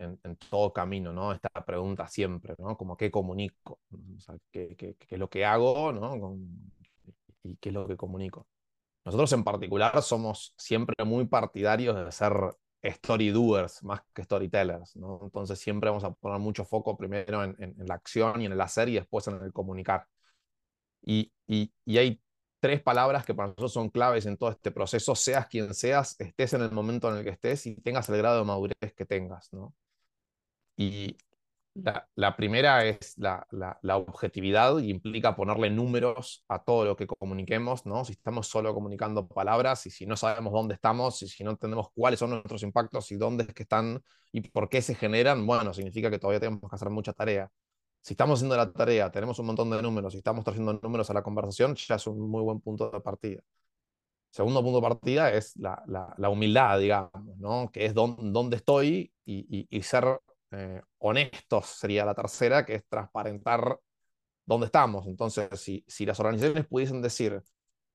todo 0.51 0.73
camino, 0.73 1.13
¿no? 1.13 1.33
Esta 1.33 1.51
pregunta 1.67 2.09
siempre, 2.09 2.55
¿no? 2.59 2.77
Como 2.77 2.97
qué 2.97 3.11
comunico, 3.11 3.81
o 3.91 4.21
sea, 4.21 4.37
qué, 4.51 4.97
es 5.09 5.19
lo 5.19 5.29
que 5.29 5.45
hago, 5.45 5.93
¿no? 5.93 6.39
Y 7.43 7.57
qué 7.57 7.69
es 7.69 7.75
lo 7.75 7.87
que 7.87 7.97
comunico. 7.97 8.47
Nosotros 9.05 9.33
en 9.33 9.45
particular 9.45 10.01
somos 10.03 10.55
siempre 10.57 11.05
muy 11.05 11.27
partidarios 11.27 11.97
de 11.97 12.11
ser 12.13 12.33
story 12.83 13.31
doers 13.31 13.83
más 13.83 14.03
que 14.15 14.25
storytellers, 14.25 14.97
¿no? 14.97 15.21
Entonces 15.25 15.59
siempre 15.59 15.91
vamos 15.91 16.05
a 16.05 16.13
poner 16.13 16.39
mucho 16.39 16.65
foco 16.65 16.97
primero 16.97 17.45
en, 17.45 17.57
en 17.59 17.87
la 17.87 17.95
acción 17.95 18.41
y 18.41 18.47
en 18.47 18.53
el 18.53 18.61
hacer 18.61 18.89
y 18.89 18.95
después 18.95 19.27
en 19.29 19.43
el 19.43 19.53
comunicar. 19.53 20.07
Y, 21.03 21.33
hay 21.87 22.21
tres 22.61 22.81
palabras 22.83 23.25
que 23.27 23.35
para 23.35 23.49
nosotros 23.49 23.73
son 23.73 23.91
claves 23.91 24.27
en 24.27 24.37
todo 24.37 24.51
este 24.51 24.71
proceso, 24.71 25.15
seas 25.15 25.47
quien 25.49 25.75
seas, 25.75 26.17
estés 26.21 26.53
en 26.55 26.63
el 26.63 26.71
momento 26.71 27.11
en 27.11 27.19
el 27.19 27.25
que 27.25 27.31
estés 27.31 27.67
y 27.67 27.77
tengas 27.77 28.09
el 28.09 28.19
grado 28.19 28.39
de 28.39 28.45
madurez 28.45 28.77
que 28.97 29.05
tengas, 29.05 29.53
¿no? 29.53 29.75
Y 30.77 31.17
la, 31.75 32.37
primera 32.37 32.85
es 32.85 33.17
la, 33.17 33.47
objetividad 33.97 34.79
y 34.79 34.91
implica 34.91 35.35
ponerle 35.35 35.71
números 35.71 36.45
a 36.49 36.63
todo 36.63 36.85
lo 36.85 36.97
que 36.97 37.07
comuniquemos, 37.07 37.87
¿no? 37.87 38.05
Si 38.05 38.13
estamos 38.13 38.49
solo 38.49 38.75
comunicando 38.75 39.27
palabras 39.27 39.87
y 39.87 39.91
si 39.91 40.07
no 40.07 40.17
sabemos 40.17 40.53
dónde 40.53 40.75
estamos 40.75 41.23
y 41.23 41.29
si 41.29 41.45
no 41.45 41.51
entendemos 41.53 41.89
cuáles 41.95 42.19
son 42.21 42.31
nuestros 42.31 42.63
impactos 42.63 43.11
y 43.13 43.17
dónde 43.17 43.45
es 43.45 43.55
que 43.55 43.63
están 43.63 44.03
y 44.33 44.43
por 44.51 44.69
qué 44.69 44.83
se 44.83 44.95
generan, 44.95 45.47
bueno, 45.47 45.73
significa 45.73 46.11
que 46.11 46.19
todavía 46.19 46.41
tenemos 46.41 46.61
que 46.61 46.77
hacer 46.77 46.91
mucha 46.91 47.13
tarea. 47.13 47.51
Si 48.03 48.15
estamos 48.15 48.39
haciendo 48.39 48.57
la 48.57 48.73
tarea, 48.73 49.11
tenemos 49.11 49.39
un 49.39 49.47
montón 49.47 49.71
de 49.71 49.81
números 49.81 50.15
y 50.15 50.19
estamos 50.19 50.45
trayendo 50.45 50.79
números 50.83 51.09
a 51.11 51.15
la 51.15 51.23
conversación, 51.23 51.75
ya 51.77 51.95
es 51.97 52.07
un 52.07 52.19
muy 52.31 52.43
buen 52.43 52.61
punto 52.61 52.91
de 52.91 53.01
partida. 53.01 53.43
Segundo 54.31 54.63
punto 54.63 54.81
de 54.81 54.89
partida 54.89 55.33
es 55.33 55.57
la, 55.57 55.83
la, 56.17 56.29
humildad, 56.29 56.79
digamos, 56.79 57.37
¿no? 57.39 57.71
que 57.73 57.87
es 57.87 57.95
dónde 57.95 58.57
estoy 58.57 59.13
y 59.25 59.83
ser 59.83 60.21
eh, 60.53 60.83
honestos 60.99 61.67
sería 61.67 62.05
la 62.05 62.15
tercera, 62.15 62.65
que 62.65 62.75
es 62.75 62.87
transparentar 62.87 63.81
dónde 64.45 64.67
estamos. 64.67 65.07
Entonces, 65.07 65.49
si, 65.59 65.83
si 65.89 66.05
las 66.05 66.21
organizaciones 66.21 66.67
pudiesen 66.67 67.01
decir, 67.01 67.43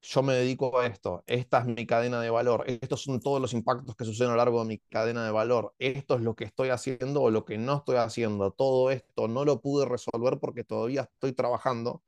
yo 0.10 0.24
me 0.24 0.34
dedico 0.34 0.80
a 0.80 0.88
esto, 0.88 1.24
esta 1.28 1.60
es 1.60 1.65
mi 1.65 1.86
cadena 1.86 2.22
de 2.22 2.30
valor, 2.30 2.63
estos 2.67 3.04
son 3.04 3.20
todos 3.20 3.41
los 3.41 3.52
impactos 3.54 3.93
que 3.96 4.06
suceden 4.06 4.30
a 4.30 4.34
lo 4.36 4.38
largo 4.38 4.62
de 4.62 4.67
mi 4.67 4.78
cadena 4.80 5.26
de 5.26 5.32
valor, 5.32 5.74
esto 5.80 6.15
es 6.15 6.22
lo 6.22 6.34
que 6.34 6.46
estoy 6.46 6.70
haciendo 6.70 7.24
o 7.24 7.30
lo 7.30 7.43
que 7.43 7.58
no 7.58 7.78
estoy 7.78 7.98
haciendo, 7.98 8.52
todo 8.52 8.89
esto 8.91 9.28
no 9.28 9.43
lo 9.43 9.60
pude 9.60 9.86
resolver 9.86 10.39
porque 10.39 10.63
todavía 10.63 11.02
estoy 11.02 11.34
trabajando, 11.34 12.04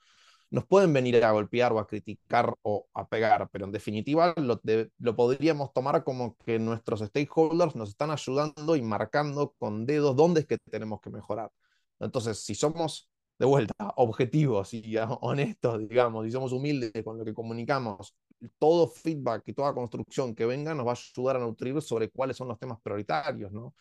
nos 0.50 0.66
pueden 0.66 0.94
venir 0.94 1.24
a 1.26 1.32
golpear 1.32 1.74
o 1.74 1.80
a 1.80 1.88
criticar 1.88 2.56
o 2.62 2.88
a 2.94 3.08
pegar, 3.10 3.50
pero 3.52 3.66
en 3.66 3.74
definitiva 3.74 4.34
lo, 4.38 4.62
lo, 4.98 5.16
podríamos 5.18 5.74
tomar 5.74 6.04
como 6.06 6.38
que 6.38 6.58
nuestros 6.58 7.02
stakeholders 7.02 7.76
nos 7.76 7.90
están 7.90 8.12
ayudando 8.12 8.78
y 8.78 8.82
marcando 8.82 9.54
con 9.60 9.86
dedos 9.86 10.16
dónde 10.16 10.42
es 10.42 10.48
que 10.48 10.58
tenemos 10.58 11.02
que 11.02 11.10
mejorar. 11.10 11.52
Entonces, 12.00 12.40
si 12.46 12.56
somos 12.56 13.09
de 13.40 13.46
vuelta 13.46 13.74
objetivos 13.96 14.74
y 14.74 14.98
honestos, 15.22 15.80
digamos, 15.88 16.28
y 16.28 16.32
somos 16.32 16.52
humildes 16.52 16.92
con 17.04 17.18
lo 17.18 17.26
que 17.26 17.34
comunicamos, 17.34 18.16
todo 18.60 18.88
feedback 18.88 19.44
y 19.48 19.54
toda 19.54 19.74
construcción 19.74 20.36
que 20.36 20.46
venga 20.46 20.76
nos 20.76 20.86
va 20.88 20.92
a 20.92 20.96
ayudar 20.96 21.38
a 21.38 21.40
nutrir 21.40 21.82
sobre 21.82 22.10
cuáles 22.10 22.38
son 22.38 22.50
los 22.50 22.60
temas 22.60 22.80
prioritarios, 22.82 23.52
¿no? 23.52 23.74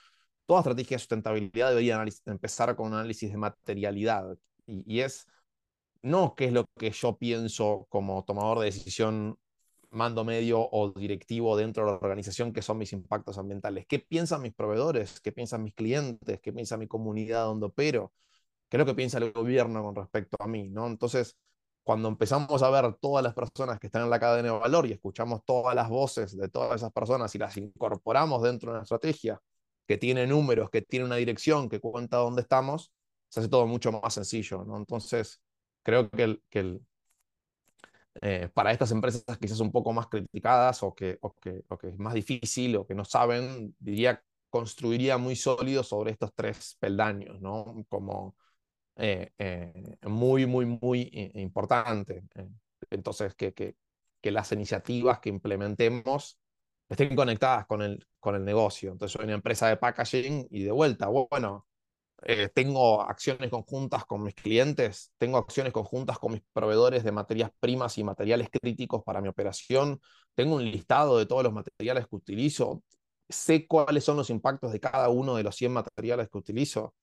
Toda 0.47 0.61
estrategia 0.61 0.97
de 0.97 1.01
sustentabilidad 1.01 1.71
debería 1.71 2.05
empezar 2.27 2.77
con 2.77 2.89
un 2.89 2.95
análisis 2.95 3.31
de 3.31 3.37
materialidad 3.37 4.37
y, 4.67 4.85
y 4.87 5.01
es 5.01 5.27
no 6.03 6.35
qué 6.37 6.47
es 6.47 6.53
lo 6.53 6.67
que 6.79 6.91
yo 6.91 7.17
pienso 7.19 7.87
como 7.89 8.25
tomador 8.25 8.61
de 8.61 8.67
decisión, 8.67 9.39
mando 9.91 10.25
medio 10.25 10.69
o 10.71 10.93
directivo 10.93 11.57
dentro 11.57 11.85
de 11.85 11.93
la 11.93 11.99
organización, 11.99 12.53
que 12.53 12.63
son 12.63 12.79
mis 12.79 12.93
impactos 12.93 13.39
ambientales. 13.39 13.87
¿Qué 13.89 13.99
piensan 13.99 14.43
mis 14.43 14.55
proveedores? 14.55 15.21
¿Qué 15.21 15.33
piensan 15.33 15.65
mis 15.65 15.75
clientes? 15.75 16.41
¿Qué 16.41 16.53
piensa 16.53 16.77
mi 16.77 16.87
comunidad 16.89 17.45
donde 17.47 17.67
opero? 17.67 18.13
¿Qué 18.69 18.77
es 18.77 18.79
lo 18.79 18.87
que 18.87 18.95
piensa 18.95 19.19
el 19.19 19.33
gobierno 19.33 19.83
con 19.83 19.95
respecto 19.95 20.37
a 20.41 20.47
mí? 20.47 20.69
¿no? 20.69 20.87
Entonces, 20.87 21.37
cuando 21.83 22.09
empezamos 22.09 22.63
a 22.63 22.71
ver 22.71 22.95
todas 23.01 23.23
las 23.25 23.35
personas 23.35 23.79
que 23.79 23.87
están 23.87 24.03
en 24.03 24.11
la 24.11 24.21
cadena 24.21 24.53
de 24.53 24.59
valor 24.59 24.87
y 24.87 24.93
escuchamos 24.93 25.43
todas 25.45 25.75
las 25.75 25.89
voces 25.89 26.37
de 26.37 26.49
todas 26.49 26.77
esas 26.77 26.93
personas 26.93 27.35
y 27.35 27.39
las 27.39 27.57
incorporamos 27.57 28.43
dentro 28.43 28.71
de 28.71 28.77
una 28.77 28.83
estrategia 28.83 29.41
que 29.87 29.97
tiene 29.97 30.27
números, 30.27 30.69
que 30.71 30.83
tiene 30.83 31.07
una 31.07 31.17
dirección, 31.17 31.69
que 31.69 31.81
cuenta 31.81 32.19
dónde 32.19 32.43
estamos, 32.43 32.93
se 33.29 33.41
hace 33.41 33.49
todo 33.49 33.67
mucho 33.67 33.91
más 33.91 34.13
sencillo. 34.13 34.65
¿no? 34.65 34.77
Entonces, 34.77 35.41
creo 35.83 36.11
que, 36.11 36.23
el, 36.25 36.43
que 36.51 36.59
el, 36.61 36.81
eh, 38.21 38.51
para 38.53 38.73
estas 38.73 38.91
empresas 38.91 39.25
quizás 39.41 39.61
un 39.61 39.73
poco 39.73 39.93
más 39.93 40.09
criticadas 40.09 40.83
o 40.83 40.95
que, 40.95 41.19
o, 41.23 41.35
que, 41.35 41.63
o 41.69 41.79
que 41.79 41.89
es 41.89 41.99
más 41.99 42.15
difícil 42.15 42.77
o 42.77 42.87
que 42.87 42.95
no 42.95 43.05
saben, 43.07 43.75
diría, 43.79 44.23
construiría 44.51 45.19
muy 45.19 45.37
sólido 45.37 45.83
sobre 45.83 46.11
estos 46.11 46.33
tres 46.35 46.77
peldaños, 46.81 47.41
¿no? 47.41 47.85
Como 47.89 48.37
eh, 48.99 49.33
eh, 49.39 49.97
muy, 50.03 50.47
muy, 50.47 50.67
muy 50.67 51.11
importante. 51.35 52.25
Entonces, 52.91 53.35
que, 53.35 53.55
que, 53.55 53.77
que, 54.21 54.31
las 54.31 54.53
iniciativas 54.53 55.21
que 55.21 55.29
implementemos 55.31 56.39
estén 56.89 57.15
conectadas 57.15 57.67
con 57.67 57.83
el, 57.83 58.07
con 58.21 58.35
el 58.35 58.45
negocio. 58.45 58.93
Entonces, 58.93 59.15
soy 59.15 59.25
una 59.25 59.35
empresa 59.35 59.69
de 59.69 59.77
packaging 59.77 60.49
y 60.51 60.65
de 60.65 60.73
vuelta, 60.73 61.09
bueno, 61.09 61.67
eh, 62.23 62.49
tengo 62.53 63.03
acciones 63.03 63.49
conjuntas 63.51 64.05
con 64.05 64.23
mis 64.25 64.35
clientes, 64.35 65.13
tengo 65.19 65.39
acciones 65.39 65.73
conjuntas 65.73 66.19
con 66.19 66.33
mis 66.33 66.43
proveedores 66.53 67.05
de 67.05 67.13
materias 67.13 67.51
primas 67.61 67.97
y 67.99 68.05
materiales 68.05 68.49
críticos 68.51 69.05
para 69.05 69.21
mi 69.21 69.29
operación, 69.29 70.01
tengo 70.35 70.57
un 70.57 70.65
listado 70.65 71.19
de 71.19 71.27
todos 71.27 71.45
los 71.45 71.53
materiales 71.53 72.09
que 72.09 72.17
utilizo, 72.17 72.83
sé 73.29 73.69
cuáles 73.69 74.03
son 74.03 74.17
los 74.17 74.31
impactos 74.31 74.73
de 74.73 74.81
cada 74.81 75.09
uno 75.11 75.37
de 75.37 75.45
los 75.45 75.55
100 75.55 75.73
materiales 75.73 76.29
que 76.29 76.39
utilizo, 76.39 76.95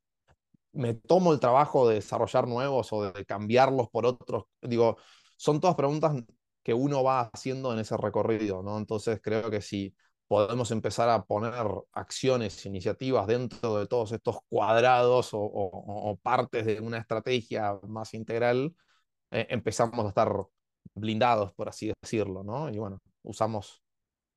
me 0.76 0.94
tomo 0.94 1.34
el 1.34 1.40
trabajo 1.40 1.88
de 1.88 1.96
desarrollar 1.96 2.48
nuevos 2.48 2.92
o 2.94 3.12
de 3.12 3.26
cambiarlos 3.26 3.90
por 3.90 4.06
otros, 4.06 4.46
digo, 4.62 4.98
son 5.38 5.60
todas 5.60 5.76
preguntas 5.76 6.24
que 6.64 6.74
uno 6.74 7.04
va 7.04 7.30
haciendo 7.34 7.74
en 7.74 7.80
ese 7.80 7.98
recorrido, 7.98 8.64
¿no? 8.64 8.78
Entonces 8.78 9.20
creo 9.22 9.50
que 9.52 9.62
si 9.62 9.96
podemos 10.28 10.72
empezar 10.72 11.10
a 11.10 11.24
poner 11.24 11.54
acciones, 11.94 12.66
iniciativas 12.66 13.28
dentro 13.28 13.78
de 13.78 13.88
todos 13.88 14.12
estos 14.12 14.40
cuadrados 14.50 15.30
o, 15.34 16.20
partes 16.24 16.66
de 16.66 16.80
una 16.80 16.98
estrategia 16.98 17.80
más 17.88 18.14
integral, 18.14 18.76
eh, 19.32 19.48
empezamos 19.50 20.06
a 20.06 20.10
estar 20.10 20.32
blindados, 20.96 21.54
por 21.54 21.70
así 21.70 21.94
decirlo, 22.02 22.44
¿no? 22.44 22.70
Y 22.70 22.78
bueno, 22.80 23.00
usamos 23.24 23.84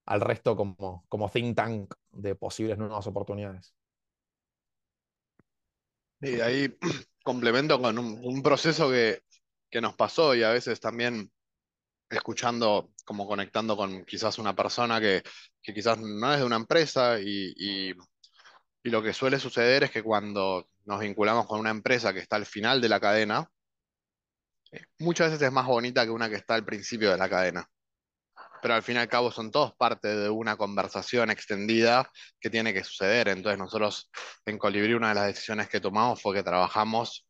al 0.06 0.20
resto 0.20 0.56
como, 0.56 1.04
como 1.08 1.28
think 1.30 1.56
tank 1.56 1.94
de 2.12 2.34
posibles 2.34 2.78
nuevas 2.78 3.06
oportunidades. 3.06 3.77
Y 6.20 6.40
ahí 6.40 6.76
complemento 7.24 7.80
con 7.80 7.98
un, 7.98 8.42
proceso 8.42 8.90
que, 8.90 9.22
nos 9.80 9.94
pasó 9.94 10.34
y 10.34 10.42
a 10.42 10.50
veces 10.50 10.80
también 10.80 11.30
escuchando, 12.10 12.92
como 13.04 13.26
conectando 13.26 13.76
con 13.76 14.04
quizás 14.04 14.38
una 14.38 14.56
persona 14.56 15.00
que, 15.00 15.22
quizás 15.62 15.98
no 15.98 16.32
es 16.32 16.40
de 16.40 16.44
una 16.46 16.56
empresa 16.56 17.20
y, 17.20 17.54
y 17.56 18.90
lo 18.90 19.02
que 19.02 19.12
suele 19.12 19.38
suceder 19.38 19.84
es 19.84 19.90
que 19.90 20.02
cuando 20.02 20.68
nos 20.86 21.00
vinculamos 21.00 21.46
con 21.46 21.60
una 21.60 21.70
empresa 21.70 22.12
que 22.12 22.20
está 22.20 22.36
al 22.36 22.46
final 22.46 22.80
de 22.80 22.88
la 22.88 23.00
cadena, 23.00 23.50
eh, 24.72 24.84
muchas 24.98 25.30
veces 25.30 25.46
es 25.46 25.52
más 25.52 25.66
bonita 25.66 26.04
que 26.04 26.10
una 26.10 26.28
que 26.28 26.36
está 26.36 26.54
al 26.54 26.64
principio 26.64 27.10
de 27.10 27.18
la 27.18 27.28
cadena 27.28 27.68
pero 28.60 28.74
al 28.74 28.82
fin 28.82 28.96
y 28.96 28.98
al 28.98 29.08
cabo 29.08 29.30
son 29.30 29.50
todos 29.50 29.74
parte 29.76 30.08
de 30.08 30.28
una 30.30 30.56
conversación 30.56 31.30
extendida 31.30 32.10
que 32.40 32.50
tiene 32.50 32.72
que 32.74 32.84
suceder. 32.84 33.28
Entonces 33.28 33.58
nosotros 33.58 34.10
en 34.46 34.58
Colibrí 34.58 34.94
una 34.94 35.10
de 35.10 35.14
las 35.14 35.26
decisiones 35.26 35.68
que 35.68 35.80
tomamos 35.80 36.20
fue 36.20 36.34
que 36.34 36.42
trabajamos 36.42 37.26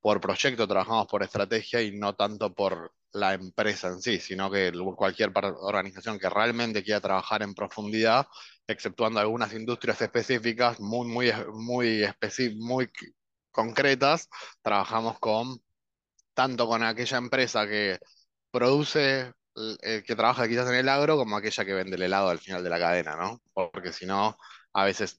por 0.00 0.20
proyecto, 0.20 0.68
trabajamos 0.68 1.06
por 1.08 1.22
estrategia 1.22 1.82
y 1.82 1.98
no 1.98 2.14
tanto 2.14 2.54
por 2.54 2.92
la 3.12 3.34
empresa 3.34 3.88
en 3.88 4.00
sí, 4.00 4.20
sino 4.20 4.50
que 4.50 4.72
cualquier 4.94 5.32
organización 5.34 6.18
que 6.18 6.28
realmente 6.28 6.84
quiera 6.84 7.00
trabajar 7.00 7.42
en 7.42 7.54
profundidad, 7.54 8.26
exceptuando 8.66 9.20
algunas 9.20 9.52
industrias 9.54 10.00
específicas 10.00 10.78
muy, 10.80 11.08
muy, 11.08 11.32
muy, 11.52 12.06
muy 12.56 12.90
concretas, 13.50 14.28
trabajamos 14.62 15.18
con 15.18 15.58
tanto 16.34 16.68
con 16.68 16.82
aquella 16.82 17.16
empresa 17.18 17.66
que 17.66 17.98
produce 18.50 19.32
el 19.82 20.02
que 20.04 20.16
trabaja 20.16 20.48
quizás 20.48 20.68
en 20.68 20.74
el 20.76 20.88
agro 20.88 21.16
como 21.16 21.36
aquella 21.36 21.64
que 21.64 21.74
vende 21.74 21.96
el 21.96 22.02
helado 22.02 22.28
al 22.28 22.38
final 22.38 22.62
de 22.62 22.70
la 22.70 22.78
cadena, 22.78 23.16
¿no? 23.16 23.40
Porque 23.52 23.92
si 23.92 24.06
no, 24.06 24.36
a 24.72 24.84
veces 24.84 25.18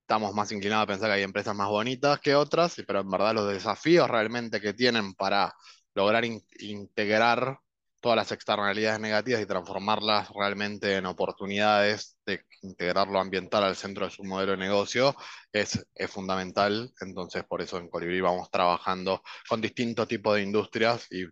estamos 0.00 0.34
más 0.34 0.52
inclinados 0.52 0.84
a 0.84 0.86
pensar 0.86 1.08
que 1.08 1.14
hay 1.14 1.22
empresas 1.22 1.54
más 1.54 1.68
bonitas 1.68 2.20
que 2.20 2.34
otras, 2.34 2.74
pero 2.86 3.00
en 3.00 3.10
verdad 3.10 3.34
los 3.34 3.48
desafíos 3.52 4.08
realmente 4.08 4.60
que 4.60 4.72
tienen 4.74 5.14
para 5.14 5.54
lograr 5.94 6.24
integrar 6.24 7.58
todas 8.00 8.16
las 8.16 8.32
externalidades 8.32 9.00
negativas 9.00 9.40
y 9.40 9.46
transformarlas 9.46 10.28
realmente 10.28 10.96
en 10.96 11.06
oportunidades 11.06 12.18
de 12.26 12.44
integrar 12.60 13.08
lo 13.08 13.18
ambiental 13.18 13.64
al 13.64 13.76
centro 13.76 14.04
de 14.04 14.10
su 14.10 14.24
modelo 14.24 14.52
de 14.52 14.58
negocio 14.58 15.16
es, 15.50 15.86
fundamental. 16.08 16.92
Entonces, 17.00 17.44
por 17.44 17.62
eso 17.62 17.78
en 17.78 17.88
Colibrí 17.88 18.20
vamos 18.20 18.50
trabajando 18.50 19.22
con 19.48 19.62
distintos 19.62 20.06
tipos 20.06 20.34
de 20.34 20.42
industrias 20.42 21.06
y 21.10 21.24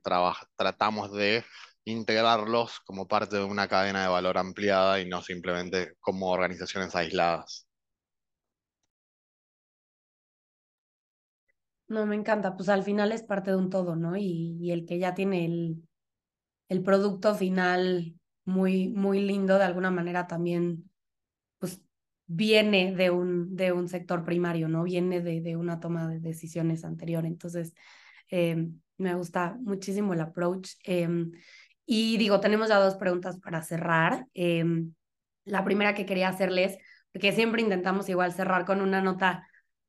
tratamos 0.56 1.12
de 1.12 1.44
integrarlos 1.84 2.80
como 2.80 3.08
parte 3.08 3.36
de 3.36 3.44
una 3.44 3.68
cadena 3.68 4.02
de 4.02 4.08
valor 4.08 4.38
ampliada 4.38 5.00
y 5.00 5.08
no 5.08 5.22
simplemente 5.22 5.94
como 6.00 6.30
organizaciones 6.30 6.94
aisladas. 6.94 7.66
No, 11.88 12.06
me 12.06 12.16
encanta, 12.16 12.56
pues 12.56 12.70
al 12.70 12.84
final 12.84 13.12
es 13.12 13.22
parte 13.22 13.50
de 13.50 13.56
un 13.58 13.68
todo, 13.68 13.96
¿no? 13.96 14.16
Y, 14.16 14.70
el 14.70 14.86
que 14.86 14.98
ya 14.98 15.14
tiene 15.14 15.44
el, 15.44 15.82
el, 16.70 16.82
producto 16.82 17.34
final 17.34 18.14
muy, 18.46 18.88
muy 18.88 19.20
lindo, 19.20 19.58
de 19.58 19.64
alguna 19.64 19.90
manera 19.90 20.26
también, 20.26 20.90
pues 21.58 21.82
viene 22.26 22.94
de 22.94 23.10
un, 23.10 23.54
de 23.56 23.72
un 23.72 23.88
sector 23.88 24.24
primario, 24.24 24.68
¿no? 24.68 24.84
Viene 24.84 25.20
de, 25.20 25.56
una 25.56 25.80
toma 25.80 26.08
de 26.08 26.18
decisiones 26.18 26.82
anterior. 26.84 27.26
Entonces, 27.26 27.74
eh, 28.30 28.70
me 28.96 29.14
gusta 29.14 29.58
muchísimo 29.60 30.14
el 30.14 30.22
approach. 30.22 30.70
Em, 30.84 31.32
y 31.86 32.16
digo, 32.16 32.40
tenemos 32.40 32.68
ya 32.68 32.78
dos 32.78 32.96
preguntas 32.96 33.38
para 33.40 33.62
cerrar. 33.62 34.26
Em, 34.34 34.94
la 35.44 35.64
primera 35.64 35.94
que 35.94 36.06
quería 36.06 36.28
hacerles, 36.28 36.78
porque 37.12 37.32
siempre 37.32 37.62
intentamos 37.62 38.08
igual 38.08 38.32
cerrar 38.32 38.64
con 38.64 38.80
una 38.80 39.00
nota 39.00 39.46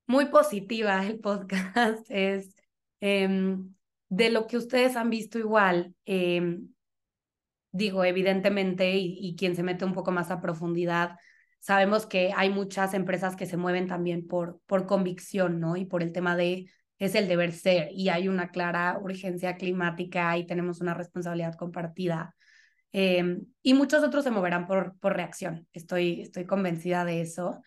muy 0.07 0.25
positiva 0.25 1.05
el 1.05 1.19
podcast, 1.19 2.05
es 2.09 2.55
em, 2.99 3.73
de 4.09 4.29
lo 4.29 4.47
que 4.47 4.57
ustedes 4.57 4.95
han 4.95 5.09
visto 5.09 5.39
igual. 5.39 5.95
Em, 6.05 6.69
digo, 7.71 8.03
evidentemente, 8.03 8.95
y, 8.97 9.17
y 9.19 9.35
quien 9.35 9.55
se 9.55 9.63
mete 9.63 9.85
un 9.85 9.93
poco 9.93 10.11
más 10.11 10.31
a 10.31 10.41
profundidad, 10.41 11.17
sabemos 11.59 12.05
que 12.05 12.33
hay 12.35 12.49
muchas 12.49 12.93
empresas 12.93 13.35
que 13.35 13.45
se 13.45 13.57
mueven 13.57 13.87
también 13.87 14.27
por, 14.27 14.59
por 14.65 14.85
convicción, 14.85 15.59
¿no? 15.59 15.77
Y 15.77 15.85
por 15.85 16.03
el 16.03 16.11
tema 16.11 16.35
de 16.35 16.65
es 17.05 17.15
el 17.15 17.27
deber 17.27 17.51
ser 17.51 17.89
y 17.91 18.09
hay 18.09 18.27
una 18.27 18.49
clara 18.49 18.97
urgencia 19.01 19.57
climática 19.57 20.37
y 20.37 20.45
tenemos 20.45 20.81
una 20.81 20.93
responsabilidad 20.93 21.55
compartida. 21.55 22.35
Em, 22.91 23.47
y 23.63 23.73
muchos 23.73 24.03
otros 24.03 24.23
se 24.23 24.31
moverán 24.31 24.67
por, 24.67 24.97
por 24.99 25.15
reacción, 25.15 25.67
estoy, 25.73 26.21
estoy 26.21 26.45
convencida 26.45 27.05
de 27.05 27.21
eso. 27.21 27.61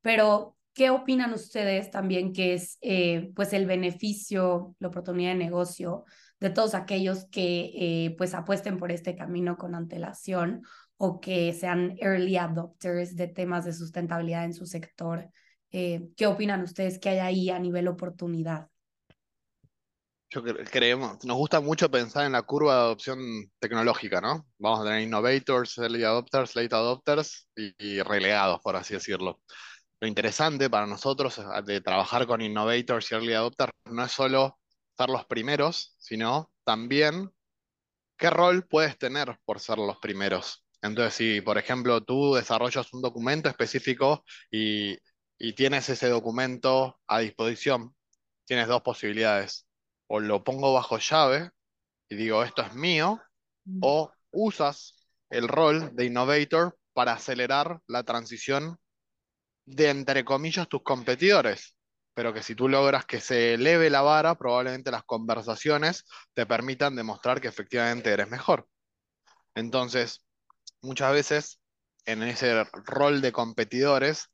Pero, 0.00 0.56
¿qué 0.74 0.90
opinan 0.90 1.32
ustedes 1.32 1.90
también 1.90 2.32
que 2.32 2.54
es 2.54 2.78
eh, 2.82 3.30
pues 3.34 3.52
el 3.52 3.66
beneficio, 3.66 4.74
la 4.80 4.88
oportunidad 4.88 5.30
de 5.32 5.38
negocio 5.38 6.04
de 6.40 6.50
todos 6.50 6.74
aquellos 6.74 7.26
que 7.30 7.70
eh, 7.74 8.14
pues 8.18 8.34
apuesten 8.34 8.76
por 8.76 8.90
este 8.90 9.14
camino 9.14 9.56
con 9.56 9.76
antelación 9.76 10.62
o 10.96 11.20
que 11.20 11.52
sean 11.52 11.96
early 12.00 12.36
adopters 12.36 13.14
de 13.16 13.28
temas 13.28 13.64
de 13.64 13.72
sustentabilidad 13.72 14.44
en 14.44 14.54
su 14.54 14.66
sector? 14.66 15.30
Eh, 15.70 16.08
¿Qué 16.16 16.26
opinan 16.26 16.62
ustedes 16.62 16.98
que 16.98 17.10
hay 17.10 17.18
ahí 17.20 17.50
a 17.50 17.58
nivel 17.60 17.88
oportunidad? 17.88 18.71
Creemos, 20.70 21.22
nos 21.24 21.36
gusta 21.36 21.60
mucho 21.60 21.90
pensar 21.90 22.24
en 22.24 22.32
la 22.32 22.42
curva 22.42 22.74
de 22.74 22.80
adopción 22.80 23.18
tecnológica, 23.58 24.20
¿no? 24.20 24.46
Vamos 24.58 24.80
a 24.80 24.84
tener 24.84 25.02
innovators, 25.02 25.76
early 25.78 26.04
adopters, 26.04 26.56
late 26.56 26.74
adopters 26.74 27.48
y, 27.54 28.00
relegados, 28.00 28.60
por 28.62 28.76
así 28.76 28.94
decirlo. 28.94 29.42
Lo 30.00 30.08
interesante 30.08 30.70
para 30.70 30.86
nosotros 30.86 31.40
de 31.64 31.80
trabajar 31.82 32.26
con 32.26 32.40
innovators 32.40 33.10
y 33.10 33.14
early 33.14 33.34
adopters 33.34 33.72
no 33.84 34.04
es 34.04 34.12
solo 34.12 34.58
ser 34.96 35.10
los 35.10 35.26
primeros, 35.26 35.94
sino 35.98 36.50
también 36.64 37.30
qué 38.16 38.30
rol 38.30 38.66
puedes 38.66 38.98
tener 38.98 39.38
por 39.44 39.60
ser 39.60 39.78
los 39.78 39.98
primeros. 39.98 40.64
Entonces, 40.80 41.14
si 41.14 41.40
por 41.42 41.58
ejemplo 41.58 42.02
tú 42.02 42.34
desarrollas 42.34 42.92
un 42.94 43.02
documento 43.02 43.48
específico 43.50 44.24
y, 44.50 44.96
y 45.38 45.52
tienes 45.54 45.88
ese 45.90 46.08
documento 46.08 47.00
a 47.06 47.20
disposición, 47.20 47.94
tienes 48.46 48.68
dos 48.68 48.82
posibilidades 48.82 49.66
o 50.14 50.20
lo 50.20 50.44
pongo 50.44 50.74
bajo 50.74 50.98
llave 50.98 51.50
y 52.10 52.16
digo 52.16 52.44
esto 52.44 52.60
es 52.60 52.74
mío, 52.74 53.18
mm. 53.64 53.78
o 53.80 54.12
usas 54.30 55.08
el 55.30 55.48
rol 55.48 55.96
de 55.96 56.04
innovator 56.04 56.78
para 56.92 57.14
acelerar 57.14 57.80
la 57.86 58.02
transición 58.02 58.78
de, 59.64 59.88
entre 59.88 60.22
comillas, 60.22 60.68
tus 60.68 60.82
competidores. 60.82 61.78
Pero 62.12 62.34
que 62.34 62.42
si 62.42 62.54
tú 62.54 62.68
logras 62.68 63.06
que 63.06 63.22
se 63.22 63.54
eleve 63.54 63.88
la 63.88 64.02
vara, 64.02 64.34
probablemente 64.34 64.90
las 64.90 65.04
conversaciones 65.04 66.04
te 66.34 66.44
permitan 66.44 66.94
demostrar 66.94 67.40
que 67.40 67.48
efectivamente 67.48 68.10
eres 68.10 68.28
mejor. 68.28 68.68
Entonces, 69.54 70.26
muchas 70.82 71.10
veces 71.14 71.60
en 72.04 72.22
ese 72.22 72.64
rol 72.84 73.22
de 73.22 73.32
competidores, 73.32 74.28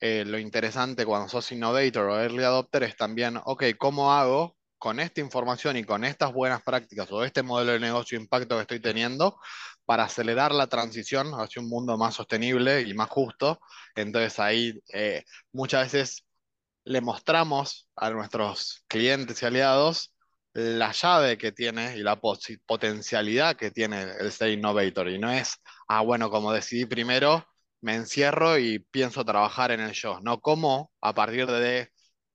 eh, 0.00 0.24
lo 0.24 0.40
interesante 0.40 1.06
cuando 1.06 1.28
sos 1.28 1.52
innovator 1.52 2.10
o 2.10 2.18
early 2.20 2.42
adopter 2.42 2.82
es 2.82 2.96
también, 2.96 3.38
ok, 3.44 3.62
¿cómo 3.78 4.12
hago 4.12 4.56
con 4.80 4.98
esta 4.98 5.20
información 5.20 5.76
y 5.76 5.84
con 5.84 6.04
estas 6.04 6.32
buenas 6.32 6.62
prácticas 6.62 7.12
o 7.12 7.22
este 7.22 7.42
modelo 7.42 7.72
de 7.72 7.80
negocio 7.80 8.18
impacto 8.18 8.56
que 8.56 8.62
estoy 8.62 8.80
teniendo 8.80 9.38
para 9.84 10.04
acelerar 10.04 10.52
la 10.54 10.68
transición 10.68 11.32
hacia 11.34 11.60
un 11.62 11.68
mundo 11.68 11.98
más 11.98 12.14
sostenible 12.14 12.80
y 12.82 12.94
más 12.94 13.10
justo. 13.10 13.60
Entonces 13.94 14.40
ahí 14.40 14.80
eh, 14.94 15.24
muchas 15.52 15.92
veces 15.92 16.24
le 16.84 17.00
mostramos 17.02 17.88
a 17.96 18.10
nuestros 18.10 18.84
clientes 18.88 19.42
y 19.42 19.46
aliados 19.46 20.14
la 20.54 20.92
llave 20.92 21.38
que 21.38 21.52
tiene 21.52 21.96
y 21.96 22.02
la 22.02 22.18
potencialidad 22.20 23.56
que 23.56 23.70
tiene 23.70 24.02
el 24.18 24.32
ser 24.32 24.50
innovator. 24.50 25.08
Y 25.10 25.18
no 25.18 25.30
es, 25.30 25.56
ah, 25.88 26.00
bueno, 26.02 26.30
como 26.30 26.52
decidí 26.52 26.86
primero, 26.86 27.46
me 27.82 27.96
encierro 27.96 28.58
y 28.58 28.78
pienso 28.78 29.24
trabajar 29.26 29.72
en 29.72 29.80
el 29.80 29.92
yo. 29.92 30.20
No, 30.22 30.40
como 30.40 30.90
a 31.02 31.14
partir 31.14 31.46
de 31.46 31.90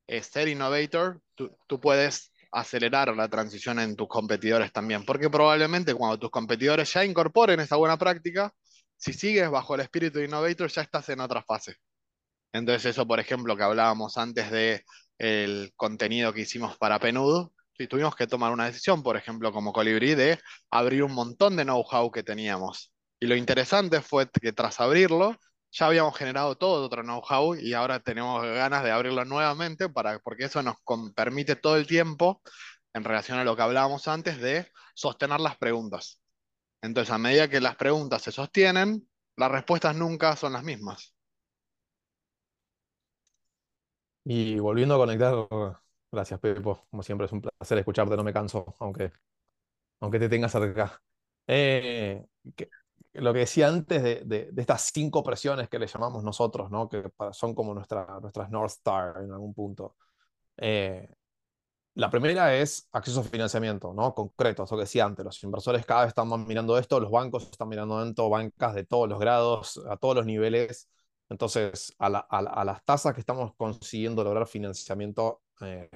eh, 0.07 0.23
ser 0.23 0.47
innovator, 0.47 1.21
tú 1.35 1.81
puedes 1.81 2.31
acelerar 2.51 3.15
la 3.15 3.27
transición 3.29 3.79
en 3.79 3.95
tus 3.95 4.07
competidores 4.07 4.71
también, 4.71 5.05
porque 5.05 5.29
probablemente 5.29 5.93
cuando 5.93 6.17
tus 6.17 6.29
competidores 6.29 6.91
ya 6.93 7.03
incorporen 7.03 7.59
esa 7.59 7.75
buena 7.75 7.97
práctica, 7.97 8.53
si 8.97 9.13
sigues 9.13 9.49
bajo 9.49 9.75
el 9.75 9.81
espíritu 9.81 10.19
de 10.19 10.25
Innovator 10.25 10.69
ya 10.69 10.81
estás 10.81 11.09
en 11.09 11.19
otra 11.19 11.43
fase. 11.43 11.75
Entonces 12.53 12.85
eso, 12.85 13.05
por 13.05 13.19
ejemplo, 13.19 13.55
que 13.57 13.63
hablábamos 13.63 14.17
antes 14.17 14.49
de 14.49 14.83
el 15.17 15.73
contenido 15.75 16.33
que 16.33 16.41
hicimos 16.41 16.77
para 16.77 16.99
Penud, 16.99 17.49
si 17.77 17.87
tuvimos 17.87 18.15
que 18.15 18.27
tomar 18.27 18.53
una 18.53 18.65
decisión, 18.65 19.03
por 19.03 19.17
ejemplo, 19.17 19.51
como 19.51 19.73
Colibrí, 19.73 20.15
de 20.15 20.39
abrir 20.71 21.03
un 21.03 21.11
montón 21.13 21.57
de 21.57 21.63
know-how 21.63 22.09
que 22.11 22.23
teníamos. 22.23 22.93
Y 23.19 23.27
lo 23.27 23.35
interesante 23.35 24.01
fue 24.01 24.29
que 24.29 24.53
tras 24.53 24.79
abrirlo, 24.79 25.37
ya 25.75 25.87
habíamos 25.87 26.17
generado 26.17 26.55
todo 26.55 26.85
otro 26.85 27.03
know-how 27.03 27.55
y 27.55 27.73
ahora 27.73 27.99
tenemos 27.99 28.41
ganas 28.43 28.81
de 28.83 28.91
abrirlo 28.91 29.25
nuevamente 29.25 29.89
para, 29.89 30.19
porque 30.19 30.45
eso 30.45 30.63
nos 30.63 30.77
permite 31.13 31.57
todo 31.57 31.75
el 31.75 31.85
tiempo, 31.85 32.41
en 32.93 33.03
relación 33.03 33.39
a 33.39 33.43
lo 33.43 33.57
que 33.57 33.61
hablábamos 33.61 34.07
antes, 34.07 34.39
de 34.39 34.71
sostener 34.93 35.41
las 35.41 35.57
preguntas. 35.57 36.21
Entonces, 36.81 37.13
a 37.13 37.17
medida 37.17 37.49
que 37.49 37.59
las 37.59 37.75
preguntas 37.75 38.21
se 38.21 38.31
sostienen, 38.31 39.05
las 39.35 39.51
respuestas 39.51 39.93
nunca 39.97 40.37
son 40.37 40.53
las 40.53 40.63
mismas. 40.63 41.13
Y 44.23 44.57
volviendo 44.59 44.95
a 44.95 44.97
conectar, 44.97 45.35
gracias 46.09 46.39
Pepo, 46.39 46.87
como 46.89 47.03
siempre 47.03 47.25
es 47.25 47.33
un 47.33 47.41
placer 47.41 47.77
escucharte, 47.79 48.15
no 48.15 48.23
me 48.23 48.31
canso, 48.31 48.73
aunque, 48.79 49.11
aunque 49.99 50.19
te 50.19 50.29
tengas 50.29 50.53
cerca. 50.53 51.01
Eh, 51.47 52.25
lo 53.15 53.33
que 53.33 53.39
decía 53.39 53.67
antes 53.67 54.03
de, 54.03 54.23
de, 54.25 54.61
estas 54.61 54.91
cinco 54.93 55.23
presiones 55.23 55.69
que 55.69 55.79
le 55.79 55.87
llamamos 55.87 56.23
nosotros, 56.23 56.69
¿no? 56.71 56.89
que 56.89 57.03
son 57.31 57.55
como 57.55 57.73
nuestra, 57.73 58.19
nuestras 58.21 58.49
North 58.49 58.71
Star 58.71 59.23
en 59.23 59.31
algún 59.31 59.53
punto. 59.53 59.95
Eh, 60.57 61.07
la 61.95 62.09
primera 62.09 62.55
es 62.55 62.89
acceso 62.91 63.21
a 63.21 63.23
financiamiento, 63.23 63.93
¿no? 63.93 64.13
Concreto, 64.13 64.63
eso 64.63 64.75
que 64.75 64.81
decía 64.81 65.05
antes, 65.05 65.23
los 65.23 65.41
inversores 65.43 65.85
cada 65.85 66.01
vez 66.01 66.09
están 66.09 66.27
mirando 66.45 66.77
esto, 66.77 66.99
los 66.99 67.09
bancos 67.09 67.43
están 67.49 67.69
mirando 67.69 68.03
esto, 68.03 68.29
bancas 68.29 68.75
de 68.75 68.83
todos 68.85 69.07
los 69.07 69.19
grados, 69.19 69.81
a 69.89 69.95
todos 69.97 70.15
los 70.15 70.25
niveles. 70.25 70.89
Entonces, 71.29 71.95
a, 71.97 72.09
las 72.65 72.83
tasas 72.83 73.13
que 73.13 73.21
estamos 73.21 73.53
consiguiendo 73.55 74.23
lograr 74.23 74.45
financiamiento 74.47 75.41
eh, 75.61 75.89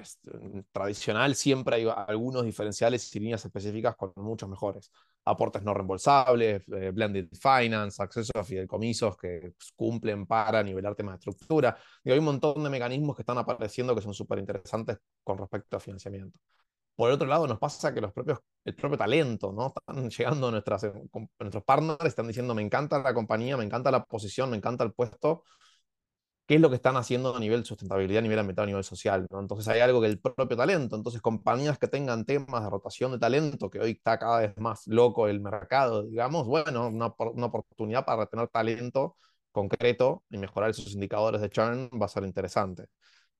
tradicional, 0.72 1.34
siempre 1.34 1.76
hay 1.76 1.88
algunos 2.08 2.44
diferenciales 2.44 3.14
y 3.14 3.20
líneas 3.20 3.44
específicas 3.44 3.94
con 3.96 4.12
muchos 4.16 4.48
mejores. 4.48 4.90
Aportes 5.24 5.62
no 5.62 5.74
reembolsables, 5.74 6.62
eh, 6.68 6.90
blended 6.92 7.28
finance, 7.32 8.02
acceso 8.02 8.32
a 8.36 8.44
fideicomisos 8.44 9.16
que 9.16 9.54
cumplen 9.76 10.26
para 10.26 10.62
nivelar 10.62 10.94
temas 10.94 11.14
de 11.14 11.30
estructura. 11.30 11.76
Y 12.02 12.10
hay 12.10 12.18
un 12.18 12.24
montón 12.24 12.62
de 12.64 12.70
mecanismos 12.70 13.16
que 13.16 13.22
están 13.22 13.38
apareciendo 13.38 13.94
que 13.94 14.02
son 14.02 14.14
súper 14.14 14.38
interesantes 14.38 14.98
con 15.22 15.38
respecto 15.38 15.76
a 15.76 15.80
financiamiento. 15.80 16.38
Por 17.00 17.10
otro 17.10 17.26
lado, 17.26 17.46
nos 17.46 17.58
pasa 17.58 17.94
que 17.94 18.00
los 18.00 18.12
propios, 18.12 18.40
el 18.64 18.74
propio 18.74 18.98
talento, 18.98 19.52
¿no? 19.52 19.72
Están 19.74 20.10
llegando 20.10 20.50
nuestras, 20.50 20.84
eh, 20.84 20.92
nuestros 21.38 21.64
partners, 21.64 22.04
están 22.04 22.26
diciendo, 22.26 22.54
me 22.54 22.62
encanta 22.62 22.98
la 22.98 23.14
compañía, 23.14 23.56
me 23.56 23.64
encanta 23.64 23.90
la 23.90 24.04
posición, 24.04 24.50
me 24.50 24.58
encanta 24.58 24.84
el 24.84 24.92
puesto, 24.92 25.44
qué 26.50 26.56
es 26.56 26.60
lo 26.60 26.68
que 26.68 26.74
están 26.74 26.96
haciendo 26.96 27.36
a 27.36 27.38
nivel 27.38 27.64
sustentabilidad, 27.64 28.18
a 28.18 28.22
nivel 28.22 28.40
ambiental, 28.40 28.64
a 28.64 28.66
nivel 28.66 28.82
social. 28.82 29.24
¿no? 29.30 29.38
Entonces 29.38 29.68
hay 29.68 29.78
algo 29.78 30.00
que 30.00 30.08
el 30.08 30.18
propio 30.18 30.56
talento, 30.56 30.96
entonces 30.96 31.22
compañías 31.22 31.78
que 31.78 31.86
tengan 31.86 32.24
temas 32.24 32.64
de 32.64 32.70
rotación 32.70 33.12
de 33.12 33.20
talento, 33.20 33.70
que 33.70 33.78
hoy 33.78 33.92
está 33.92 34.18
cada 34.18 34.40
vez 34.40 34.56
más 34.56 34.84
loco 34.88 35.28
el 35.28 35.40
mercado, 35.40 36.02
digamos, 36.02 36.48
bueno, 36.48 36.88
una, 36.88 37.14
una 37.32 37.46
oportunidad 37.46 38.04
para 38.04 38.24
retener 38.24 38.48
talento 38.48 39.16
concreto 39.52 40.24
y 40.28 40.38
mejorar 40.38 40.70
esos 40.70 40.92
indicadores 40.92 41.40
de 41.40 41.50
churn 41.50 41.88
va 42.00 42.06
a 42.06 42.08
ser 42.08 42.24
interesante. 42.24 42.86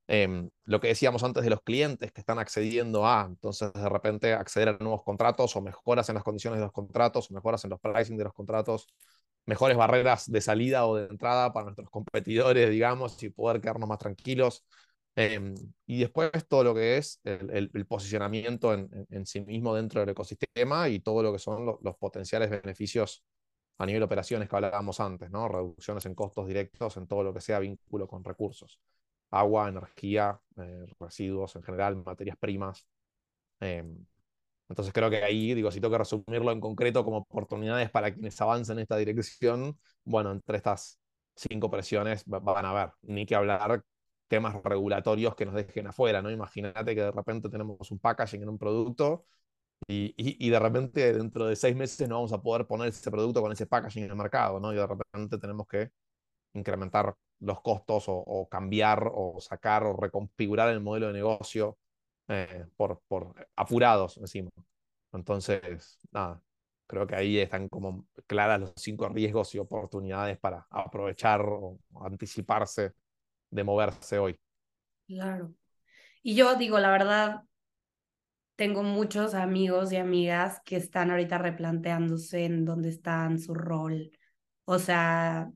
Em, 0.07 0.49
lo 0.65 0.81
que 0.81 0.89
decíamos 0.89 1.23
antes 1.25 1.43
de 1.45 1.51
los 1.51 1.63
clientes 1.63 2.13
que 2.13 2.21
están 2.21 2.39
accediendo 2.39 3.07
a, 3.07 3.27
entonces 3.29 3.73
de 3.73 3.89
repente 3.89 4.35
acceder 4.35 4.69
a 4.69 4.79
nuevos 4.79 5.03
contratos 5.05 5.57
o 5.57 5.61
mejoras 5.63 6.09
en 6.09 6.17
las 6.17 6.25
condiciones 6.25 6.61
de 6.61 6.65
los 6.65 6.73
contratos, 6.73 7.31
o 7.31 7.35
mejoras 7.35 7.65
en 7.65 7.71
los 7.71 7.81
pricing 7.81 8.17
de 8.17 8.25
los 8.25 8.33
contratos, 8.33 8.87
mejores 9.51 9.77
barreras 9.77 10.31
de 10.31 10.41
salida 10.41 10.87
o 10.87 10.97
de 10.97 11.07
entrada 11.07 11.53
para 11.53 11.65
nuestros 11.65 11.91
competidores, 11.91 12.71
digamos, 12.71 13.21
y 13.23 13.31
poder 13.31 13.61
quedarnos 13.61 13.89
más 13.89 13.99
tranquilos. 13.99 14.65
Em, 15.17 15.55
y 15.87 16.01
después 16.01 16.31
todo 16.49 16.63
lo 16.65 16.75
que 16.75 16.97
es 16.97 17.21
el, 17.25 17.87
posicionamiento 17.87 18.73
en, 18.73 19.27
sí 19.27 19.41
mismo 19.41 19.75
dentro 19.75 20.01
del 20.01 20.11
ecosistema 20.11 20.89
y 20.89 21.01
todo 21.01 21.23
lo 21.23 21.33
que 21.33 21.41
son 21.41 21.67
los 21.67 21.97
potenciales 21.99 22.49
beneficios 22.49 23.25
a 23.79 23.87
nivel 23.87 24.01
de 24.01 24.05
operaciones 24.05 24.49
que 24.49 24.57
hablábamos 24.57 25.01
antes, 25.01 25.31
¿no? 25.31 25.49
Reducciones 25.49 26.07
en 26.07 26.15
costos 26.15 26.47
directos 26.47 26.97
en 26.97 27.07
todo 27.09 27.25
lo 27.25 27.35
que 27.35 27.41
sea 27.41 27.59
vínculo 27.59 28.07
con 28.07 28.23
recursos. 28.25 28.81
Agua, 29.31 29.69
energía, 29.69 30.41
eh, 30.59 30.87
residuos 31.01 31.57
en 31.57 31.63
general, 31.65 31.97
materias 31.97 32.37
primas. 32.39 32.87
Em, 33.61 34.07
entonces 34.71 34.95
creo 34.95 35.11
que 35.11 35.25
ahí, 35.25 35.53
digo, 35.55 35.71
si 35.73 35.81
tengo 35.81 35.93
que 35.93 35.99
resumirlo 35.99 36.53
en 36.53 36.61
concreto 36.61 37.05
como 37.05 37.19
oportunidades 37.19 37.91
para 37.91 38.15
quienes 38.15 38.41
avancen 38.41 38.79
en 38.79 38.83
esta 38.83 38.97
dirección, 38.97 39.77
bueno, 40.05 40.31
entre 40.31 40.59
estas 40.59 41.01
cinco 41.35 41.69
presiones 41.71 42.23
van 42.27 42.65
a 42.65 42.71
haber, 42.71 42.93
ni 43.03 43.27
que 43.27 43.35
hablar 43.35 43.83
temas 44.29 44.55
regulatorios 44.63 45.35
que 45.35 45.45
nos 45.45 45.55
dejen 45.57 45.89
afuera, 45.89 46.23
¿no? 46.23 46.31
Imagínate 46.31 46.95
que 46.95 47.03
de 47.03 47.11
repente 47.11 47.49
tenemos 47.49 47.91
un 47.91 47.99
packaging 47.99 48.43
en 48.43 48.49
un 48.49 48.59
producto 48.59 49.27
y, 49.89 50.15
y, 50.17 50.51
de 50.51 50.59
repente 50.61 51.13
dentro 51.15 51.47
de 51.47 51.57
seis 51.57 51.75
meses 51.77 52.09
no 52.09 52.17
vamos 52.17 52.33
a 52.33 52.41
poder 52.43 52.67
poner 52.67 52.89
ese 52.89 53.11
producto 53.11 53.43
con 53.43 53.53
ese 53.53 53.67
packaging 53.67 54.05
en 54.05 54.11
el 54.11 54.17
mercado, 54.17 54.61
¿no? 54.61 54.73
Y 54.73 54.77
de 54.77 54.87
repente 54.87 55.39
tenemos 55.39 55.67
que 55.67 55.91
incrementar 56.55 57.17
los 57.41 57.61
costos 57.63 58.09
o, 58.09 58.15
o 58.15 58.49
cambiar 58.49 59.11
o 59.13 59.41
sacar 59.41 59.85
o 59.85 59.97
reconfigurar 59.97 60.71
el 60.71 60.81
modelo 60.81 61.09
de 61.09 61.15
negocio 61.15 61.79
eh, 62.31 62.65
por, 62.77 63.03
por 63.09 63.35
apurados 63.57 64.17
encima. 64.17 64.51
Entonces, 65.13 65.99
nada, 66.13 66.41
creo 66.87 67.05
que 67.05 67.17
ahí 67.17 67.39
están 67.39 67.69
como 67.69 68.07
claras 68.29 68.61
los 68.61 68.73
cinco 68.77 69.09
riesgos 69.09 69.53
y 69.55 69.59
oportunidades 69.59 70.39
para 70.39 70.65
aprovechar 70.71 71.41
o 71.43 71.79
anticiparse 72.01 72.95
de 73.51 73.65
moverse 73.65 74.19
hoy. 74.19 74.39
Claro. 75.09 75.53
Y 76.23 76.37
yo 76.37 76.55
digo, 76.55 76.79
la 76.79 76.93
verdad, 76.93 77.43
tengo 78.55 78.85
muchos 78.85 79.35
amigos 79.35 79.91
y 79.91 79.97
amigas 79.97 80.61
que 80.65 80.77
están 80.77 81.11
ahorita 81.11 81.39
replanteándose 81.39 82.45
en 82.45 82.65
dónde 82.65 82.91
están 82.91 83.41
su 83.41 83.55
rol. 83.55 84.13
O 84.67 84.79
sea, 84.79 85.51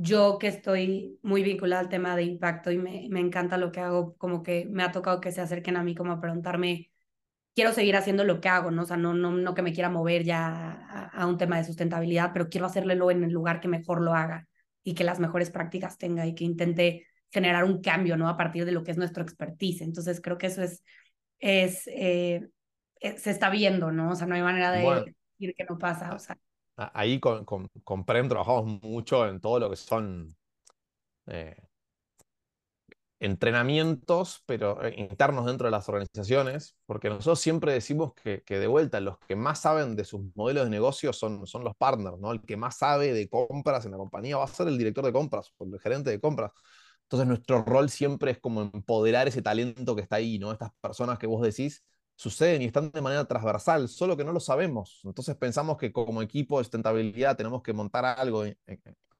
yo 0.00 0.38
que 0.38 0.48
estoy 0.48 1.18
muy 1.22 1.42
vinculada 1.42 1.82
al 1.82 1.90
tema 1.90 2.16
de 2.16 2.22
impacto 2.22 2.70
y 2.70 2.78
me, 2.78 3.06
me, 3.10 3.20
encanta 3.20 3.58
lo 3.58 3.70
que 3.70 3.80
hago, 3.80 4.16
como 4.16 4.42
que 4.42 4.64
me 4.64 4.82
ha 4.82 4.92
tocado 4.92 5.20
que 5.20 5.30
se 5.30 5.42
acerquen 5.42 5.76
a 5.76 5.82
mí 5.82 5.94
como 5.94 6.12
a 6.12 6.20
preguntarme, 6.20 6.90
quiero 7.54 7.72
seguir 7.72 7.96
haciendo 7.96 8.24
lo 8.24 8.40
que 8.40 8.48
hago, 8.48 8.70
¿no? 8.70 8.82
O 8.82 8.86
sea, 8.86 8.96
no, 8.96 9.12
no, 9.12 9.30
no 9.32 9.54
que 9.54 9.62
me 9.62 9.74
quiera 9.74 9.90
mover 9.90 10.24
ya 10.24 11.10
a, 11.12 11.26
un 11.26 11.36
tema 11.36 11.58
de 11.58 11.64
sustentabilidad, 11.64 12.32
pero 12.32 12.48
quiero 12.48 12.66
hacerlo 12.66 13.10
en 13.10 13.24
el 13.24 13.32
lugar 13.32 13.60
que 13.60 13.68
mejor 13.68 14.00
lo 14.00 14.14
haga 14.14 14.48
y 14.82 14.94
que 14.94 15.04
las 15.04 15.20
mejores 15.20 15.50
prácticas 15.50 15.98
tenga 15.98 16.26
y 16.26 16.34
que 16.34 16.44
intente 16.44 17.06
generar 17.30 17.64
un 17.64 17.82
cambio, 17.82 18.16
¿no? 18.16 18.28
A 18.28 18.36
partir 18.38 18.64
de 18.64 18.72
lo 18.72 18.82
que 18.82 18.92
es 18.92 18.96
nuestro 18.96 19.22
expertise. 19.22 19.82
Entonces, 19.82 20.20
creo 20.22 20.38
que 20.38 20.46
eso 20.46 20.62
es, 20.62 20.82
es, 21.38 21.86
eh, 21.88 22.48
eh, 23.00 23.18
se 23.18 23.30
está 23.30 23.50
viendo, 23.50 23.92
¿no? 23.92 24.12
O 24.12 24.14
sea, 24.16 24.26
no 24.26 24.34
hay 24.34 24.42
manera 24.42 24.72
de 24.72 25.14
decir 25.38 25.54
que 25.54 25.64
no 25.68 25.78
pasa, 25.78 26.14
o 26.14 26.18
sea 26.18 26.38
ahí 26.94 27.20
con, 27.20 27.44
con, 27.44 28.04
Prem 28.04 28.28
trabajamos 28.28 28.82
mucho 28.82 29.26
en 29.26 29.40
todo 29.40 29.58
lo 29.60 29.70
que 29.70 29.76
son 29.76 30.34
eh, 31.26 31.56
entrenamientos, 33.20 34.42
pero 34.46 34.82
eh, 34.82 34.94
internos 34.96 35.44
dentro 35.46 35.66
de 35.66 35.70
las 35.72 35.88
organizaciones, 35.88 36.76
porque 36.86 37.10
nosotros 37.10 37.40
siempre 37.40 37.72
decimos 37.72 38.14
que, 38.14 38.42
que, 38.42 38.58
de 38.58 38.66
vuelta 38.66 39.00
los 39.00 39.18
que 39.28 39.36
más 39.36 39.60
saben 39.60 39.94
de 39.94 40.04
sus 40.04 40.22
modelos 40.34 40.64
de 40.64 40.70
negocio 40.70 41.12
son, 41.12 41.46
son 41.46 41.62
los 41.62 41.76
partners, 41.76 42.18
¿no? 42.18 42.32
El 42.32 42.40
que 42.42 42.56
más 42.56 42.78
sabe 42.78 43.12
de 43.12 43.28
compras 43.28 43.84
en 43.84 43.92
la 43.92 43.98
compañía 43.98 44.38
va 44.38 44.44
a 44.44 44.48
ser 44.48 44.68
el 44.68 44.78
director 44.78 45.04
de 45.04 45.12
compras 45.12 45.52
o 45.58 45.64
el 45.64 45.78
gerente 45.80 46.10
de 46.10 46.20
compras. 46.20 46.52
Entonces 47.02 47.28
nuestro 47.28 47.62
rol 47.62 47.90
siempre 47.90 48.30
es 48.32 48.38
como 48.38 48.62
empoderar 48.62 49.28
ese 49.28 49.42
talento 49.42 49.94
que 49.96 50.02
está 50.02 50.16
ahí, 50.16 50.38
¿no? 50.38 50.52
Estas 50.52 50.70
personas 50.80 51.18
que 51.18 51.26
vos 51.26 51.42
decís 51.42 51.84
suceden 52.20 52.60
y 52.60 52.66
están 52.66 52.90
de 52.90 53.00
manera 53.00 53.24
transversal, 53.24 53.88
solo 53.88 54.14
que 54.14 54.24
no 54.24 54.32
lo 54.32 54.40
sabemos. 54.40 55.00
Entonces 55.04 55.36
pensamos 55.36 55.78
que 55.78 55.90
como 55.90 56.20
equipo 56.20 56.58
de 56.58 56.64
sustentabilidad 56.64 57.34
tenemos 57.34 57.62
que 57.62 57.72
montar 57.72 58.04
algo 58.04 58.44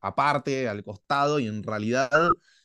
aparte, 0.00 0.68
al 0.68 0.84
costado, 0.84 1.40
y 1.40 1.46
en 1.46 1.62
realidad 1.62 2.10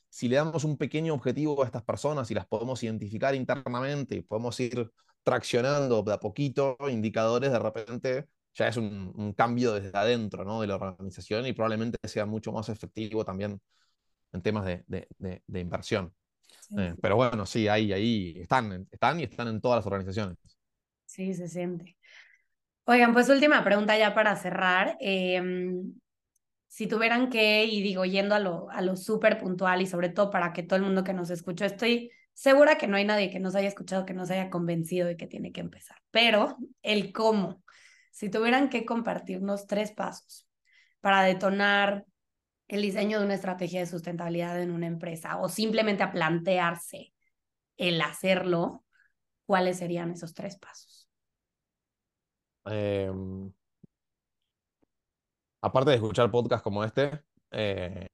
si 0.09 0.27
le 0.27 0.35
damos 0.35 0.65
un 0.65 0.77
pequeño 0.77 1.13
objetivo 1.13 1.63
a 1.63 1.65
estas 1.65 1.83
personas 1.83 2.29
y 2.31 2.33
las 2.33 2.45
podemos 2.47 2.83
identificar 2.83 3.33
internamente 3.33 4.21
podemos 4.23 4.59
ir 4.59 4.91
traccionando 5.23 6.03
de 6.03 6.13
a 6.13 6.19
poquito 6.19 6.77
indicadores, 6.89 7.51
de 7.51 7.59
repente 7.59 8.27
ya 8.55 8.67
es 8.67 8.75
un, 8.75 9.33
cambio 9.37 9.73
desde 9.73 9.97
adentro 9.97 10.43
¿no? 10.43 10.59
de 10.61 10.67
la 10.67 10.75
organización 10.75 11.45
y 11.45 11.53
probablemente 11.53 11.97
sea 12.09 12.25
mucho 12.25 12.51
más 12.51 12.67
efectivo 12.67 13.23
también 13.23 13.61
en 14.33 14.41
temas 14.41 14.65
de, 14.65 14.83
de 15.47 15.59
inversión. 15.61 16.13
Eh, 16.77 16.95
pero 17.01 17.15
bueno, 17.15 17.45
sí, 17.45 17.67
ahí, 17.67 17.93
ahí 17.93 18.35
están, 18.39 18.87
están 18.91 19.19
y 19.19 19.23
están 19.23 19.47
en 19.47 19.61
todas 19.61 19.79
las 19.79 19.85
organizaciones. 19.85 20.37
Sí, 21.05 21.33
se 21.33 21.47
siente. 21.47 21.97
Oigan, 22.85 23.13
pues 23.13 23.29
última 23.29 23.63
pregunta 23.63 23.97
ya 23.97 24.13
para 24.13 24.35
cerrar. 24.35 24.97
Em, 24.99 25.93
si 26.67 26.87
tuvieran 26.87 27.29
que, 27.29 27.65
y 27.65 27.81
digo, 27.81 28.05
yendo 28.05 28.35
a 28.35 28.39
lo, 28.39 28.69
a 28.69 28.81
lo 28.81 28.95
súper 28.95 29.37
puntual 29.37 29.81
y 29.81 29.87
sobre 29.87 30.09
todo 30.09 30.29
para 30.29 30.53
que 30.53 30.63
todo 30.63 30.77
el 30.77 30.83
mundo 30.83 31.03
que 31.03 31.13
nos 31.13 31.29
escuchó, 31.29 31.65
estoy 31.65 32.11
segura 32.33 32.77
que 32.77 32.87
no 32.87 32.97
hay 32.97 33.05
nadie 33.05 33.31
que 33.31 33.39
nos 33.39 33.55
haya 33.55 33.69
escuchado 33.69 34.05
que 34.05 34.13
nos 34.13 34.29
haya 34.29 34.49
convencido 34.49 35.07
de 35.07 35.15
que 35.17 35.25
tiene 35.25 35.51
que 35.51 35.61
empezar, 35.61 35.97
pero 36.11 36.57
el 36.83 37.13
cómo, 37.13 37.63
si 38.11 38.29
tuvieran 38.29 38.69
que 38.69 38.85
compartirnos 38.85 39.67
tres 39.67 39.91
pasos 39.93 40.47
para 40.99 41.23
detonar 41.23 42.05
el 42.67 42.81
diseño 42.81 43.19
de 43.19 43.25
una 43.25 43.35
estrategia 43.35 43.79
de 43.79 43.85
sustentabilidad 43.85 44.61
en 44.61 44.71
una 44.71 44.87
empresa 44.87 45.37
o 45.37 45.49
simplemente 45.49 46.03
a 46.03 46.11
plantearse 46.11 47.13
el 47.77 48.01
hacerlo, 48.01 48.85
¿cuáles 49.45 49.77
serían 49.77 50.11
esos 50.11 50.33
tres 50.33 50.57
pasos? 50.57 51.09
Em, 52.65 53.51
aparte 55.61 55.91
de 55.91 55.97
escuchar 55.97 56.31
podcasts 56.31 56.63
como 56.63 56.83
este, 56.83 57.23
eh, 57.51 58.07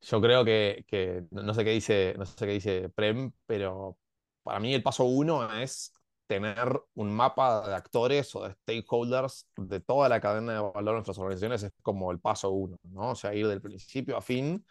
yo 0.00 0.20
creo 0.20 0.44
que, 0.44 0.84
que, 0.86 1.26
no 1.30 1.52
sé 1.52 1.64
qué 1.64 1.70
dice, 1.70 2.14
no 2.16 2.24
sé 2.24 2.46
qué 2.46 2.52
dice 2.52 2.88
Prem, 2.88 3.32
pero 3.46 3.98
para 4.42 4.60
mí 4.60 4.72
el 4.72 4.82
paso 4.82 5.04
uno 5.04 5.52
es 5.60 5.92
tener 6.28 6.80
un 6.94 7.10
mapa 7.12 7.68
de 7.68 7.74
actores 7.74 8.34
o 8.36 8.44
de 8.44 8.52
stakeholders 8.54 9.48
de 9.56 9.80
toda 9.80 10.08
la 10.08 10.20
cadena 10.20 10.52
de 10.54 10.60
valor 10.60 10.84
de 10.84 10.92
nuestras 10.92 11.18
organizaciones 11.18 11.62
es 11.64 11.72
como 11.82 12.12
el 12.12 12.20
paso 12.20 12.50
uno, 12.50 12.78
¿no? 12.84 13.10
O 13.12 13.14
sea, 13.16 13.34
ir 13.34 13.48
del 13.48 13.62
principio 13.62 14.16
a 14.16 14.20
fin, 14.22 14.64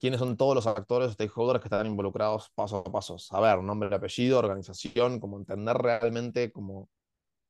quiénes 0.00 0.20
son 0.20 0.36
todos 0.36 0.54
los 0.56 0.66
actores, 0.66 1.12
stakeholders 1.12 1.60
que 1.60 1.68
están 1.68 1.86
involucrados 1.86 2.50
paso 2.54 2.78
a 2.78 2.84
paso. 2.92 3.18
Saber 3.18 3.62
nombre, 3.62 3.94
apellido, 3.94 4.38
organización, 4.38 5.20
como 5.20 5.38
entender 5.38 5.76
realmente 5.76 6.52
como, 6.52 6.88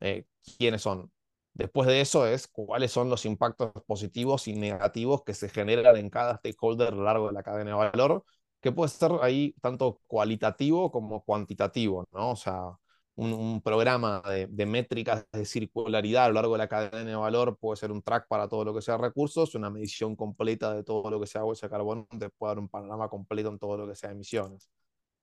eh, 0.00 0.26
quiénes 0.58 0.82
son. 0.82 1.10
Después 1.54 1.88
de 1.88 2.00
eso 2.00 2.26
es 2.26 2.48
cuáles 2.48 2.92
son 2.92 3.10
los 3.10 3.24
impactos 3.26 3.72
positivos 3.86 4.48
y 4.48 4.54
negativos 4.54 5.22
que 5.24 5.34
se 5.34 5.48
generan 5.48 5.96
en 5.96 6.10
cada 6.10 6.36
stakeholder 6.38 6.88
a 6.88 6.90
lo 6.96 7.04
largo 7.04 7.28
de 7.28 7.32
la 7.34 7.42
cadena 7.44 7.70
de 7.70 7.76
valor, 7.76 8.24
que 8.60 8.72
puede 8.72 8.88
ser 8.90 9.12
ahí 9.22 9.54
tanto 9.62 10.00
cualitativo 10.08 10.90
como 10.90 11.24
cuantitativo, 11.24 12.06
¿no? 12.12 12.32
O 12.32 12.36
sea, 12.36 12.76
un, 13.16 13.60
programa 13.62 14.22
de, 14.50 14.66
métricas 14.66 15.26
de 15.32 15.44
circularidad 15.44 16.24
a 16.24 16.28
lo 16.28 16.34
largo 16.34 16.52
de 16.54 16.58
la 16.58 16.68
cadena 16.68 17.04
de 17.04 17.16
valor 17.16 17.56
puede 17.58 17.76
ser 17.76 17.92
un 17.92 18.02
track 18.02 18.26
para 18.28 18.48
todo 18.48 18.64
lo 18.64 18.74
que 18.74 18.82
sea 18.82 18.96
recursos, 18.96 19.54
una 19.54 19.70
medición 19.70 20.16
completa 20.16 20.74
de 20.74 20.84
todo 20.84 21.10
lo 21.10 21.20
que 21.20 21.26
sea 21.26 21.42
bolsa 21.42 21.66
de 21.66 21.70
carbono 21.70 22.06
te 22.18 22.30
puede 22.30 22.50
dar 22.52 22.58
un 22.58 22.68
panorama 22.68 23.08
completo 23.08 23.50
en 23.50 23.58
todo 23.58 23.76
lo 23.78 23.86
que 23.88 23.94
sea 23.94 24.10
emisiones. 24.10 24.68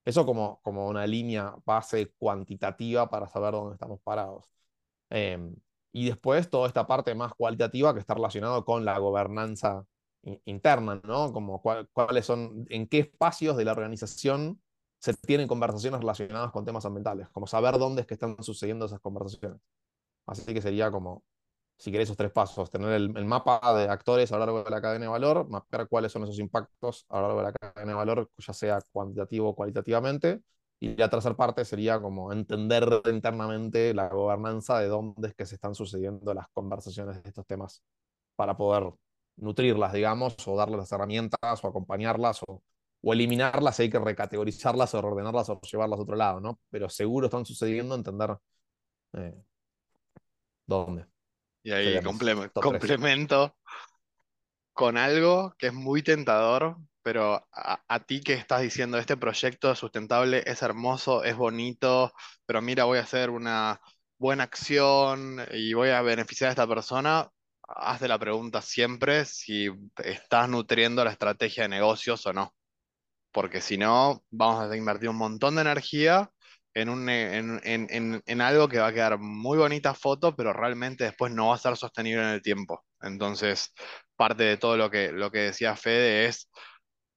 Eso 0.04 0.26
como, 0.26 0.60
como 0.62 0.88
una 0.88 1.06
línea 1.06 1.54
base 1.64 2.12
cuantitativa 2.18 3.08
para 3.10 3.28
saber 3.28 3.52
dónde 3.52 3.74
estamos 3.74 4.00
parados. 4.02 4.50
Em, 5.10 5.54
y 5.92 6.06
después 6.06 6.50
toda 6.50 6.68
esta 6.68 6.86
parte 6.86 7.14
más 7.14 7.34
cualitativa 7.34 7.94
que 7.94 8.00
está 8.00 8.14
relacionado 8.14 8.64
con 8.64 8.84
la 8.84 8.98
gobernanza 8.98 9.86
interna, 10.44 11.00
¿no? 11.04 11.32
Como 11.32 11.62
cuáles 11.92 12.26
son, 12.26 12.66
en 12.70 12.86
qué 12.88 13.00
espacios 13.00 13.56
de 13.56 13.64
la 13.64 13.72
organización 13.72 14.61
se 15.02 15.14
tienen 15.14 15.48
conversaciones 15.48 16.00
relacionadas 16.00 16.52
con 16.52 16.64
temas 16.64 16.84
ambientales, 16.86 17.28
como 17.30 17.46
saber 17.48 17.78
dónde 17.78 18.02
es 18.02 18.06
que 18.06 18.14
están 18.14 18.36
sucediendo 18.42 18.86
esas 18.86 19.00
conversaciones. 19.00 19.60
Así 20.26 20.54
que 20.54 20.62
sería 20.62 20.92
como, 20.92 21.24
si 21.78 21.90
querés, 21.92 22.06
esos 22.06 22.16
tres 22.16 22.32
pasos, 22.32 22.70
tener 22.70 22.90
el, 22.92 23.24
mapa 23.26 23.60
de 23.76 23.88
actores 23.88 24.30
a 24.32 24.36
lo 24.36 24.40
largo 24.40 24.64
de 24.64 24.70
la 24.70 24.80
cadena 24.80 25.06
de 25.06 25.10
valor, 25.10 25.48
mapear 25.48 25.88
cuáles 25.88 26.12
son 26.12 26.22
esos 26.24 26.38
impactos 26.38 27.06
a 27.08 27.16
lo 27.20 27.22
largo 27.22 27.38
de 27.40 27.46
la 27.46 27.52
cadena 27.52 27.92
de 27.92 27.96
valor, 27.96 28.30
ya 28.38 28.52
sea 28.52 28.80
cuantitativo 28.92 29.48
o 29.50 29.54
cualitativamente, 29.56 30.42
y 30.80 30.96
la 30.96 31.10
tercera 31.10 31.36
parte 31.36 31.64
sería 31.64 32.00
como 32.00 32.32
entender 32.32 33.02
internamente 33.06 33.94
la 33.94 34.08
gobernanza 34.08 34.78
de 34.78 34.88
dónde 34.88 35.28
es 35.28 35.34
que 35.34 35.46
se 35.46 35.56
están 35.56 35.74
sucediendo 35.74 36.32
las 36.34 36.46
conversaciones 36.52 37.22
de 37.22 37.28
estos 37.28 37.46
temas 37.46 37.82
para 38.36 38.56
poder 38.56 38.92
nutrirlas, 39.36 39.92
digamos, 39.92 40.36
o 40.46 40.56
darles 40.56 40.78
las 40.78 40.92
herramientas 40.92 41.64
o 41.64 41.68
acompañarlas 41.68 42.40
o 42.48 42.62
o 43.02 43.12
eliminarlas, 43.12 43.80
hay 43.80 43.90
que 43.90 43.98
recategorizarlas 43.98 44.94
o 44.94 44.98
ordenarlas 45.00 45.48
o 45.50 45.60
llevarlas 45.60 45.98
a 45.98 46.02
otro 46.02 46.16
lado, 46.16 46.40
¿no? 46.40 46.60
Pero 46.70 46.88
seguro 46.88 47.26
están 47.26 47.44
sucediendo, 47.44 47.94
entender 47.94 48.36
eh, 49.14 49.34
dónde. 50.66 51.06
Y 51.64 51.72
ahí 51.72 52.00
complemento 52.52 53.56
con 54.72 54.96
algo 54.96 55.54
que 55.58 55.68
es 55.68 55.74
muy 55.74 56.02
tentador, 56.02 56.76
pero 57.02 57.46
a, 57.52 58.00
ti 58.00 58.20
que 58.20 58.34
estás 58.34 58.62
diciendo, 58.62 58.98
este 58.98 59.16
proyecto 59.16 59.74
sustentable 59.74 60.42
es 60.46 60.62
hermoso, 60.62 61.24
es 61.24 61.36
bonito, 61.36 62.12
pero 62.46 62.62
mira, 62.62 62.84
voy 62.84 62.98
a 62.98 63.02
hacer 63.02 63.30
una 63.30 63.80
buena 64.18 64.44
acción 64.44 65.44
y 65.52 65.74
voy 65.74 65.90
a 65.90 66.00
beneficiar 66.02 66.48
a 66.48 66.52
esta 66.52 66.66
persona, 66.66 67.28
haz 67.62 68.00
de 68.00 68.08
la 68.08 68.18
pregunta 68.18 68.62
siempre 68.62 69.24
si 69.24 69.68
estás 70.04 70.48
nutriendo 70.48 71.04
la 71.04 71.10
estrategia 71.10 71.64
de 71.64 71.68
negocios 71.68 72.24
o 72.26 72.32
no 72.32 72.54
porque 73.32 73.60
si 73.60 73.78
no, 73.78 74.22
vamos 74.30 74.70
a 74.70 74.76
invertir 74.76 75.08
un 75.08 75.16
montón 75.16 75.56
de 75.56 75.62
energía 75.62 76.30
en, 76.74 76.88
un, 76.88 77.08
en, 77.08 78.40
algo 78.40 78.68
que 78.68 78.78
va 78.78 78.88
a 78.88 78.92
quedar 78.92 79.18
muy 79.18 79.58
bonita 79.58 79.94
foto, 79.94 80.34
pero 80.34 80.52
realmente 80.52 81.04
después 81.04 81.32
no 81.32 81.48
va 81.48 81.56
a 81.56 81.58
ser 81.58 81.76
sostenible 81.76 82.22
en 82.22 82.28
el 82.28 82.42
tiempo. 82.42 82.84
Entonces, 83.00 83.72
parte 84.16 84.44
de 84.44 84.56
todo 84.56 84.76
lo 84.76 84.90
que, 84.90 85.12
lo 85.12 85.30
que 85.30 85.40
decía 85.40 85.76
Fede 85.76 86.26
es, 86.26 86.48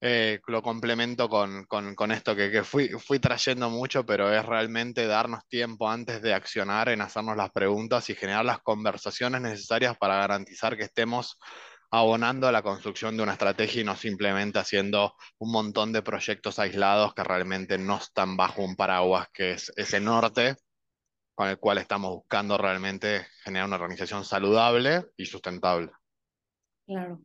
eh, 0.01 0.39
lo 0.47 0.61
complemento 0.61 1.29
con, 1.29 1.65
esto 2.11 2.35
que, 2.35 2.51
que, 2.51 2.63
fui, 2.63 2.89
fui 2.89 3.19
trayendo 3.19 3.69
mucho, 3.69 4.05
pero 4.05 4.31
es 4.31 4.45
realmente 4.45 5.07
darnos 5.07 5.47
tiempo 5.47 5.89
antes 5.89 6.21
de 6.21 6.33
accionar 6.33 6.89
en 6.89 7.01
hacernos 7.01 7.37
las 7.37 7.51
preguntas 7.51 8.09
y 8.09 8.15
generar 8.15 8.45
las 8.45 8.59
conversaciones 8.59 9.41
necesarias 9.41 9.97
para 9.97 10.17
garantizar 10.17 10.77
que 10.77 10.83
estemos 10.83 11.39
abonando 11.99 12.47
a 12.47 12.51
la 12.51 12.61
construcción 12.61 13.17
de 13.17 13.23
una 13.23 13.33
estrategia 13.33 13.81
y 13.81 13.85
no 13.85 13.95
simplemente 13.95 14.59
haciendo 14.59 15.15
un 15.39 15.51
montón 15.51 15.93
de 15.93 16.01
proyectos 16.01 16.59
aislados 16.59 17.13
que 17.13 17.23
realmente 17.23 17.77
no 17.77 17.97
están 17.97 18.37
bajo 18.37 18.63
un 18.63 18.75
paraguas 18.75 19.27
que 19.33 19.51
es 19.51 19.71
ese 19.75 19.99
norte 19.99 20.55
con 21.35 21.49
el 21.49 21.59
cual 21.59 21.77
estamos 21.77 22.11
buscando 22.11 22.57
realmente 22.57 23.27
generar 23.43 23.67
una 23.67 23.75
organización 23.75 24.23
saludable 24.23 25.05
y 25.17 25.25
sustentable. 25.25 25.91
Claro. 26.87 27.21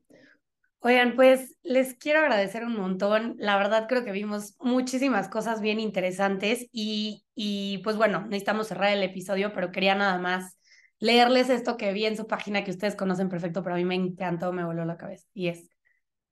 Oigan, 0.81 1.15
pues 1.15 1.57
les 1.63 1.95
quiero 1.95 2.21
agradecer 2.21 2.65
un 2.65 2.77
montón. 2.77 3.37
La 3.39 3.59
verdad 3.59 3.87
creo 3.87 4.05
que 4.05 4.13
vimos 4.13 4.57
muchísimas 4.59 5.29
cosas 5.29 5.61
bien 5.61 5.79
interesantes 5.79 6.67
y, 6.73 7.27
y 7.35 7.79
pues 7.85 7.97
bueno, 7.97 8.23
necesitamos 8.23 8.69
cerrar 8.69 8.91
el 8.93 9.03
episodio, 9.03 9.53
pero 9.53 9.73
quería 9.73 9.95
nada 9.95 10.19
más 10.19 10.59
leerles 11.01 11.51
esto 11.51 11.77
que 11.77 11.93
vi 11.93 12.07
en 12.07 12.17
su 12.17 12.27
página 12.27 12.63
que 12.63 12.71
ustedes 12.71 12.95
conocen 12.95 13.29
perfecto, 13.29 13.63
pero 13.63 13.75
a 13.75 13.79
mí 13.79 13.85
me 13.85 13.97
encantó, 13.97 14.53
me 14.53 14.65
voló 14.65 14.85
la 14.85 14.97
cabeza. 14.97 15.27
Y 15.35 15.49
es 15.49 15.69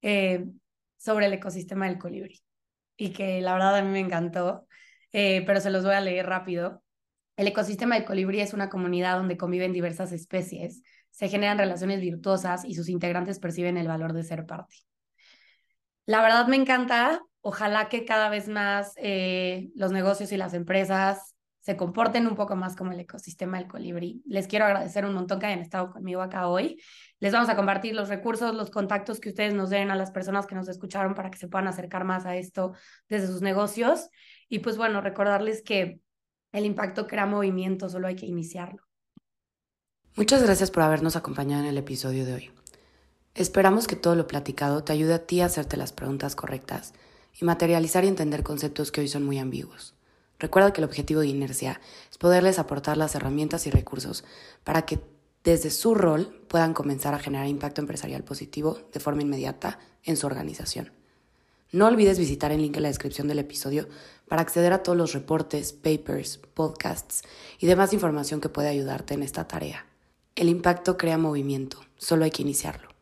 eh, 0.02 0.46
sobre 0.96 1.26
el 1.26 1.32
ecosistema 1.32 1.86
del 1.88 1.98
colibrí. 1.98 2.40
Y 2.96 3.10
que 3.10 3.40
la 3.40 3.54
verdad 3.54 3.76
a 3.76 3.82
mí 3.82 3.90
me 3.90 4.00
encantó, 4.00 4.66
eh, 5.12 5.42
pero 5.46 5.60
se 5.60 5.70
los 5.70 5.84
voy 5.84 5.94
a 5.94 6.00
leer 6.00 6.26
rápido. 6.26 6.82
El 7.36 7.46
ecosistema 7.48 7.94
del 7.94 8.04
colibrí 8.04 8.40
es 8.40 8.52
una 8.52 8.68
comunidad 8.68 9.16
donde 9.16 9.36
conviven 9.36 9.72
diversas 9.72 10.12
especies, 10.12 10.82
se 11.10 11.28
generan 11.28 11.58
relaciones 11.58 12.00
virtuosas 12.00 12.64
y 12.64 12.74
sus 12.74 12.88
integrantes 12.88 13.38
perciben 13.38 13.76
el 13.76 13.88
valor 13.88 14.12
de 14.12 14.22
ser 14.22 14.46
parte. 14.46 14.76
La 16.06 16.22
verdad 16.22 16.46
me 16.46 16.56
encanta. 16.56 17.20
Ojalá 17.40 17.88
que 17.88 18.04
cada 18.04 18.28
vez 18.28 18.48
más 18.48 18.92
eh, 18.96 19.70
los 19.74 19.92
negocios 19.92 20.32
y 20.32 20.36
las 20.36 20.54
empresas 20.54 21.34
se 21.68 21.76
comporten 21.76 22.26
un 22.26 22.34
poco 22.34 22.56
más 22.56 22.74
como 22.74 22.92
el 22.92 23.00
ecosistema 23.00 23.58
del 23.58 23.68
colibrí. 23.68 24.22
Les 24.24 24.46
quiero 24.46 24.64
agradecer 24.64 25.04
un 25.04 25.12
montón 25.12 25.38
que 25.38 25.44
hayan 25.44 25.58
estado 25.58 25.90
conmigo 25.90 26.22
acá 26.22 26.48
hoy. 26.48 26.80
Les 27.20 27.30
vamos 27.30 27.50
a 27.50 27.56
compartir 27.56 27.94
los 27.94 28.08
recursos, 28.08 28.54
los 28.54 28.70
contactos 28.70 29.20
que 29.20 29.28
ustedes 29.28 29.52
nos 29.52 29.68
den 29.68 29.90
a 29.90 29.94
las 29.94 30.10
personas 30.10 30.46
que 30.46 30.54
nos 30.54 30.66
escucharon 30.66 31.14
para 31.14 31.30
que 31.30 31.36
se 31.36 31.46
puedan 31.46 31.68
acercar 31.68 32.04
más 32.04 32.24
a 32.24 32.36
esto 32.36 32.72
desde 33.10 33.26
sus 33.26 33.42
negocios. 33.42 34.08
Y 34.48 34.60
pues 34.60 34.78
bueno, 34.78 35.02
recordarles 35.02 35.60
que 35.60 36.00
el 36.52 36.64
impacto 36.64 37.06
crea 37.06 37.26
movimiento, 37.26 37.90
solo 37.90 38.08
hay 38.08 38.16
que 38.16 38.24
iniciarlo. 38.24 38.82
Muchas 40.16 40.42
gracias 40.42 40.70
por 40.70 40.84
habernos 40.84 41.16
acompañado 41.16 41.64
en 41.64 41.68
el 41.68 41.76
episodio 41.76 42.24
de 42.24 42.32
hoy. 42.32 42.50
Esperamos 43.34 43.86
que 43.86 43.94
todo 43.94 44.14
lo 44.14 44.26
platicado 44.26 44.84
te 44.84 44.94
ayude 44.94 45.12
a 45.12 45.26
ti 45.26 45.42
a 45.42 45.44
hacerte 45.44 45.76
las 45.76 45.92
preguntas 45.92 46.34
correctas 46.34 46.94
y 47.38 47.44
materializar 47.44 48.06
y 48.06 48.08
entender 48.08 48.42
conceptos 48.42 48.90
que 48.90 49.02
hoy 49.02 49.08
son 49.08 49.26
muy 49.26 49.38
ambiguos. 49.38 49.97
Recuerda 50.38 50.72
que 50.72 50.80
el 50.80 50.86
objetivo 50.86 51.20
de 51.20 51.26
Inercia 51.26 51.80
es 52.10 52.18
poderles 52.18 52.58
aportar 52.58 52.96
las 52.96 53.14
herramientas 53.14 53.66
y 53.66 53.70
recursos 53.70 54.24
para 54.64 54.82
que 54.82 55.00
desde 55.44 55.70
su 55.70 55.94
rol 55.94 56.42
puedan 56.48 56.74
comenzar 56.74 57.14
a 57.14 57.18
generar 57.18 57.46
impacto 57.46 57.80
empresarial 57.80 58.22
positivo 58.22 58.78
de 58.92 59.00
forma 59.00 59.22
inmediata 59.22 59.78
en 60.04 60.16
su 60.16 60.26
organización. 60.26 60.92
No 61.70 61.86
olvides 61.86 62.18
visitar 62.18 62.50
el 62.50 62.62
link 62.62 62.76
en 62.76 62.82
la 62.82 62.88
descripción 62.88 63.28
del 63.28 63.40
episodio 63.40 63.88
para 64.26 64.42
acceder 64.42 64.72
a 64.72 64.82
todos 64.82 64.96
los 64.96 65.12
reportes, 65.12 65.72
papers, 65.72 66.38
podcasts 66.54 67.22
y 67.58 67.66
demás 67.66 67.92
información 67.92 68.40
que 68.40 68.48
puede 68.48 68.68
ayudarte 68.68 69.14
en 69.14 69.22
esta 69.22 69.46
tarea. 69.48 69.86
El 70.34 70.48
impacto 70.48 70.96
crea 70.96 71.18
movimiento, 71.18 71.80
solo 71.96 72.24
hay 72.24 72.30
que 72.30 72.42
iniciarlo. 72.42 72.97